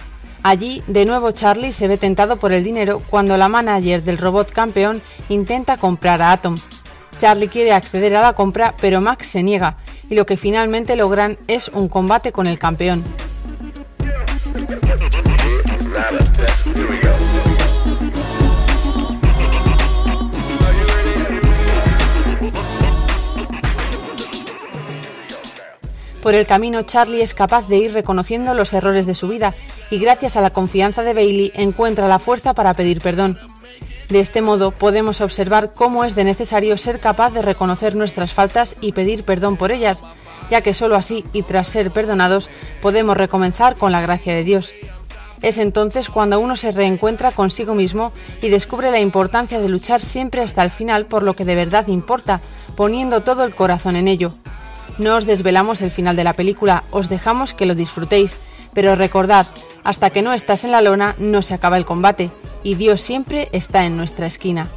Allí, 0.41 0.81
de 0.87 1.05
nuevo 1.05 1.29
Charlie 1.29 1.71
se 1.71 1.87
ve 1.87 1.99
tentado 1.99 2.37
por 2.37 2.51
el 2.51 2.63
dinero 2.63 2.99
cuando 3.11 3.37
la 3.37 3.47
manager 3.47 4.01
del 4.01 4.17
robot 4.17 4.51
campeón 4.51 5.03
intenta 5.29 5.77
comprar 5.77 6.19
a 6.19 6.31
Atom. 6.31 6.57
Charlie 7.19 7.47
quiere 7.47 7.73
acceder 7.73 8.15
a 8.15 8.23
la 8.23 8.33
compra, 8.33 8.73
pero 8.81 9.01
Max 9.01 9.27
se 9.27 9.43
niega, 9.43 9.77
y 10.09 10.15
lo 10.15 10.25
que 10.25 10.35
finalmente 10.35 10.95
logran 10.95 11.37
es 11.45 11.69
un 11.69 11.89
combate 11.89 12.31
con 12.31 12.47
el 12.47 12.57
campeón. 12.57 13.03
Por 26.21 26.35
el 26.35 26.45
camino, 26.45 26.83
Charlie 26.83 27.23
es 27.23 27.33
capaz 27.33 27.67
de 27.67 27.77
ir 27.77 27.93
reconociendo 27.93 28.53
los 28.53 28.73
errores 28.73 29.07
de 29.07 29.15
su 29.15 29.27
vida 29.27 29.55
y 29.89 29.97
gracias 29.97 30.37
a 30.37 30.41
la 30.41 30.51
confianza 30.51 31.01
de 31.01 31.15
Bailey 31.15 31.51
encuentra 31.55 32.07
la 32.07 32.19
fuerza 32.19 32.53
para 32.53 32.75
pedir 32.75 33.01
perdón. 33.01 33.39
De 34.07 34.19
este 34.19 34.43
modo 34.43 34.69
podemos 34.69 35.19
observar 35.19 35.73
cómo 35.73 36.03
es 36.03 36.13
de 36.13 36.23
necesario 36.23 36.77
ser 36.77 36.99
capaz 36.99 37.31
de 37.31 37.41
reconocer 37.41 37.95
nuestras 37.95 38.33
faltas 38.33 38.75
y 38.81 38.91
pedir 38.91 39.23
perdón 39.23 39.57
por 39.57 39.71
ellas, 39.71 40.03
ya 40.51 40.61
que 40.61 40.75
sólo 40.75 40.95
así 40.95 41.25
y 41.33 41.41
tras 41.41 41.69
ser 41.69 41.89
perdonados 41.89 42.51
podemos 42.83 43.17
recomenzar 43.17 43.75
con 43.75 43.91
la 43.91 44.01
gracia 44.01 44.35
de 44.35 44.43
Dios. 44.43 44.73
Es 45.41 45.57
entonces 45.57 46.11
cuando 46.11 46.39
uno 46.39 46.55
se 46.55 46.71
reencuentra 46.71 47.31
consigo 47.31 47.73
mismo 47.73 48.11
y 48.43 48.49
descubre 48.49 48.91
la 48.91 48.99
importancia 48.99 49.59
de 49.59 49.69
luchar 49.69 50.01
siempre 50.01 50.41
hasta 50.41 50.63
el 50.63 50.69
final 50.69 51.07
por 51.07 51.23
lo 51.23 51.33
que 51.33 51.45
de 51.45 51.55
verdad 51.55 51.87
importa, 51.87 52.41
poniendo 52.75 53.21
todo 53.21 53.43
el 53.43 53.55
corazón 53.55 53.95
en 53.95 54.07
ello. 54.07 54.35
No 54.97 55.15
os 55.15 55.25
desvelamos 55.25 55.81
el 55.81 55.91
final 55.91 56.15
de 56.15 56.23
la 56.23 56.33
película, 56.33 56.83
os 56.91 57.09
dejamos 57.09 57.53
que 57.53 57.65
lo 57.65 57.75
disfrutéis, 57.75 58.37
pero 58.73 58.95
recordad, 58.95 59.47
hasta 59.83 60.09
que 60.09 60.21
no 60.21 60.33
estás 60.33 60.63
en 60.63 60.71
la 60.71 60.81
lona 60.81 61.15
no 61.17 61.41
se 61.41 61.53
acaba 61.53 61.77
el 61.77 61.85
combate, 61.85 62.29
y 62.63 62.75
Dios 62.75 63.01
siempre 63.01 63.49
está 63.51 63.85
en 63.85 63.97
nuestra 63.97 64.27
esquina. 64.27 64.69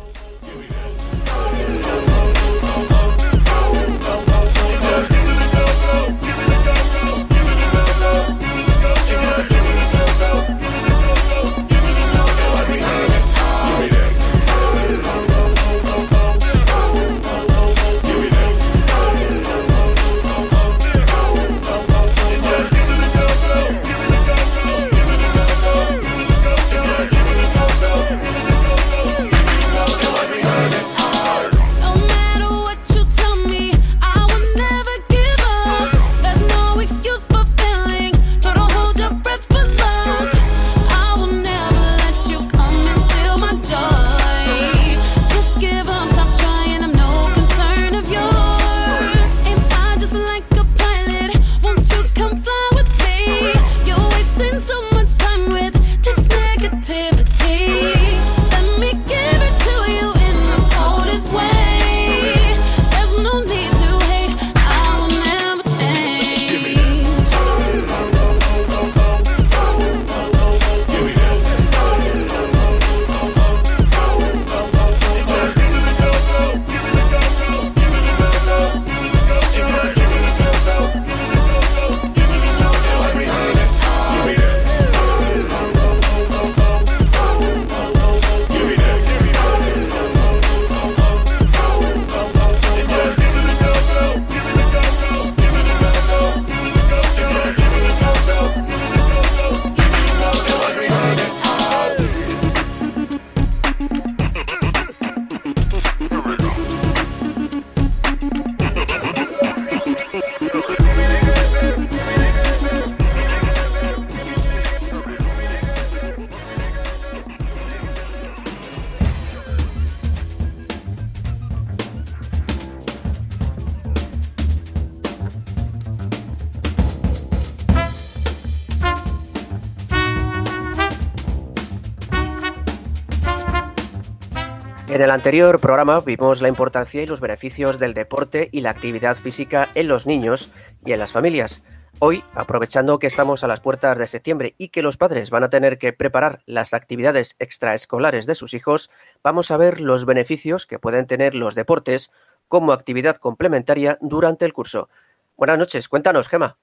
Anterior 135.14 135.60
programa 135.60 136.00
vimos 136.00 136.42
la 136.42 136.48
importancia 136.48 137.00
y 137.00 137.06
los 137.06 137.20
beneficios 137.20 137.78
del 137.78 137.94
deporte 137.94 138.48
y 138.50 138.62
la 138.62 138.70
actividad 138.70 139.16
física 139.16 139.68
en 139.74 139.86
los 139.86 140.06
niños 140.06 140.50
y 140.84 140.92
en 140.92 140.98
las 140.98 141.12
familias. 141.12 141.62
Hoy, 142.00 142.24
aprovechando 142.34 142.98
que 142.98 143.06
estamos 143.06 143.44
a 143.44 143.46
las 143.46 143.60
puertas 143.60 143.96
de 143.96 144.08
septiembre 144.08 144.56
y 144.58 144.70
que 144.70 144.82
los 144.82 144.96
padres 144.96 145.30
van 145.30 145.44
a 145.44 145.50
tener 145.50 145.78
que 145.78 145.92
preparar 145.92 146.42
las 146.46 146.74
actividades 146.74 147.36
extraescolares 147.38 148.26
de 148.26 148.34
sus 148.34 148.54
hijos, 148.54 148.90
vamos 149.22 149.52
a 149.52 149.56
ver 149.56 149.80
los 149.80 150.04
beneficios 150.04 150.66
que 150.66 150.80
pueden 150.80 151.06
tener 151.06 151.36
los 151.36 151.54
deportes 151.54 152.10
como 152.48 152.72
actividad 152.72 153.16
complementaria 153.16 153.98
durante 154.00 154.44
el 154.44 154.52
curso. 154.52 154.88
Buenas 155.36 155.58
noches, 155.58 155.88
cuéntanos, 155.88 156.26
Gema. 156.26 156.58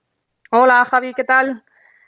Hola 0.49 0.83
Javi, 0.83 1.13
¿qué 1.13 1.23
tal? 1.23 1.63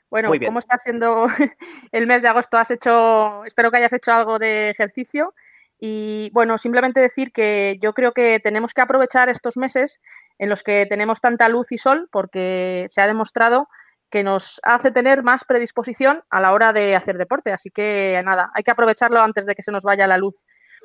Bueno. 0.10 0.30
¿cómo 0.46 0.60
está 0.60 0.78
siendo 0.78 1.26
el 1.94 2.06
mes 2.06 2.22
de 2.22 2.28
agosto? 2.28 2.58
¿Has 2.58 2.70
hecho, 2.70 3.46
espero 3.46 3.72
que 3.72 3.78
hayas 3.78 3.94
hecho 3.94 4.12
algo 4.12 4.38
de 4.40 4.70
ejercicio? 4.70 5.34
Y 5.86 6.30
bueno, 6.32 6.58
simplemente 6.58 7.02
decir 7.02 7.34
que 7.34 7.78
yo 7.82 7.92
creo 7.92 8.14
que 8.14 8.40
tenemos 8.40 8.74
que 8.74 8.80
aprovechar 8.80 9.28
estos 9.28 9.58
meses 9.58 10.00
en 10.40 10.48
los 10.48 10.64
que 10.64 10.86
tenemos 10.86 11.20
tanta 11.20 11.50
luz 11.50 11.74
y 11.74 11.78
sol, 11.78 12.08
porque 12.10 12.88
se 12.90 13.02
ha 13.02 13.08
demostrado 13.08 13.68
que 14.10 14.24
nos 14.24 14.62
hace 14.64 14.92
tener 14.92 15.24
más 15.24 15.44
predisposición 15.44 16.24
a 16.30 16.40
la 16.40 16.54
hora 16.54 16.72
de 16.72 16.96
hacer 16.96 17.18
deporte. 17.18 17.52
Así 17.52 17.70
que 17.70 18.22
nada, 18.24 18.50
hay 18.56 18.64
que 18.64 18.72
aprovecharlo 18.72 19.20
antes 19.20 19.46
de 19.46 19.56
que 19.56 19.62
se 19.62 19.74
nos 19.74 19.84
vaya 19.84 20.08
la 20.08 20.18
luz. 20.18 20.36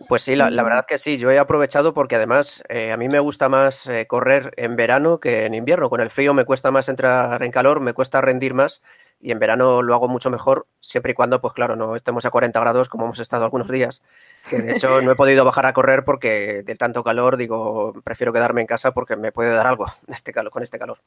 Pues 0.07 0.23
sí, 0.23 0.37
la, 0.37 0.51
la 0.51 0.63
verdad 0.63 0.85
que 0.87 0.97
sí, 0.97 1.19
yo 1.19 1.31
he 1.31 1.39
aprovechado 1.39 1.93
porque 1.93 2.17
además 2.17 2.63
eh, 2.69 2.93
a 2.93 2.97
mí 2.97 3.09
me 3.09 3.19
gusta 3.19 3.49
más 3.49 3.87
eh, 3.89 4.07
correr 4.07 4.53
en 4.57 4.77
verano 4.77 5.19
que 5.19 5.45
en 5.45 5.55
invierno. 5.55 5.91
Con 5.91 6.01
el 6.01 6.11
frío 6.11 6.35
me 6.35 6.45
cuesta 6.45 6.71
más 6.71 6.89
entrar 6.89 7.43
en 7.43 7.51
calor, 7.51 7.81
me 7.81 7.95
cuesta 7.95 8.21
rendir 8.21 8.55
más 8.55 8.81
y 9.21 9.33
en 9.33 9.41
verano 9.41 9.83
lo 9.83 9.95
hago 9.95 10.07
mucho 10.07 10.31
mejor, 10.31 10.69
siempre 10.81 11.13
y 11.13 11.15
cuando, 11.15 11.41
pues 11.41 11.53
claro, 11.53 11.75
no 11.75 11.97
estemos 11.97 12.25
a 12.25 12.31
40 12.31 12.61
grados 12.61 12.89
como 12.89 13.05
hemos 13.05 13.19
estado 13.19 13.45
algunos 13.45 13.69
días, 13.69 14.03
que 14.49 14.61
de 14.61 14.73
hecho 14.73 15.03
no 15.03 15.11
he 15.11 15.17
podido 15.17 15.45
bajar 15.45 15.67
a 15.67 15.73
correr 15.73 16.05
porque 16.05 16.63
de 16.63 16.75
tanto 16.77 17.03
calor, 17.03 17.37
digo, 17.37 17.93
prefiero 18.05 18.33
quedarme 18.33 18.61
en 18.61 18.69
casa 18.69 18.93
porque 18.93 19.17
me 19.17 19.33
puede 19.33 19.51
dar 19.51 19.67
algo 19.67 19.87
este 20.07 20.33
calor, 20.33 20.53
con 20.53 20.63
este 20.63 20.79
calor. 20.79 20.99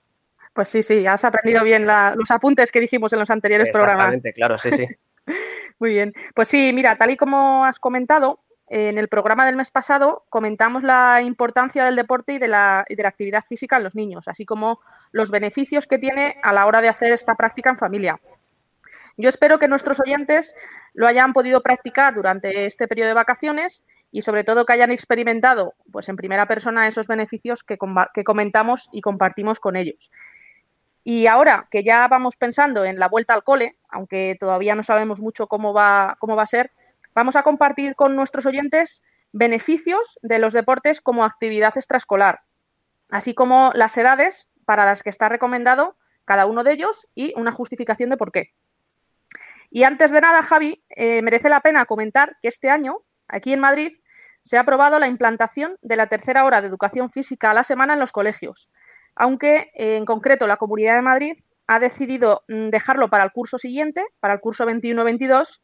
Pues 0.54 0.68
sí, 0.68 0.84
sí, 0.84 1.08
has 1.08 1.24
aprendido 1.24 1.64
bien 1.64 1.88
los 1.88 2.30
apuntes 2.30 2.74
que 2.74 2.82
dijimos 2.82 3.14
en 3.14 3.20
los 3.20 3.30
anteriores 3.30 3.70
programas. 3.70 4.14
Exactamente, 4.14 4.34
claro, 4.34 4.58
sí, 4.58 4.72
sí. 4.74 4.86
Muy 5.80 5.92
bien. 5.92 6.14
Pues 6.36 6.50
sí, 6.50 6.72
mira, 6.74 6.98
tal 6.98 7.12
y 7.12 7.18
como 7.18 7.64
has 7.64 7.80
comentado, 7.80 8.42
en 8.74 8.98
el 8.98 9.10
programa 9.10 9.46
del 9.46 9.58
mes 9.58 9.70
pasado 9.70 10.24
comentamos 10.30 10.82
la 10.82 11.22
importancia 11.22 11.84
del 11.84 11.98
deporte 11.98 12.32
y 12.32 12.40
de, 12.40 12.48
la, 12.48 12.86
y 12.88 12.96
de 12.96 13.04
la 13.04 13.10
actividad 13.10 13.44
física 13.44 13.76
en 13.76 13.84
los 13.84 13.96
niños, 13.96 14.30
así 14.30 14.46
como 14.46 14.80
los 15.12 15.30
beneficios 15.30 15.88
que 15.88 15.98
tiene 15.98 16.38
a 16.42 16.54
la 16.54 16.66
hora 16.66 16.80
de 16.80 16.88
hacer 16.88 17.12
esta 17.12 17.36
práctica 17.36 17.70
en 17.70 17.78
familia. 17.78 18.22
Yo 19.18 19.28
espero 19.28 19.60
que 19.60 19.68
nuestros 19.68 20.00
oyentes 20.00 20.56
lo 20.94 21.06
hayan 21.06 21.34
podido 21.34 21.62
practicar 21.62 22.16
durante 22.16 22.66
este 22.66 22.88
periodo 22.88 23.10
de 23.10 23.14
vacaciones 23.14 23.84
y 24.10 24.22
sobre 24.22 24.46
todo 24.46 24.66
que 24.66 24.72
hayan 24.72 24.92
experimentado 24.92 25.74
pues 25.92 26.08
en 26.08 26.16
primera 26.16 26.48
persona 26.48 26.88
esos 26.88 27.08
beneficios 27.08 27.66
que, 27.66 27.78
que 28.14 28.24
comentamos 28.24 28.88
y 28.94 29.02
compartimos 29.02 29.60
con 29.60 29.76
ellos. 29.76 30.10
Y 31.04 31.28
ahora 31.28 31.68
que 31.70 31.84
ya 31.84 32.08
vamos 32.08 32.38
pensando 32.38 32.86
en 32.86 33.00
la 33.00 33.10
vuelta 33.10 33.34
al 33.34 33.44
cole, 33.44 33.76
aunque 33.90 34.38
todavía 34.40 34.76
no 34.76 34.84
sabemos 34.84 35.20
mucho 35.20 35.48
cómo 35.48 35.74
va, 35.74 36.16
cómo 36.20 36.38
va 36.38 36.44
a 36.44 36.46
ser, 36.46 36.72
Vamos 37.14 37.36
a 37.36 37.44
compartir 37.44 37.96
con 37.96 38.16
nuestros 38.16 38.46
oyentes 38.46 39.04
beneficios 39.34 40.20
de 40.22 40.40
los 40.40 40.54
deportes 40.54 41.02
como 41.02 41.26
actividad 41.26 41.74
extraescolar, 41.76 42.42
así 43.10 43.34
como 43.34 43.72
las 43.76 43.98
edades 43.98 44.50
para 44.66 44.86
las 44.86 45.04
que 45.04 45.10
está 45.10 45.30
recomendado 45.30 45.98
cada 46.26 46.46
uno 46.46 46.64
de 46.64 46.74
ellos 46.74 47.08
y 47.16 47.34
una 47.36 47.52
justificación 47.52 48.10
de 48.10 48.18
por 48.18 48.32
qué. 48.32 48.54
Y 49.70 49.84
antes 49.84 50.12
de 50.12 50.22
nada, 50.22 50.44
Javi, 50.44 50.84
eh, 50.90 51.22
merece 51.22 51.50
la 51.50 51.62
pena 51.62 51.86
comentar 51.86 52.38
que 52.42 52.50
este 52.50 52.70
año, 52.70 53.00
aquí 53.28 53.54
en 53.54 53.60
Madrid, 53.60 53.98
se 54.44 54.58
ha 54.58 54.62
aprobado 54.62 55.00
la 55.00 55.08
implantación 55.08 55.78
de 55.82 55.96
la 55.96 56.08
tercera 56.08 56.46
hora 56.46 56.62
de 56.62 56.68
educación 56.68 57.10
física 57.10 57.52
a 57.52 57.54
la 57.54 57.64
semana 57.64 57.94
en 57.94 58.00
los 58.00 58.12
colegios, 58.12 58.70
aunque 59.16 59.72
eh, 59.76 59.98
en 59.98 60.06
concreto 60.06 60.48
la 60.48 60.58
Comunidad 60.58 60.96
de 60.96 61.02
Madrid 61.02 61.38
ha 61.68 61.80
decidido 61.80 62.44
mm, 62.48 62.70
dejarlo 62.70 63.10
para 63.10 63.24
el 63.24 63.32
curso 63.32 63.58
siguiente, 63.58 64.06
para 64.20 64.34
el 64.34 64.40
curso 64.42 64.66
21-22, 64.66 65.62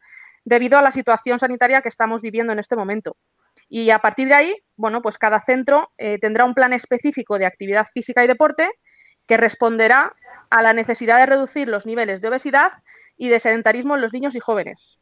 debido 0.48 0.78
a 0.78 0.82
la 0.82 0.94
situación 0.94 1.40
sanitaria 1.40 1.82
que 1.82 1.90
estamos 1.90 2.22
viviendo 2.22 2.54
en 2.54 2.60
este 2.60 2.78
momento. 2.78 3.18
Y 3.68 3.90
a 3.90 4.00
partir 4.00 4.30
de 4.30 4.34
ahí, 4.34 4.56
bueno, 4.78 5.02
pues 5.02 5.18
cada 5.18 5.42
centro 5.42 5.92
eh, 5.98 6.20
tendrá 6.20 6.46
un 6.46 6.54
plan 6.54 6.72
específico 6.72 7.38
de 7.38 7.46
actividad 7.46 7.86
física 7.94 8.24
y 8.24 8.28
deporte 8.28 8.70
que 9.26 9.36
responderá 9.36 10.16
a 10.50 10.62
la 10.62 10.72
necesidad 10.72 11.18
de 11.18 11.26
reducir 11.26 11.68
los 11.68 11.86
niveles 11.86 12.22
de 12.22 12.30
obesidad 12.30 12.72
y 13.18 13.28
de 13.28 13.42
sedentarismo 13.42 13.96
en 13.96 14.02
los 14.02 14.14
niños 14.14 14.36
y 14.36 14.40
jóvenes. 14.40 15.00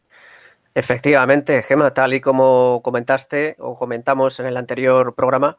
Efectivamente, 0.74 1.62
Gema, 1.62 1.94
tal 1.94 2.16
y 2.16 2.22
como 2.22 2.82
comentaste 2.84 3.56
o 3.60 3.78
comentamos 3.78 4.40
en 4.40 4.48
el 4.48 4.58
anterior 4.58 5.14
programa, 5.14 5.58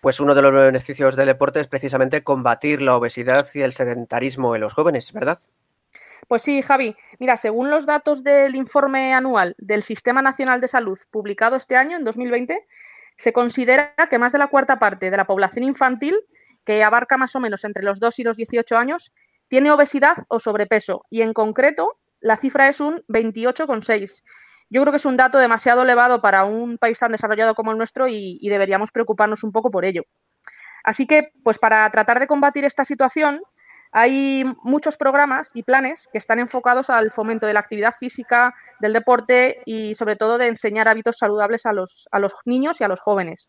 pues 0.00 0.18
uno 0.18 0.34
de 0.34 0.40
los 0.40 0.52
beneficios 0.52 1.14
del 1.14 1.26
deporte 1.26 1.60
es 1.60 1.68
precisamente 1.68 2.24
combatir 2.24 2.80
la 2.80 2.96
obesidad 2.96 3.46
y 3.52 3.60
el 3.60 3.74
sedentarismo 3.74 4.54
en 4.54 4.62
los 4.62 4.72
jóvenes, 4.72 5.12
¿verdad? 5.12 5.38
Pues 6.30 6.42
sí, 6.42 6.62
Javi. 6.62 6.94
Mira, 7.18 7.36
según 7.36 7.70
los 7.70 7.86
datos 7.86 8.22
del 8.22 8.54
informe 8.54 9.12
anual 9.14 9.56
del 9.58 9.82
Sistema 9.82 10.22
Nacional 10.22 10.60
de 10.60 10.68
Salud 10.68 10.96
publicado 11.10 11.56
este 11.56 11.74
año, 11.74 11.96
en 11.96 12.04
2020, 12.04 12.68
se 13.16 13.32
considera 13.32 13.96
que 14.08 14.16
más 14.20 14.30
de 14.30 14.38
la 14.38 14.46
cuarta 14.46 14.78
parte 14.78 15.10
de 15.10 15.16
la 15.16 15.26
población 15.26 15.64
infantil, 15.64 16.14
que 16.64 16.84
abarca 16.84 17.16
más 17.16 17.34
o 17.34 17.40
menos 17.40 17.64
entre 17.64 17.82
los 17.82 17.98
2 17.98 18.20
y 18.20 18.22
los 18.22 18.36
18 18.36 18.76
años, 18.76 19.12
tiene 19.48 19.72
obesidad 19.72 20.18
o 20.28 20.38
sobrepeso. 20.38 21.04
Y 21.10 21.22
en 21.22 21.32
concreto, 21.32 21.98
la 22.20 22.36
cifra 22.36 22.68
es 22.68 22.78
un 22.78 23.02
28,6. 23.08 24.22
Yo 24.68 24.82
creo 24.82 24.92
que 24.92 24.98
es 24.98 25.06
un 25.06 25.16
dato 25.16 25.38
demasiado 25.38 25.82
elevado 25.82 26.22
para 26.22 26.44
un 26.44 26.78
país 26.78 27.00
tan 27.00 27.10
desarrollado 27.10 27.56
como 27.56 27.72
el 27.72 27.76
nuestro 27.76 28.06
y, 28.06 28.38
y 28.40 28.50
deberíamos 28.50 28.92
preocuparnos 28.92 29.42
un 29.42 29.50
poco 29.50 29.72
por 29.72 29.84
ello. 29.84 30.04
Así 30.84 31.08
que, 31.08 31.32
pues 31.42 31.58
para 31.58 31.90
tratar 31.90 32.20
de 32.20 32.28
combatir 32.28 32.64
esta 32.64 32.84
situación, 32.84 33.42
hay 33.92 34.44
muchos 34.62 34.96
programas 34.96 35.50
y 35.54 35.62
planes 35.62 36.08
que 36.12 36.18
están 36.18 36.38
enfocados 36.38 36.90
al 36.90 37.10
fomento 37.10 37.46
de 37.46 37.54
la 37.54 37.60
actividad 37.60 37.94
física, 37.98 38.54
del 38.80 38.92
deporte 38.92 39.62
y 39.64 39.94
sobre 39.94 40.16
todo 40.16 40.38
de 40.38 40.46
enseñar 40.46 40.88
hábitos 40.88 41.18
saludables 41.18 41.66
a 41.66 41.72
los, 41.72 42.08
a 42.12 42.18
los 42.18 42.32
niños 42.44 42.80
y 42.80 42.84
a 42.84 42.88
los 42.88 43.00
jóvenes. 43.00 43.48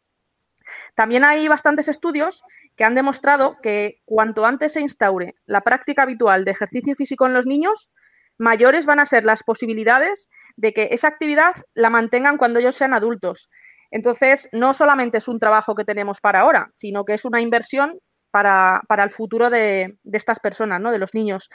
También 0.96 1.24
hay 1.24 1.48
bastantes 1.48 1.88
estudios 1.88 2.44
que 2.76 2.84
han 2.84 2.96
demostrado 2.96 3.58
que 3.62 4.02
cuanto 4.06 4.46
antes 4.46 4.74
se 4.74 4.82
instaure 4.82 5.36
la 5.46 5.62
práctica 5.62 6.04
habitual 6.04 6.46
de 6.46 6.52
ejercicio 6.52 6.96
físico 6.96 7.26
en 7.26 7.34
los 7.34 7.46
niños, 7.46 7.90
mayores 8.38 8.86
van 8.86 9.00
a 9.00 9.06
ser 9.06 9.24
las 9.24 9.44
posibilidades 9.44 10.30
de 10.56 10.74
que 10.74 10.90
esa 10.92 11.08
actividad 11.08 11.54
la 11.74 11.90
mantengan 11.90 12.38
cuando 12.38 12.60
ellos 12.60 12.76
sean 12.76 12.94
adultos. 12.94 13.50
Entonces, 13.92 14.48
no 14.54 14.74
solamente 14.74 15.18
es 15.18 15.28
un 15.28 15.40
trabajo 15.40 15.76
que 15.76 15.84
tenemos 15.84 16.22
para 16.22 16.40
ahora, 16.42 16.72
sino 16.76 17.04
que 17.04 17.14
es 17.14 17.26
una 17.26 17.42
inversión 17.42 18.00
para, 18.32 18.82
el 18.90 19.12
futuro 19.12 19.50
de, 19.50 19.98
estas 20.12 20.40
personas, 20.40 20.82
¿no? 20.82 20.92
de 20.92 20.98
los 21.00 21.14
niños. 21.14 21.50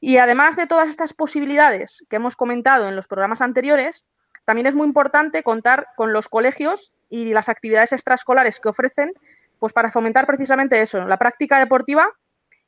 Y 0.00 0.18
además 0.18 0.56
de 0.56 0.66
todas 0.66 0.88
estas 0.88 1.12
posibilidades 1.12 2.04
que 2.08 2.16
hemos 2.16 2.36
comentado 2.36 2.88
en 2.88 2.96
los 2.96 3.06
programas 3.06 3.40
anteriores, 3.40 4.04
también 4.44 4.66
es 4.66 4.74
muy 4.74 4.86
importante 4.86 5.42
contar 5.42 5.88
con 5.96 6.12
los 6.12 6.28
colegios 6.28 6.92
y 7.08 7.32
las 7.32 7.48
actividades 7.48 7.92
extraescolares 7.92 8.60
que 8.60 8.68
ofrecen, 8.68 9.12
pues 9.58 9.72
para 9.72 9.92
fomentar 9.92 10.26
precisamente 10.26 10.80
eso, 10.80 11.04
la 11.04 11.18
práctica 11.18 11.58
deportiva 11.58 12.08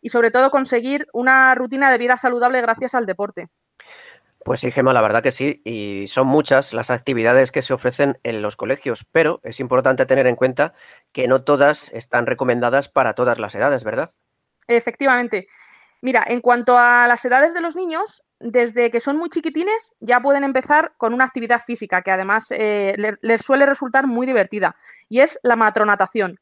y 0.01 0.11
sobre 0.11 0.31
todo 0.31 0.51
conseguir 0.51 1.07
una 1.13 1.55
rutina 1.55 1.91
de 1.91 1.99
vida 1.99 2.19
saludable 2.19 2.61
gracias 2.61 2.95
al 2.95 3.07
deporte. 3.07 3.49
Pues 4.45 4.61
sí, 4.61 4.73
Gemma, 4.73 4.93
la 4.93 5.03
verdad 5.03 5.23
que 5.23 5.31
sí, 5.31 5.63
y 5.65 6.07
son 6.09 6.27
muchas 6.27 6.73
las 6.75 6.91
actividades 6.91 7.53
que 7.53 7.63
se 7.63 7.75
ofrecen 7.75 8.19
en 8.25 8.43
los 8.43 8.57
colegios, 8.57 9.07
pero 9.13 9.41
es 9.45 9.61
importante 9.61 10.05
tener 10.05 10.27
en 10.27 10.35
cuenta 10.35 10.75
que 11.13 11.29
no 11.29 11.45
todas 11.45 11.93
están 11.93 12.27
recomendadas 12.27 12.89
para 12.89 13.15
todas 13.15 13.39
las 13.39 13.55
edades, 13.55 13.85
¿verdad? 13.85 14.11
Efectivamente. 14.67 15.47
Mira, 16.01 16.25
en 16.27 16.41
cuanto 16.41 16.77
a 16.77 17.07
las 17.07 17.25
edades 17.25 17.55
de 17.55 17.61
los 17.61 17.77
niños, 17.77 18.25
desde 18.41 18.91
que 18.91 18.99
son 18.99 19.17
muy 19.17 19.31
chiquitines 19.31 19.95
ya 20.01 20.19
pueden 20.19 20.43
empezar 20.43 20.95
con 20.97 21.15
una 21.15 21.25
actividad 21.25 21.63
física 21.65 22.03
que 22.03 22.11
además 22.11 22.47
eh, 22.51 22.97
les 23.21 23.43
suele 23.43 23.67
resultar 23.67 24.09
muy 24.09 24.27
divertida, 24.27 24.75
y 25.09 25.21
es 25.21 25.39
la 25.45 25.55
matronatación 25.55 26.41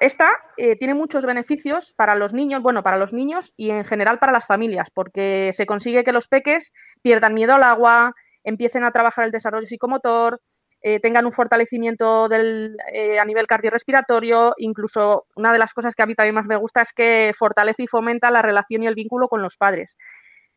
esta 0.00 0.30
eh, 0.56 0.76
tiene 0.76 0.94
muchos 0.94 1.24
beneficios 1.24 1.92
para 1.96 2.14
los 2.14 2.32
niños, 2.32 2.62
bueno, 2.62 2.82
para 2.82 2.98
los 2.98 3.12
niños 3.12 3.52
y 3.56 3.70
en 3.70 3.84
general 3.84 4.18
para 4.18 4.32
las 4.32 4.46
familias, 4.46 4.88
porque 4.92 5.50
se 5.54 5.66
consigue 5.66 6.04
que 6.04 6.12
los 6.12 6.28
peques 6.28 6.72
pierdan 7.02 7.34
miedo 7.34 7.54
al 7.54 7.62
agua, 7.62 8.14
empiecen 8.44 8.84
a 8.84 8.92
trabajar 8.92 9.24
el 9.24 9.30
desarrollo 9.30 9.66
psicomotor, 9.66 10.40
eh, 10.82 10.98
tengan 11.00 11.26
un 11.26 11.32
fortalecimiento 11.32 12.28
eh, 12.32 13.18
a 13.18 13.24
nivel 13.24 13.46
cardiorrespiratorio, 13.46 14.54
incluso 14.56 15.26
una 15.36 15.52
de 15.52 15.58
las 15.58 15.74
cosas 15.74 15.94
que 15.94 16.02
a 16.02 16.06
mí 16.06 16.14
también 16.14 16.34
más 16.34 16.46
me 16.46 16.56
gusta 16.56 16.80
es 16.80 16.92
que 16.92 17.32
fortalece 17.36 17.82
y 17.82 17.86
fomenta 17.86 18.30
la 18.30 18.40
relación 18.40 18.82
y 18.82 18.86
el 18.86 18.94
vínculo 18.94 19.28
con 19.28 19.42
los 19.42 19.56
padres. 19.56 19.98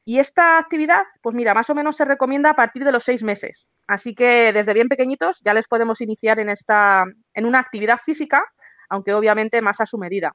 Y 0.06 0.20
esta 0.20 0.58
actividad, 0.58 1.04
pues 1.22 1.36
mira, 1.36 1.54
más 1.54 1.70
o 1.70 1.76
menos 1.76 1.96
se 1.96 2.06
recomienda 2.06 2.50
a 2.50 2.56
partir 2.56 2.84
de 2.84 2.92
los 2.92 3.04
seis 3.04 3.24
meses. 3.24 3.70
Así 3.88 4.16
que 4.16 4.52
desde 4.54 4.74
bien 4.74 4.90
pequeñitos 4.90 5.42
ya 5.46 5.54
les 5.54 5.68
podemos 5.68 6.02
iniciar 6.02 6.40
en, 6.40 6.50
esta, 6.50 7.06
en 7.34 7.46
una 7.46 7.60
actividad 7.60 8.00
física 8.04 8.46
aunque 8.90 9.14
obviamente 9.14 9.62
más 9.62 9.82
a 9.82 9.86
su 9.86 9.98
medida. 9.98 10.34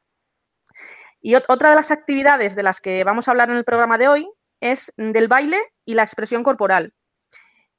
Y 1.21 1.35
otra 1.35 1.71
de 1.71 1.77
las 1.77 1.91
actividades 1.91 2.55
de 2.55 2.63
las 2.63 2.81
que 2.81 3.03
vamos 3.05 3.27
a 3.27 3.33
hablar 3.33 3.51
en 3.51 3.57
el 3.57 3.65
programa 3.65 3.99
de 3.99 4.09
hoy 4.09 4.31
es 4.61 4.93
del 4.97 5.29
baile 5.29 5.61
y 5.85 5.95
la 5.95 6.05
expresión 6.05 6.43
corporal. 6.45 6.95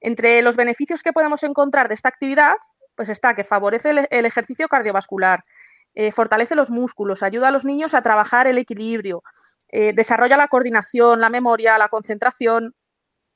Entre 0.02 0.42
los 0.42 0.56
beneficios 0.56 1.04
que 1.04 1.14
podemos 1.14 1.44
encontrar 1.44 1.88
de 1.88 1.96
esta 1.96 2.10
actividad, 2.10 2.56
pues 2.96 3.10
está 3.10 3.34
que 3.34 3.44
favorece 3.44 4.08
el, 4.10 4.26
ejercicio 4.26 4.68
cardiovascular, 4.68 5.46
eh, 5.94 6.12
fortalece 6.12 6.56
los 6.56 6.70
músculos, 6.70 7.24
ayuda 7.24 7.50
a 7.50 7.52
los 7.52 7.66
niños 7.66 7.94
a 7.94 8.02
trabajar 8.02 8.48
el 8.48 8.58
equilibrio, 8.58 9.24
eh, 9.70 9.94
desarrolla 9.94 10.38
la 10.38 10.48
coordinación, 10.48 11.22
la 11.22 11.30
memoria, 11.30 11.78
la 11.78 11.90
concentración. 11.90 12.76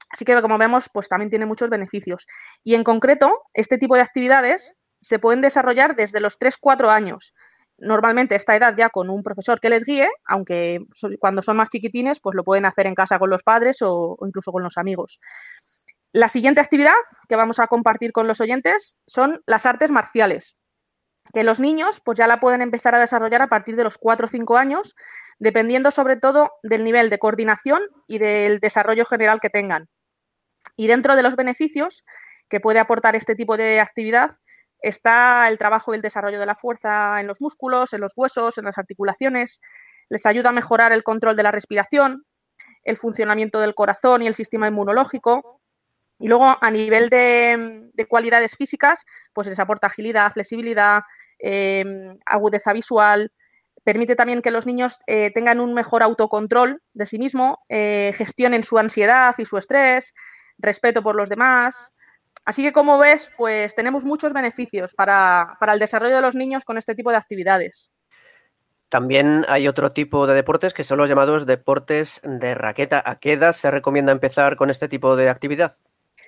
Así 0.10 0.26
que, 0.26 0.42
como 0.42 0.58
vemos, 0.58 0.90
pues 0.94 1.10
también 1.10 1.30
tiene 1.30 1.46
muchos 1.46 1.70
beneficios. 1.70 2.28
Y 2.64 2.76
en 2.76 2.84
concreto, 2.84 3.44
este 3.54 3.78
tipo 3.78 3.96
de 3.96 4.02
actividades 4.02 4.76
se 5.04 5.20
pueden 5.20 5.42
desarrollar 5.42 5.96
desde 5.96 6.22
los 6.22 6.40
3-4 6.40 6.90
años. 6.90 7.34
Normalmente 7.78 8.36
esta 8.36 8.56
edad 8.56 8.74
ya 8.78 8.90
con 8.90 9.10
un 9.10 9.24
profesor 9.24 9.60
que 9.60 9.70
les 9.70 9.84
guíe, 9.84 10.08
aunque 10.26 10.80
cuando 11.20 11.42
son 11.42 11.58
más 11.58 11.70
chiquitines, 11.70 12.20
pues 12.20 12.36
lo 12.36 12.44
pueden 12.44 12.66
hacer 12.66 12.88
en 12.88 12.96
casa 12.96 13.20
con 13.20 13.30
los 13.30 13.44
padres 13.44 13.78
o, 13.82 14.18
incluso 14.26 14.52
con 14.52 14.64
los 14.64 14.78
amigos. 14.78 15.20
La 16.14 16.30
siguiente 16.30 16.62
actividad 16.62 16.94
que 17.28 17.36
vamos 17.36 17.60
a 17.60 17.68
compartir 17.68 18.14
con 18.14 18.28
los 18.28 18.40
oyentes 18.40 18.98
son 19.06 19.42
las 19.46 19.66
artes 19.66 19.92
marciales, 19.92 20.56
que 21.34 21.44
los 21.44 21.60
niños 21.60 22.02
pues 22.06 22.18
ya 22.18 22.28
la 22.28 22.40
pueden 22.40 22.62
empezar 22.62 22.96
a 22.96 23.00
desarrollar 23.00 23.42
a 23.42 23.48
partir 23.48 23.76
de 23.76 23.84
los 23.84 23.98
4 23.98 24.28
o 24.28 24.30
5 24.30 24.58
años, 24.58 24.96
dependiendo 25.40 25.92
sobre 25.92 26.16
todo 26.16 26.52
del 26.62 26.84
nivel 26.84 27.10
de 27.10 27.20
coordinación 27.20 27.82
y 28.08 28.20
del 28.20 28.60
desarrollo 28.60 29.06
general 29.06 29.42
que 29.42 29.50
tengan. 29.50 29.90
Y 30.78 30.88
dentro 30.88 31.16
de 31.16 31.24
los 31.24 31.36
beneficios 31.36 32.06
que 32.48 32.60
puede 32.60 32.80
aportar 32.80 33.16
este 33.16 33.36
tipo 33.36 33.58
de 33.58 33.82
actividad 33.82 34.32
está 34.84 35.48
el 35.48 35.58
trabajo 35.58 35.94
y 35.94 35.96
el 35.96 36.02
desarrollo 36.02 36.40
de 36.40 36.46
la 36.46 36.56
fuerza 36.56 37.20
en 37.20 37.26
los 37.26 37.42
músculos, 37.42 37.94
en 37.94 38.02
los 38.02 38.14
huesos, 38.16 38.58
en 38.58 38.66
las 38.66 38.78
articulaciones, 38.78 39.62
les 40.10 40.26
ayuda 40.26 40.50
a 40.50 40.52
mejorar 40.52 40.92
el 40.92 41.04
control 41.04 41.36
de 41.36 41.44
la 41.44 41.52
respiración, 41.52 42.26
el 42.84 42.98
funcionamiento 42.98 43.60
del 43.62 43.74
corazón 43.74 44.22
y 44.22 44.28
el 44.28 44.36
sistema 44.36 44.68
inmunológico. 44.68 45.62
Y 46.20 46.28
luego, 46.28 46.58
a 46.60 46.70
nivel 46.70 47.10
de, 47.10 47.90
cualidades 48.08 48.56
físicas, 48.56 49.06
pues 49.34 49.48
les 49.48 49.58
aporta 49.58 49.88
agilidad, 49.88 50.32
flexibilidad, 50.32 51.02
em, 51.40 52.18
agudeza 52.26 52.74
visual, 52.74 53.32
permite 53.84 54.16
también 54.16 54.42
que 54.42 54.52
los 54.52 54.66
niños 54.66 55.00
eh, 55.08 55.32
tengan 55.34 55.60
un 55.60 55.74
mejor 55.74 56.04
autocontrol 56.04 56.82
de 56.94 57.06
sí 57.06 57.18
mismo, 57.18 57.60
eh, 57.70 58.12
gestionen 58.16 58.64
su 58.64 58.78
ansiedad 58.78 59.34
y 59.38 59.46
su 59.46 59.58
estrés, 59.58 60.14
respeto 60.58 61.02
por 61.02 61.16
los 61.16 61.30
demás. 61.30 61.94
Así 62.46 62.62
que, 62.62 62.74
como 62.74 62.98
ves, 62.98 63.32
pues 63.38 63.74
tenemos 63.76 64.04
muchos 64.04 64.34
beneficios 64.34 64.94
para, 64.94 65.56
para 65.60 65.74
el 65.74 65.80
desarrollo 65.80 66.16
de 66.16 66.22
los 66.22 66.36
niños 66.36 66.66
con 66.66 66.78
este 66.78 66.96
tipo 66.96 67.12
de 67.12 67.18
actividades. 67.18 67.90
También 68.94 69.44
hay 69.48 69.68
otro 69.68 69.92
tipo 69.92 70.28
de 70.28 70.36
deportes 70.36 70.72
que 70.72 70.84
son 70.84 71.00
los 71.00 71.10
llamados 71.10 71.48
deportes 71.48 72.22
de 72.24 72.54
raqueta. 72.54 73.02
¿A 73.04 73.18
qué 73.18 73.34
edad 73.34 73.54
se 73.54 73.72
recomienda 73.72 74.12
empezar 74.12 74.56
con 74.56 74.70
este 74.70 74.88
tipo 74.88 75.16
de 75.16 75.30
actividad? 75.30 75.78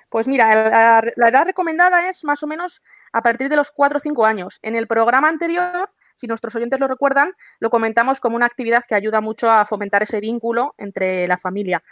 Pues 0.09 0.27
mira, 0.27 1.01
la, 1.15 1.29
edad 1.29 1.45
recomendada 1.45 2.09
es 2.09 2.23
más 2.23 2.41
o 2.41 2.47
menos 2.47 2.81
a 3.13 3.21
partir 3.21 3.49
de 3.49 3.55
los 3.55 3.69
4 3.69 3.97
o 3.97 3.99
5 3.99 4.25
años. 4.25 4.59
En 4.63 4.75
el 4.75 4.87
programa 4.87 5.29
anterior, 5.29 5.91
si 6.15 6.25
nuestros 6.25 6.55
oyentes 6.55 6.79
lo 6.79 6.87
recuerdan, 6.87 7.33
lo 7.59 7.69
comentamos 7.69 8.19
como 8.19 8.35
una 8.35 8.47
actividad 8.47 8.83
que 8.87 8.95
ayuda 8.95 9.21
mucho 9.21 9.49
a 9.49 9.65
fomentar 9.65 10.01
ese 10.01 10.19
vínculo 10.19 10.73
entre 10.77 11.27
la 11.27 11.37
familia. 11.37 11.83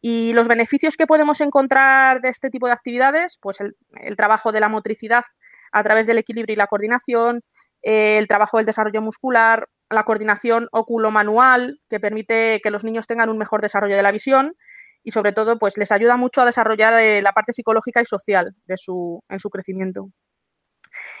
Y 0.00 0.32
los 0.32 0.48
beneficios 0.48 0.96
que 0.96 1.06
podemos 1.06 1.40
encontrar 1.40 2.20
de 2.20 2.30
este 2.30 2.50
tipo 2.50 2.66
de 2.66 2.72
actividades, 2.72 3.38
pues 3.40 3.58
el, 3.60 4.16
trabajo 4.16 4.50
de 4.50 4.60
la 4.60 4.68
motricidad 4.68 5.24
a 5.72 5.82
través 5.82 6.06
del 6.06 6.18
equilibrio 6.18 6.54
y 6.54 6.56
la 6.56 6.66
coordinación, 6.66 7.42
eh, 7.82 8.18
el 8.18 8.26
trabajo 8.26 8.56
del 8.56 8.66
desarrollo 8.66 9.02
muscular, 9.02 9.68
la 9.90 10.04
coordinación 10.04 10.68
óculo-manual, 10.72 11.80
que 11.88 12.00
permite 12.00 12.60
que 12.62 12.70
los 12.70 12.82
niños 12.82 13.06
tengan 13.06 13.28
un 13.28 13.38
mejor 13.38 13.60
desarrollo 13.60 13.96
de 13.96 14.02
la 14.02 14.12
visión 14.12 14.56
y 15.02 15.10
sobre 15.10 15.32
todo 15.32 15.58
pues 15.58 15.76
les 15.76 15.92
ayuda 15.92 16.16
mucho 16.16 16.42
a 16.42 16.46
desarrollar 16.46 16.98
eh, 17.00 17.22
la 17.22 17.32
parte 17.32 17.52
psicológica 17.52 18.00
y 18.00 18.06
social 18.06 18.54
de 18.66 18.76
su, 18.78 19.22
en 19.28 19.38
su 19.38 19.50
crecimiento. 19.50 20.10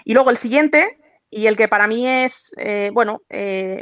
Y 0.04 0.14
luego 0.14 0.30
el 0.30 0.36
siguiente, 0.38 0.98
y 1.28 1.46
el 1.46 1.56
que 1.56 1.68
para 1.68 1.86
mí 1.86 2.08
es 2.08 2.50
eh, 2.56 2.90
bueno, 2.92 3.20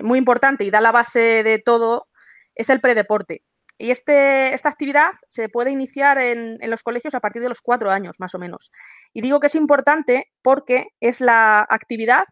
muy 0.03 0.18
importante 0.18 0.64
y 0.64 0.70
da 0.70 0.80
la 0.80 0.92
base 0.92 1.42
de 1.44 1.61
todo, 1.64 2.09
es 2.55 2.68
el 2.68 2.80
predeporte. 2.80 3.42
Y 3.79 3.93
este, 3.93 4.55
esta 4.55 4.68
actividad 4.68 5.12
se 5.29 5.49
puede 5.49 5.70
iniciar 5.70 6.18
en, 6.18 6.59
los 6.68 6.83
colegios 6.83 7.14
a 7.14 7.20
partir 7.20 7.41
de 7.41 7.49
los 7.49 7.61
cuatro 7.61 7.91
años, 7.91 8.16
más 8.18 8.35
o 8.35 8.39
menos. 8.39 8.72
Y 9.14 9.22
digo 9.22 9.39
que 9.39 9.47
es 9.47 9.55
importante 9.55 10.26
porque 10.43 10.89
es 11.01 11.20
la 11.20 11.61
actividad 11.61 12.24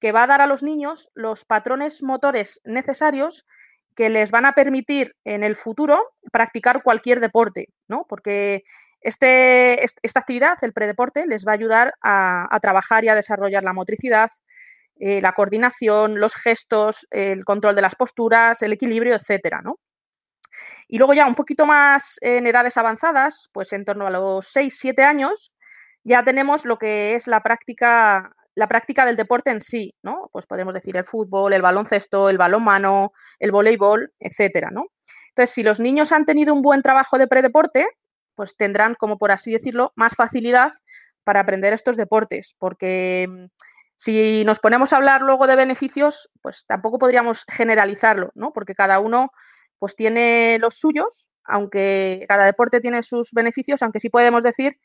que 0.00 0.12
va 0.12 0.22
a 0.22 0.26
dar 0.26 0.40
a 0.40 0.46
los 0.46 0.62
niños 0.62 1.10
los 1.14 1.44
patrones 1.44 2.02
motores 2.02 2.60
necesarios 2.64 3.46
que 3.94 4.08
les 4.08 4.30
van 4.30 4.46
a 4.46 4.52
permitir 4.52 5.14
en 5.24 5.44
el 5.44 5.56
futuro 5.56 6.00
practicar 6.32 6.82
cualquier 6.82 7.20
deporte, 7.20 7.68
¿no? 7.88 8.06
Porque 8.08 8.64
este, 9.00 9.84
esta 9.84 10.20
actividad, 10.20 10.56
el 10.62 10.72
predeporte, 10.72 11.26
les 11.26 11.46
va 11.46 11.52
a 11.52 11.54
ayudar 11.54 11.94
a, 12.02 12.58
trabajar 12.60 13.04
y 13.04 13.08
a 13.08 13.14
desarrollar 13.14 13.62
la 13.62 13.72
motricidad, 13.72 14.30
eh, 14.98 15.20
la 15.20 15.32
coordinación, 15.32 16.20
los 16.20 16.34
gestos, 16.34 17.06
el 17.10 17.44
control 17.44 17.76
de 17.76 17.82
las 17.82 17.94
posturas, 17.94 18.62
el 18.62 18.72
equilibrio, 18.72 19.14
etcétera, 19.14 19.60
¿no? 19.62 19.78
Y 20.88 20.98
luego 20.98 21.14
ya 21.14 21.26
un 21.26 21.34
poquito 21.34 21.66
más 21.66 22.16
en 22.20 22.46
edades 22.46 22.76
avanzadas, 22.76 23.48
pues 23.52 23.72
en 23.72 23.84
torno 23.84 24.06
a 24.06 24.10
los 24.10 24.46
6-7 24.54 25.02
años, 25.02 25.52
ya 26.04 26.22
tenemos 26.22 26.64
lo 26.64 26.78
que 26.78 27.14
es 27.14 27.26
la 27.26 27.42
práctica, 27.42 28.32
la 28.54 28.68
práctica 28.68 29.04
del 29.04 29.16
deporte 29.16 29.50
en 29.50 29.60
sí, 29.60 29.94
¿no? 30.02 30.28
Pues 30.32 30.46
podemos 30.46 30.72
decir 30.74 30.96
el 30.96 31.04
fútbol, 31.04 31.52
el 31.52 31.62
baloncesto, 31.62 32.30
el 32.30 32.38
balonmano, 32.38 33.12
el 33.38 33.50
voleibol, 33.50 34.12
etcétera, 34.20 34.70
¿no? 34.70 34.86
Entonces, 35.30 35.54
si 35.54 35.62
los 35.62 35.80
niños 35.80 36.12
han 36.12 36.24
tenido 36.24 36.54
un 36.54 36.62
buen 36.62 36.82
trabajo 36.82 37.18
de 37.18 37.26
predeporte, 37.26 37.86
pues 38.36 38.56
tendrán, 38.56 38.94
como 38.94 39.18
por 39.18 39.32
así 39.32 39.52
decirlo, 39.52 39.92
más 39.96 40.14
facilidad 40.14 40.72
para 41.24 41.40
aprender 41.40 41.72
estos 41.72 41.96
deportes, 41.96 42.54
porque 42.58 43.26
mm, 43.28 43.46
si 43.96 44.44
nos 44.44 44.60
ponemos 44.60 44.92
a 44.92 44.96
hablar 44.98 45.22
luego 45.22 45.46
de 45.46 45.56
beneficios, 45.56 46.30
pues 46.40 46.64
tampoco 46.66 46.98
podríamos 46.98 47.44
generalizarlo, 47.48 48.30
¿no? 48.34 48.52
Porque 48.52 48.74
cada 48.74 49.00
uno 49.00 49.32
pues 49.78 49.96
tiene 49.96 50.58
los 50.60 50.74
suyos, 50.74 51.28
aunque 51.44 52.24
cada 52.28 52.44
deporte 52.44 52.80
tiene 52.80 53.02
sus 53.02 53.32
beneficios, 53.32 53.82
aunque 53.82 54.00
sí 54.00 54.08
podemos 54.10 54.42
decir 54.42 54.78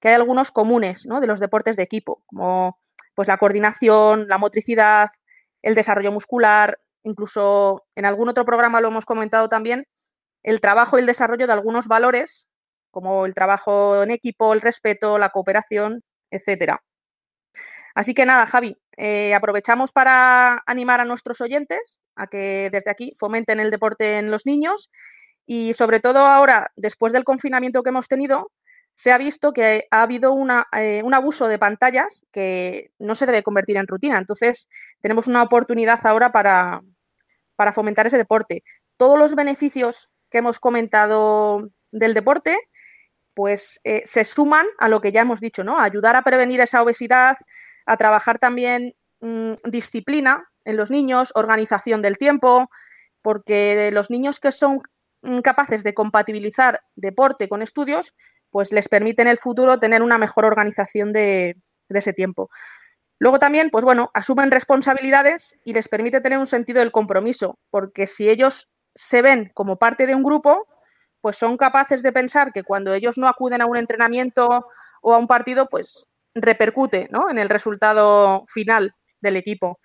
que 0.00 0.08
hay 0.08 0.14
algunos 0.14 0.50
comunes 0.50 1.06
¿no? 1.06 1.20
de 1.20 1.26
los 1.26 1.40
deportes 1.40 1.76
de 1.76 1.82
equipo, 1.82 2.22
como 2.26 2.78
pues 3.14 3.28
la 3.28 3.38
coordinación, 3.38 4.28
la 4.28 4.38
motricidad, 4.38 5.10
el 5.62 5.74
desarrollo 5.74 6.12
muscular, 6.12 6.78
incluso 7.04 7.86
en 7.96 8.04
algún 8.04 8.28
otro 8.28 8.44
programa 8.44 8.80
lo 8.80 8.88
hemos 8.88 9.06
comentado 9.06 9.48
también, 9.48 9.86
el 10.42 10.60
trabajo 10.60 10.98
y 10.98 11.00
el 11.00 11.06
desarrollo 11.06 11.46
de 11.46 11.52
algunos 11.52 11.86
valores, 11.88 12.46
como 12.90 13.26
el 13.26 13.34
trabajo 13.34 14.02
en 14.02 14.10
equipo, 14.10 14.52
el 14.52 14.60
respeto, 14.60 15.18
la 15.18 15.30
cooperación, 15.30 16.02
etcétera. 16.30 16.82
Así 17.94 18.12
que 18.12 18.26
nada, 18.26 18.46
Javi, 18.46 18.76
eh, 18.96 19.34
aprovechamos 19.34 19.92
para 19.92 20.62
animar 20.66 21.00
a 21.00 21.04
nuestros 21.04 21.40
oyentes 21.40 22.00
a 22.16 22.26
que 22.26 22.68
desde 22.70 22.90
aquí 22.90 23.12
fomenten 23.18 23.60
el 23.60 23.70
deporte 23.70 24.18
en 24.18 24.30
los 24.30 24.46
niños 24.46 24.90
y 25.46 25.74
sobre 25.74 26.00
todo 26.00 26.20
ahora, 26.20 26.72
después 26.76 27.12
del 27.12 27.24
confinamiento 27.24 27.82
que 27.82 27.90
hemos 27.90 28.08
tenido, 28.08 28.50
se 28.94 29.12
ha 29.12 29.18
visto 29.18 29.52
que 29.52 29.86
ha 29.90 30.02
habido 30.02 30.36
eh, 30.72 31.02
un 31.04 31.14
abuso 31.14 31.48
de 31.48 31.58
pantallas 31.58 32.24
que 32.32 32.92
no 32.98 33.14
se 33.14 33.26
debe 33.26 33.42
convertir 33.42 33.76
en 33.76 33.86
rutina. 33.86 34.18
Entonces, 34.18 34.68
tenemos 35.00 35.26
una 35.26 35.42
oportunidad 35.42 36.04
ahora 36.06 36.32
para, 36.32 36.80
fomentar 37.72 38.06
ese 38.06 38.16
deporte. 38.16 38.62
Todos 38.96 39.18
los 39.18 39.34
beneficios 39.34 40.08
que 40.30 40.38
hemos 40.38 40.60
comentado 40.60 41.68
del 41.90 42.14
deporte, 42.14 42.56
pues 43.34 43.80
eh, 43.84 44.02
se 44.04 44.24
suman 44.24 44.66
a 44.78 44.88
lo 44.88 45.00
que 45.00 45.12
ya 45.12 45.22
hemos 45.22 45.40
dicho, 45.40 45.64
¿no? 45.64 45.78
ayudar 45.78 46.14
a 46.14 46.22
prevenir 46.22 46.60
esa 46.60 46.82
obesidad, 46.82 47.36
a 47.86 47.96
trabajar 47.96 48.38
también 48.38 48.94
mm, 49.20 49.54
disciplina 49.64 50.48
en 50.64 50.76
los 50.76 50.90
niños, 50.90 51.32
organización 51.34 52.02
del 52.02 52.18
tiempo, 52.18 52.70
porque 53.22 53.90
los 53.92 54.10
niños 54.10 54.40
que 54.40 54.52
son 54.52 54.82
mm, 55.22 55.40
capaces 55.40 55.82
de 55.84 55.94
compatibilizar 55.94 56.80
deporte 56.96 57.48
con 57.48 57.62
estudios, 57.62 58.14
pues 58.50 58.72
les 58.72 58.88
permite 58.88 59.22
en 59.22 59.28
el 59.28 59.38
futuro 59.38 59.78
tener 59.80 60.02
una 60.02 60.18
mejor 60.18 60.44
organización 60.44 61.12
de, 61.12 61.56
de 61.88 61.98
ese 61.98 62.12
tiempo. 62.12 62.50
Luego 63.18 63.38
también, 63.38 63.70
pues 63.70 63.84
bueno, 63.84 64.10
asumen 64.14 64.50
responsabilidades 64.50 65.56
y 65.64 65.72
les 65.72 65.88
permite 65.88 66.20
tener 66.20 66.38
un 66.38 66.46
sentido 66.46 66.80
del 66.80 66.92
compromiso, 66.92 67.58
porque 67.70 68.06
si 68.06 68.28
ellos 68.28 68.68
se 68.94 69.22
ven 69.22 69.50
como 69.54 69.76
parte 69.76 70.06
de 70.06 70.14
un 70.14 70.22
grupo, 70.22 70.66
pues 71.20 71.38
son 71.38 71.56
capaces 71.56 72.02
de 72.02 72.12
pensar 72.12 72.52
que 72.52 72.64
cuando 72.64 72.92
ellos 72.92 73.16
no 73.16 73.28
acuden 73.28 73.62
a 73.62 73.66
un 73.66 73.76
entrenamiento 73.76 74.66
o 75.00 75.14
a 75.14 75.18
un 75.18 75.26
partido, 75.26 75.68
pues 75.68 76.06
repercute 76.34 77.08
¿no? 77.10 77.30
en 77.30 77.38
el 77.38 77.48
resultado 77.48 78.44
final 78.46 78.94
del 79.20 79.36
equipo. 79.36 79.78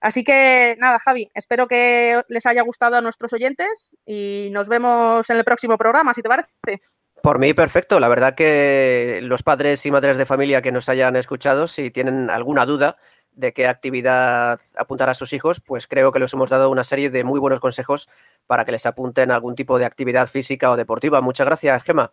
Así 0.00 0.22
que 0.22 0.76
nada, 0.78 0.98
Javi, 1.00 1.28
espero 1.34 1.66
que 1.66 2.22
les 2.28 2.46
haya 2.46 2.62
gustado 2.62 2.96
a 2.96 3.00
nuestros 3.00 3.32
oyentes 3.32 3.96
y 4.06 4.48
nos 4.52 4.68
vemos 4.68 5.28
en 5.28 5.36
el 5.36 5.44
próximo 5.44 5.76
programa, 5.76 6.14
si 6.14 6.22
te 6.22 6.28
parece. 6.28 6.82
Por 7.22 7.40
mí, 7.40 7.52
perfecto. 7.52 7.98
La 7.98 8.08
verdad 8.08 8.34
que 8.34 9.18
los 9.22 9.42
padres 9.42 9.84
y 9.86 9.90
madres 9.90 10.16
de 10.16 10.26
familia 10.26 10.62
que 10.62 10.70
nos 10.70 10.88
hayan 10.88 11.16
escuchado, 11.16 11.66
si 11.66 11.90
tienen 11.90 12.30
alguna 12.30 12.64
duda 12.64 12.96
de 13.32 13.52
qué 13.52 13.66
actividad 13.66 14.60
apuntar 14.76 15.08
a 15.08 15.14
sus 15.14 15.32
hijos, 15.32 15.60
pues 15.60 15.86
creo 15.86 16.12
que 16.12 16.18
les 16.18 16.32
hemos 16.32 16.50
dado 16.50 16.70
una 16.70 16.84
serie 16.84 17.10
de 17.10 17.24
muy 17.24 17.40
buenos 17.40 17.60
consejos 17.60 18.08
para 18.46 18.64
que 18.64 18.72
les 18.72 18.86
apunten 18.86 19.30
a 19.30 19.34
algún 19.34 19.54
tipo 19.56 19.78
de 19.78 19.84
actividad 19.84 20.28
física 20.28 20.70
o 20.70 20.76
deportiva. 20.76 21.20
Muchas 21.20 21.46
gracias, 21.46 21.82
Gema. 21.82 22.12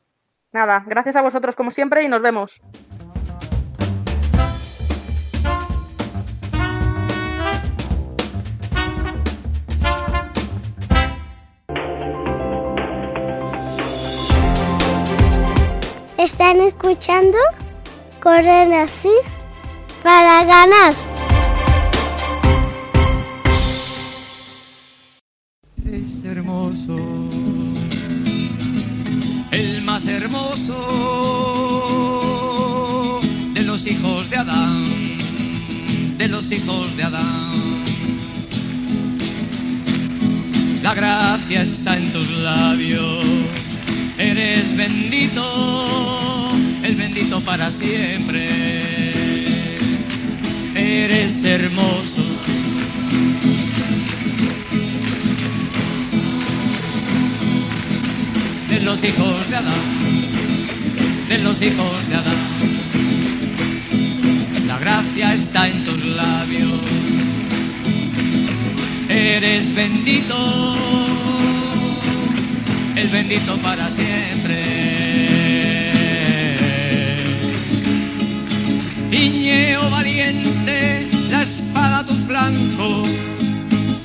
Nada, 0.52 0.84
gracias 0.88 1.16
a 1.16 1.22
vosotros 1.22 1.56
como 1.56 1.72
siempre 1.72 2.04
y 2.04 2.08
nos 2.08 2.22
vemos. 2.22 2.62
Están 16.26 16.60
escuchando 16.60 17.38
Corren 18.20 18.74
así 18.74 19.12
para 20.02 20.44
ganar. 20.44 20.96
Es 25.86 26.24
hermoso, 26.26 26.98
el 29.52 29.84
más 29.84 30.08
hermoso 30.08 30.80
de 33.54 33.62
los 33.62 33.86
hijos 33.86 34.28
de 34.32 34.38
Adán, 34.38 34.88
de 36.18 36.28
los 36.28 36.52
hijos 36.52 36.98
de 36.98 37.04
Adán. 37.04 37.84
La 40.82 40.96
gracia 40.96 41.62
está 41.62 41.96
en 41.98 42.12
tus 42.12 42.28
labios, 42.32 43.24
eres 44.18 44.76
bendito 44.76 45.95
bendito 47.26 47.42
para 47.42 47.72
siempre. 47.72 48.48
Eres 50.76 51.44
hermoso. 51.44 52.24
los 58.84 59.04
hijos 59.04 59.50
de 59.50 59.56
Adán, 59.56 59.74
de 61.28 61.38
los 61.40 61.60
hijos 61.60 62.08
de 62.08 62.16
Adán. 62.16 62.38
La 64.68 64.78
gracia 64.78 65.34
está 65.34 65.68
en 65.68 65.84
tus 65.84 66.06
labios, 66.06 66.82
eres 69.10 69.74
bendito, 69.74 70.76
el 72.96 73.08
bendito 73.10 73.58
para 73.58 73.90
siempre. 73.90 74.15
Piñeo 79.26 79.90
valiente, 79.90 81.10
la 81.32 81.42
espada 81.42 82.00
a 82.02 82.06
tu 82.06 82.14
flanco 82.28 83.02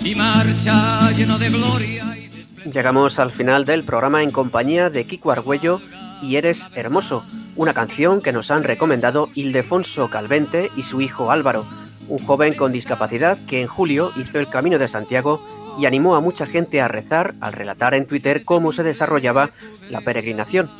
y 0.03 0.15
marcha 0.15 1.11
lleno 1.11 1.39
de 1.39 1.51
gloria. 1.51 2.17
Llegamos 2.65 3.19
al 3.19 3.31
final 3.31 3.67
del 3.67 3.85
programa 3.85 4.23
en 4.23 4.31
compañía 4.31 4.89
de 4.89 5.05
Kiko 5.05 5.31
Argüello 5.31 5.83
y 6.23 6.37
Eres 6.37 6.71
Hermoso, 6.75 7.23
una 7.55 7.75
canción 7.75 8.23
que 8.23 8.33
nos 8.33 8.51
han 8.51 8.65
recomendado 8.65 9.29
Ildefonso 9.35 10.09
Calvente 10.09 10.71
y 10.75 10.85
su 10.85 11.03
hijo 11.03 11.31
Álvaro, 11.31 11.67
un 12.09 12.25
joven 12.25 12.55
con 12.55 12.73
discapacidad 12.73 13.37
que 13.45 13.61
en 13.61 13.69
julio 13.69 14.13
hizo 14.17 14.39
el 14.39 14.49
Camino 14.49 14.79
de 14.79 14.89
Santiago 14.89 15.47
y 15.79 15.85
animó 15.85 16.17
a 16.17 16.23
mucha 16.23 16.47
gente 16.47 16.81
a 16.81 16.89
rezar 16.89 17.35
al 17.43 17.53
relatar 17.53 17.93
en 17.93 18.07
Twitter 18.07 18.43
cómo 18.47 18.73
se 18.73 18.85
desarrollaba 18.85 19.51
la 19.91 20.01
peregrinación. 20.01 20.71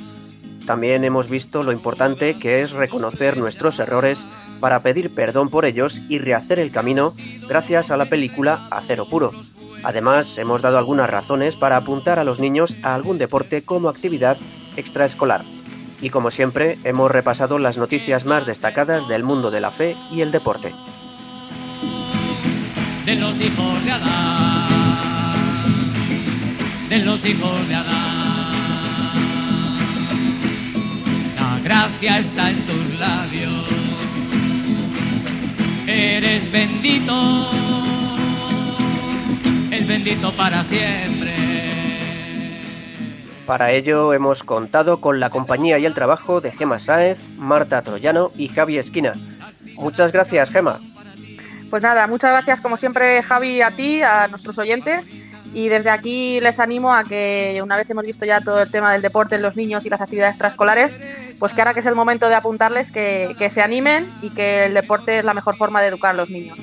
También 0.71 1.03
hemos 1.03 1.29
visto 1.29 1.65
lo 1.65 1.73
importante 1.73 2.39
que 2.39 2.63
es 2.63 2.71
reconocer 2.71 3.37
nuestros 3.37 3.81
errores 3.81 4.25
para 4.61 4.85
pedir 4.85 5.13
perdón 5.13 5.51
por 5.51 5.65
ellos 5.65 6.01
y 6.09 6.21
rehacer 6.21 6.61
el 6.61 6.71
camino 6.71 7.13
gracias 7.49 7.91
a 7.91 7.97
la 7.97 8.05
película 8.05 8.69
Acero 8.71 9.09
Puro. 9.09 9.33
Además, 9.83 10.39
hemos 10.39 10.63
dado 10.63 10.79
algunas 10.79 11.11
razones 11.11 11.57
para 11.57 11.77
apuntar 11.77 12.21
a 12.21 12.25
los 12.25 12.39
niños 12.39 12.77
a 12.85 12.95
algún 12.95 13.19
deporte 13.19 13.65
como 13.65 13.89
actividad 13.89 14.39
extraescolar. 14.77 15.45
Y 16.01 16.11
como 16.11 16.31
siempre, 16.31 16.79
hemos 16.85 17.11
repasado 17.11 17.59
las 17.59 17.77
noticias 17.77 18.25
más 18.25 18.47
destacadas 18.47 19.09
del 19.09 19.25
mundo 19.25 19.51
de 19.51 19.61
la 19.61 19.73
fe 19.73 19.97
y 20.13 20.21
el 20.21 20.31
deporte. 20.31 20.73
de 23.07 23.17
los 23.17 23.41
hijos 23.41 23.85
de 23.85 23.91
Adán, 23.91 24.69
de 26.89 26.99
los 27.01 27.25
hijos 27.25 27.67
de 27.67 27.75
Adán. 27.75 28.10
Gracia 31.81 32.19
está 32.19 32.51
en 32.51 32.67
tus 32.67 32.99
labios, 32.99 33.65
eres 35.87 36.53
bendito, 36.53 37.15
el 39.71 39.85
bendito 39.87 40.31
para 40.37 40.63
siempre. 40.63 41.33
Para 43.47 43.71
ello 43.71 44.13
hemos 44.13 44.43
contado 44.43 45.01
con 45.01 45.21
la 45.21 45.31
compañía 45.31 45.79
y 45.79 45.87
el 45.87 45.95
trabajo 45.95 46.43
de 46.43 46.53
Gema 46.53 46.79
Sáez, 46.79 47.19
Marta 47.39 47.81
Troyano 47.81 48.31
y 48.37 48.49
Javi 48.49 48.77
Esquina. 48.77 49.13
Muchas 49.77 50.13
gracias, 50.13 50.51
Gema. 50.51 50.81
Pues 51.71 51.83
nada, 51.83 52.07
muchas 52.07 52.33
gracias 52.33 52.61
como 52.61 52.77
siempre 52.77 53.23
Javi 53.23 53.63
a 53.63 53.71
ti, 53.71 54.03
a 54.03 54.29
nuestros 54.29 54.59
oyentes 54.59 55.11
y 55.53 55.69
desde 55.69 55.91
aquí 55.91 56.41
les 56.41 56.59
animo 56.61 56.93
a 56.93 57.05
que 57.05 57.61
una 57.63 57.77
vez 57.77 57.89
hemos 57.91 58.05
visto 58.05 58.25
ya 58.25 58.41
todo 58.41 58.63
el 58.63 58.71
tema 58.71 58.93
del 58.93 59.03
deporte 59.03 59.35
en 59.35 59.43
los 59.43 59.57
niños 59.57 59.85
y 59.87 59.91
las 59.91 60.01
actividades 60.01 60.35
extraescolares, 60.35 61.01
pues 61.39 61.53
que 61.53 61.61
ahora 61.61 61.75
que 61.75 61.81
es 61.81 61.87
el 61.87 61.95
momento 61.95 62.29
de 62.29 62.35
apuntarles 62.35 62.93
que, 62.93 63.35
que 63.39 63.51
se 63.51 63.63
animen 63.63 64.11
y 64.23 64.31
que 64.31 64.67
el 64.67 64.75
deporte 64.75 65.19
es 65.19 65.25
la 65.25 65.35
mejor 65.35 65.57
forma 65.57 65.81
de 65.81 65.89
educar 65.89 66.11
a 66.11 66.15
los 66.15 66.31
niños. 66.31 66.59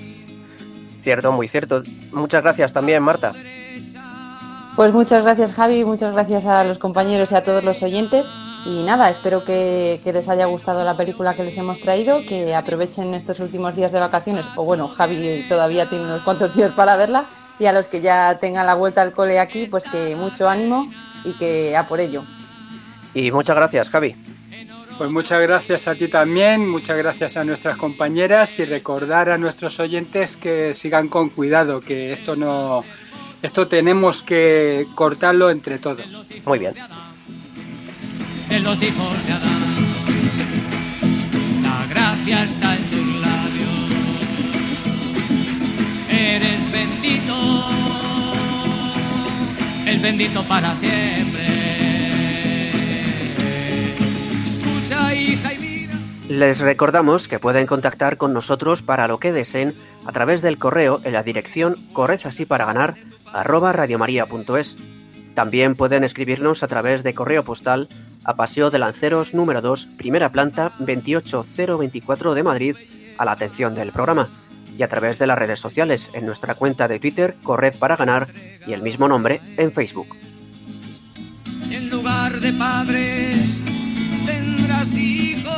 Cierto, 1.03 1.31
muy 1.31 1.47
cierto. 1.47 1.83
Muchas 2.11 2.41
gracias 2.43 2.73
también, 2.73 3.01
Marta. 3.03 3.33
Pues 4.77 4.93
muchas 4.93 5.23
gracias 5.23 5.55
Javi, 5.55 5.83
muchas 5.83 6.13
gracias 6.13 6.45
a 6.45 6.63
los 6.63 6.77
compañeros 6.77 7.31
y 7.31 7.35
a 7.35 7.41
todos 7.41 7.63
los 7.63 7.81
oyentes. 7.81 8.29
Y 8.63 8.83
nada, 8.83 9.09
espero 9.09 9.43
que, 9.43 10.01
que, 10.03 10.13
les 10.13 10.29
haya 10.29 10.45
gustado 10.45 10.83
la 10.83 10.95
película 10.95 11.33
que 11.33 11.43
les 11.43 11.57
hemos 11.57 11.79
traído, 11.79 12.19
que 12.27 12.53
aprovechen 12.53 13.13
estos 13.13 13.39
últimos 13.39 13.75
días 13.75 13.91
de 13.91 13.99
vacaciones, 13.99 14.45
o 14.55 14.65
bueno, 14.65 14.88
Javi 14.89 15.45
todavía 15.47 15.88
tiene 15.89 16.05
unos 16.05 16.21
cuantos 16.21 16.55
días 16.55 16.71
para 16.73 16.95
verla, 16.97 17.25
y 17.60 17.66
a 17.66 17.74
los 17.74 17.88
que 17.88 18.01
ya 18.01 18.38
tengan 18.39 18.66
la 18.66 18.76
vuelta 18.76 19.01
al 19.01 19.14
cole 19.14 19.39
aquí, 19.39 19.68
pues 19.68 19.86
que 19.86 20.16
mucho 20.16 20.49
ánimo 20.49 20.91
y 21.24 21.34
que 21.34 21.76
a 21.76 21.88
por 21.88 21.99
ello. 21.99 22.24
Y 23.14 23.32
muchas 23.32 23.55
gracias, 23.55 23.89
Javi. 23.89 24.16
Pues 24.97 25.12
muchas 25.12 25.41
gracias 25.41 25.88
a 25.88 25.93
ti 25.93 26.08
también, 26.08 26.68
muchas 26.68 26.97
gracias 26.97 27.38
a 27.38 27.43
nuestras 27.43 27.78
compañeras 27.78 28.58
y 28.58 28.66
recordar 28.66 29.30
a 29.30 29.38
nuestros 29.38 29.80
oyentes 29.80 30.38
que 30.38 30.74
sigan 30.74 31.08
con 31.08 31.30
cuidado, 31.30 31.82
que 31.82 32.14
esto 32.14 32.36
no 32.36 32.84
esto 33.41 33.68
tenemos 33.68 34.24
que 34.24 34.88
cortarlo 34.95 35.51
entre 35.51 35.78
todos. 35.78 36.05
Muy 36.45 36.60
bien. 36.60 36.74
de 38.49 38.60
los 38.60 38.82
hijos 38.82 39.26
de 39.28 39.34
Adán. 39.34 39.76
La 41.62 41.86
gracia 41.88 42.43
está 42.43 42.76
en 42.76 42.97
bendito 50.02 50.43
para 50.48 50.76
siempre. 50.76 51.41
Escucha, 54.45 55.14
hija, 55.16 55.54
y 55.54 55.58
mira. 55.58 55.93
Les 56.30 56.60
recordamos 56.60 57.28
que 57.28 57.39
pueden 57.39 57.66
contactar 57.68 58.18
con 58.18 58.34
nosotros 58.34 58.82
para 58.82 59.08
lo 59.08 59.20
que 59.20 59.32
deseen 59.32 59.76
a 60.06 60.12
través 60.12 60.41
del 60.41 60.58
correo 60.58 61.02
en 61.04 61.14
la 61.14 61.24
dirección 61.24 61.88
correzasíparaganar 61.93 62.95
arroba 63.34 63.74
radiomaria.es. 63.74 64.78
También 65.34 65.76
pueden 65.76 66.04
escribirnos 66.04 66.64
a 66.64 66.68
través 66.68 67.04
de 67.04 67.14
correo 67.14 67.43
postal 67.43 67.89
a 68.24 68.36
Paseo 68.36 68.70
de 68.70 68.80
Lanceros 68.80 69.34
número 69.34 69.62
2, 69.62 69.89
primera 69.98 70.32
planta 70.32 70.72
28024 70.80 72.34
de 72.34 72.43
Madrid, 72.43 72.76
a 73.18 73.26
la 73.26 73.32
atención 73.32 73.74
del 73.74 73.91
programa, 73.91 74.30
y 74.78 74.84
a 74.84 74.88
través 74.88 75.19
de 75.19 75.28
las 75.28 75.38
redes 75.38 75.59
sociales 75.59 76.09
en 76.13 76.25
nuestra 76.25 76.55
cuenta 76.55 76.88
de 76.88 76.99
Twitter 76.99 77.36
Corred 77.43 77.75
para 77.78 77.95
Ganar 77.95 78.28
y 78.65 78.73
el 78.73 78.82
mismo 78.82 79.07
nombre 79.07 79.41
en 79.57 79.71
Facebook. 79.71 80.15
En 81.69 81.89
lugar 81.89 82.39
de 82.39 82.53
padres 82.53 83.61
tendrás 84.25 84.93
hijos. 84.93 85.53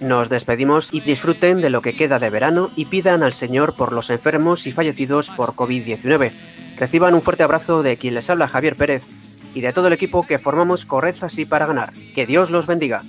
Nos 0.00 0.30
despedimos 0.30 0.88
y 0.92 1.00
disfruten 1.00 1.60
de 1.60 1.68
lo 1.68 1.82
que 1.82 1.94
queda 1.94 2.18
de 2.18 2.30
verano 2.30 2.70
y 2.74 2.86
pidan 2.86 3.22
al 3.22 3.34
Señor 3.34 3.74
por 3.74 3.92
los 3.92 4.08
enfermos 4.08 4.66
y 4.66 4.72
fallecidos 4.72 5.28
por 5.30 5.52
COVID-19. 5.52 6.32
Reciban 6.76 7.14
un 7.14 7.20
fuerte 7.20 7.42
abrazo 7.42 7.82
de 7.82 7.98
quien 7.98 8.14
les 8.14 8.30
habla 8.30 8.48
Javier 8.48 8.76
Pérez 8.76 9.04
y 9.54 9.60
de 9.60 9.72
todo 9.72 9.88
el 9.88 9.92
equipo 9.92 10.26
que 10.26 10.38
formamos 10.38 10.86
Correza 10.86 11.26
así 11.26 11.44
para 11.44 11.66
ganar. 11.66 11.92
Que 12.14 12.26
Dios 12.26 12.50
los 12.50 12.66
bendiga. 12.66 13.02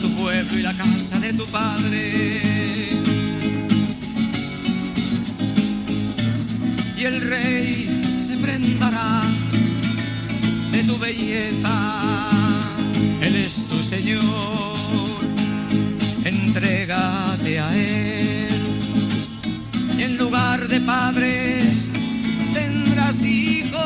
Tu 0.00 0.14
pueblo 0.14 0.58
y 0.58 0.62
la 0.62 0.74
casa 0.74 1.18
de 1.20 1.32
tu 1.34 1.46
padre. 1.46 2.80
Y 6.96 7.04
el 7.04 7.20
rey 7.20 8.18
se 8.18 8.36
prendará 8.38 9.22
de 10.72 10.84
tu 10.84 10.98
belleza. 10.98 12.30
Él 13.20 13.36
es 13.36 13.66
tu 13.68 13.82
Señor. 13.82 15.18
Entrégate 16.24 17.60
a 17.60 17.76
Él. 17.76 18.62
Y 19.98 20.02
en 20.02 20.16
lugar 20.16 20.66
de 20.68 20.80
padres 20.80 21.88
tendrás 22.54 23.22
hijos 23.22 23.80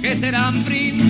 que 0.00 0.16
serán 0.16 0.64
príncipes 0.64 1.09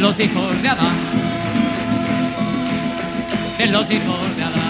los 0.00 0.18
hijos 0.18 0.62
de 0.62 0.68
Adán. 0.68 0.96
De 3.58 3.66
los 3.66 3.90
hijos 3.90 4.36
de 4.36 4.42
Adán. 4.42 4.60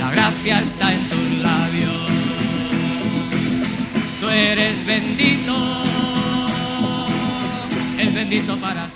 La 0.00 0.10
gracia 0.10 0.60
está 0.60 0.92
en 0.92 1.08
tus 1.08 1.38
labios. 1.38 2.10
Tú 4.20 4.28
eres 4.28 4.84
bendito, 4.84 5.54
es 7.98 8.14
bendito 8.14 8.56
para 8.56 8.90
siempre. 8.90 8.95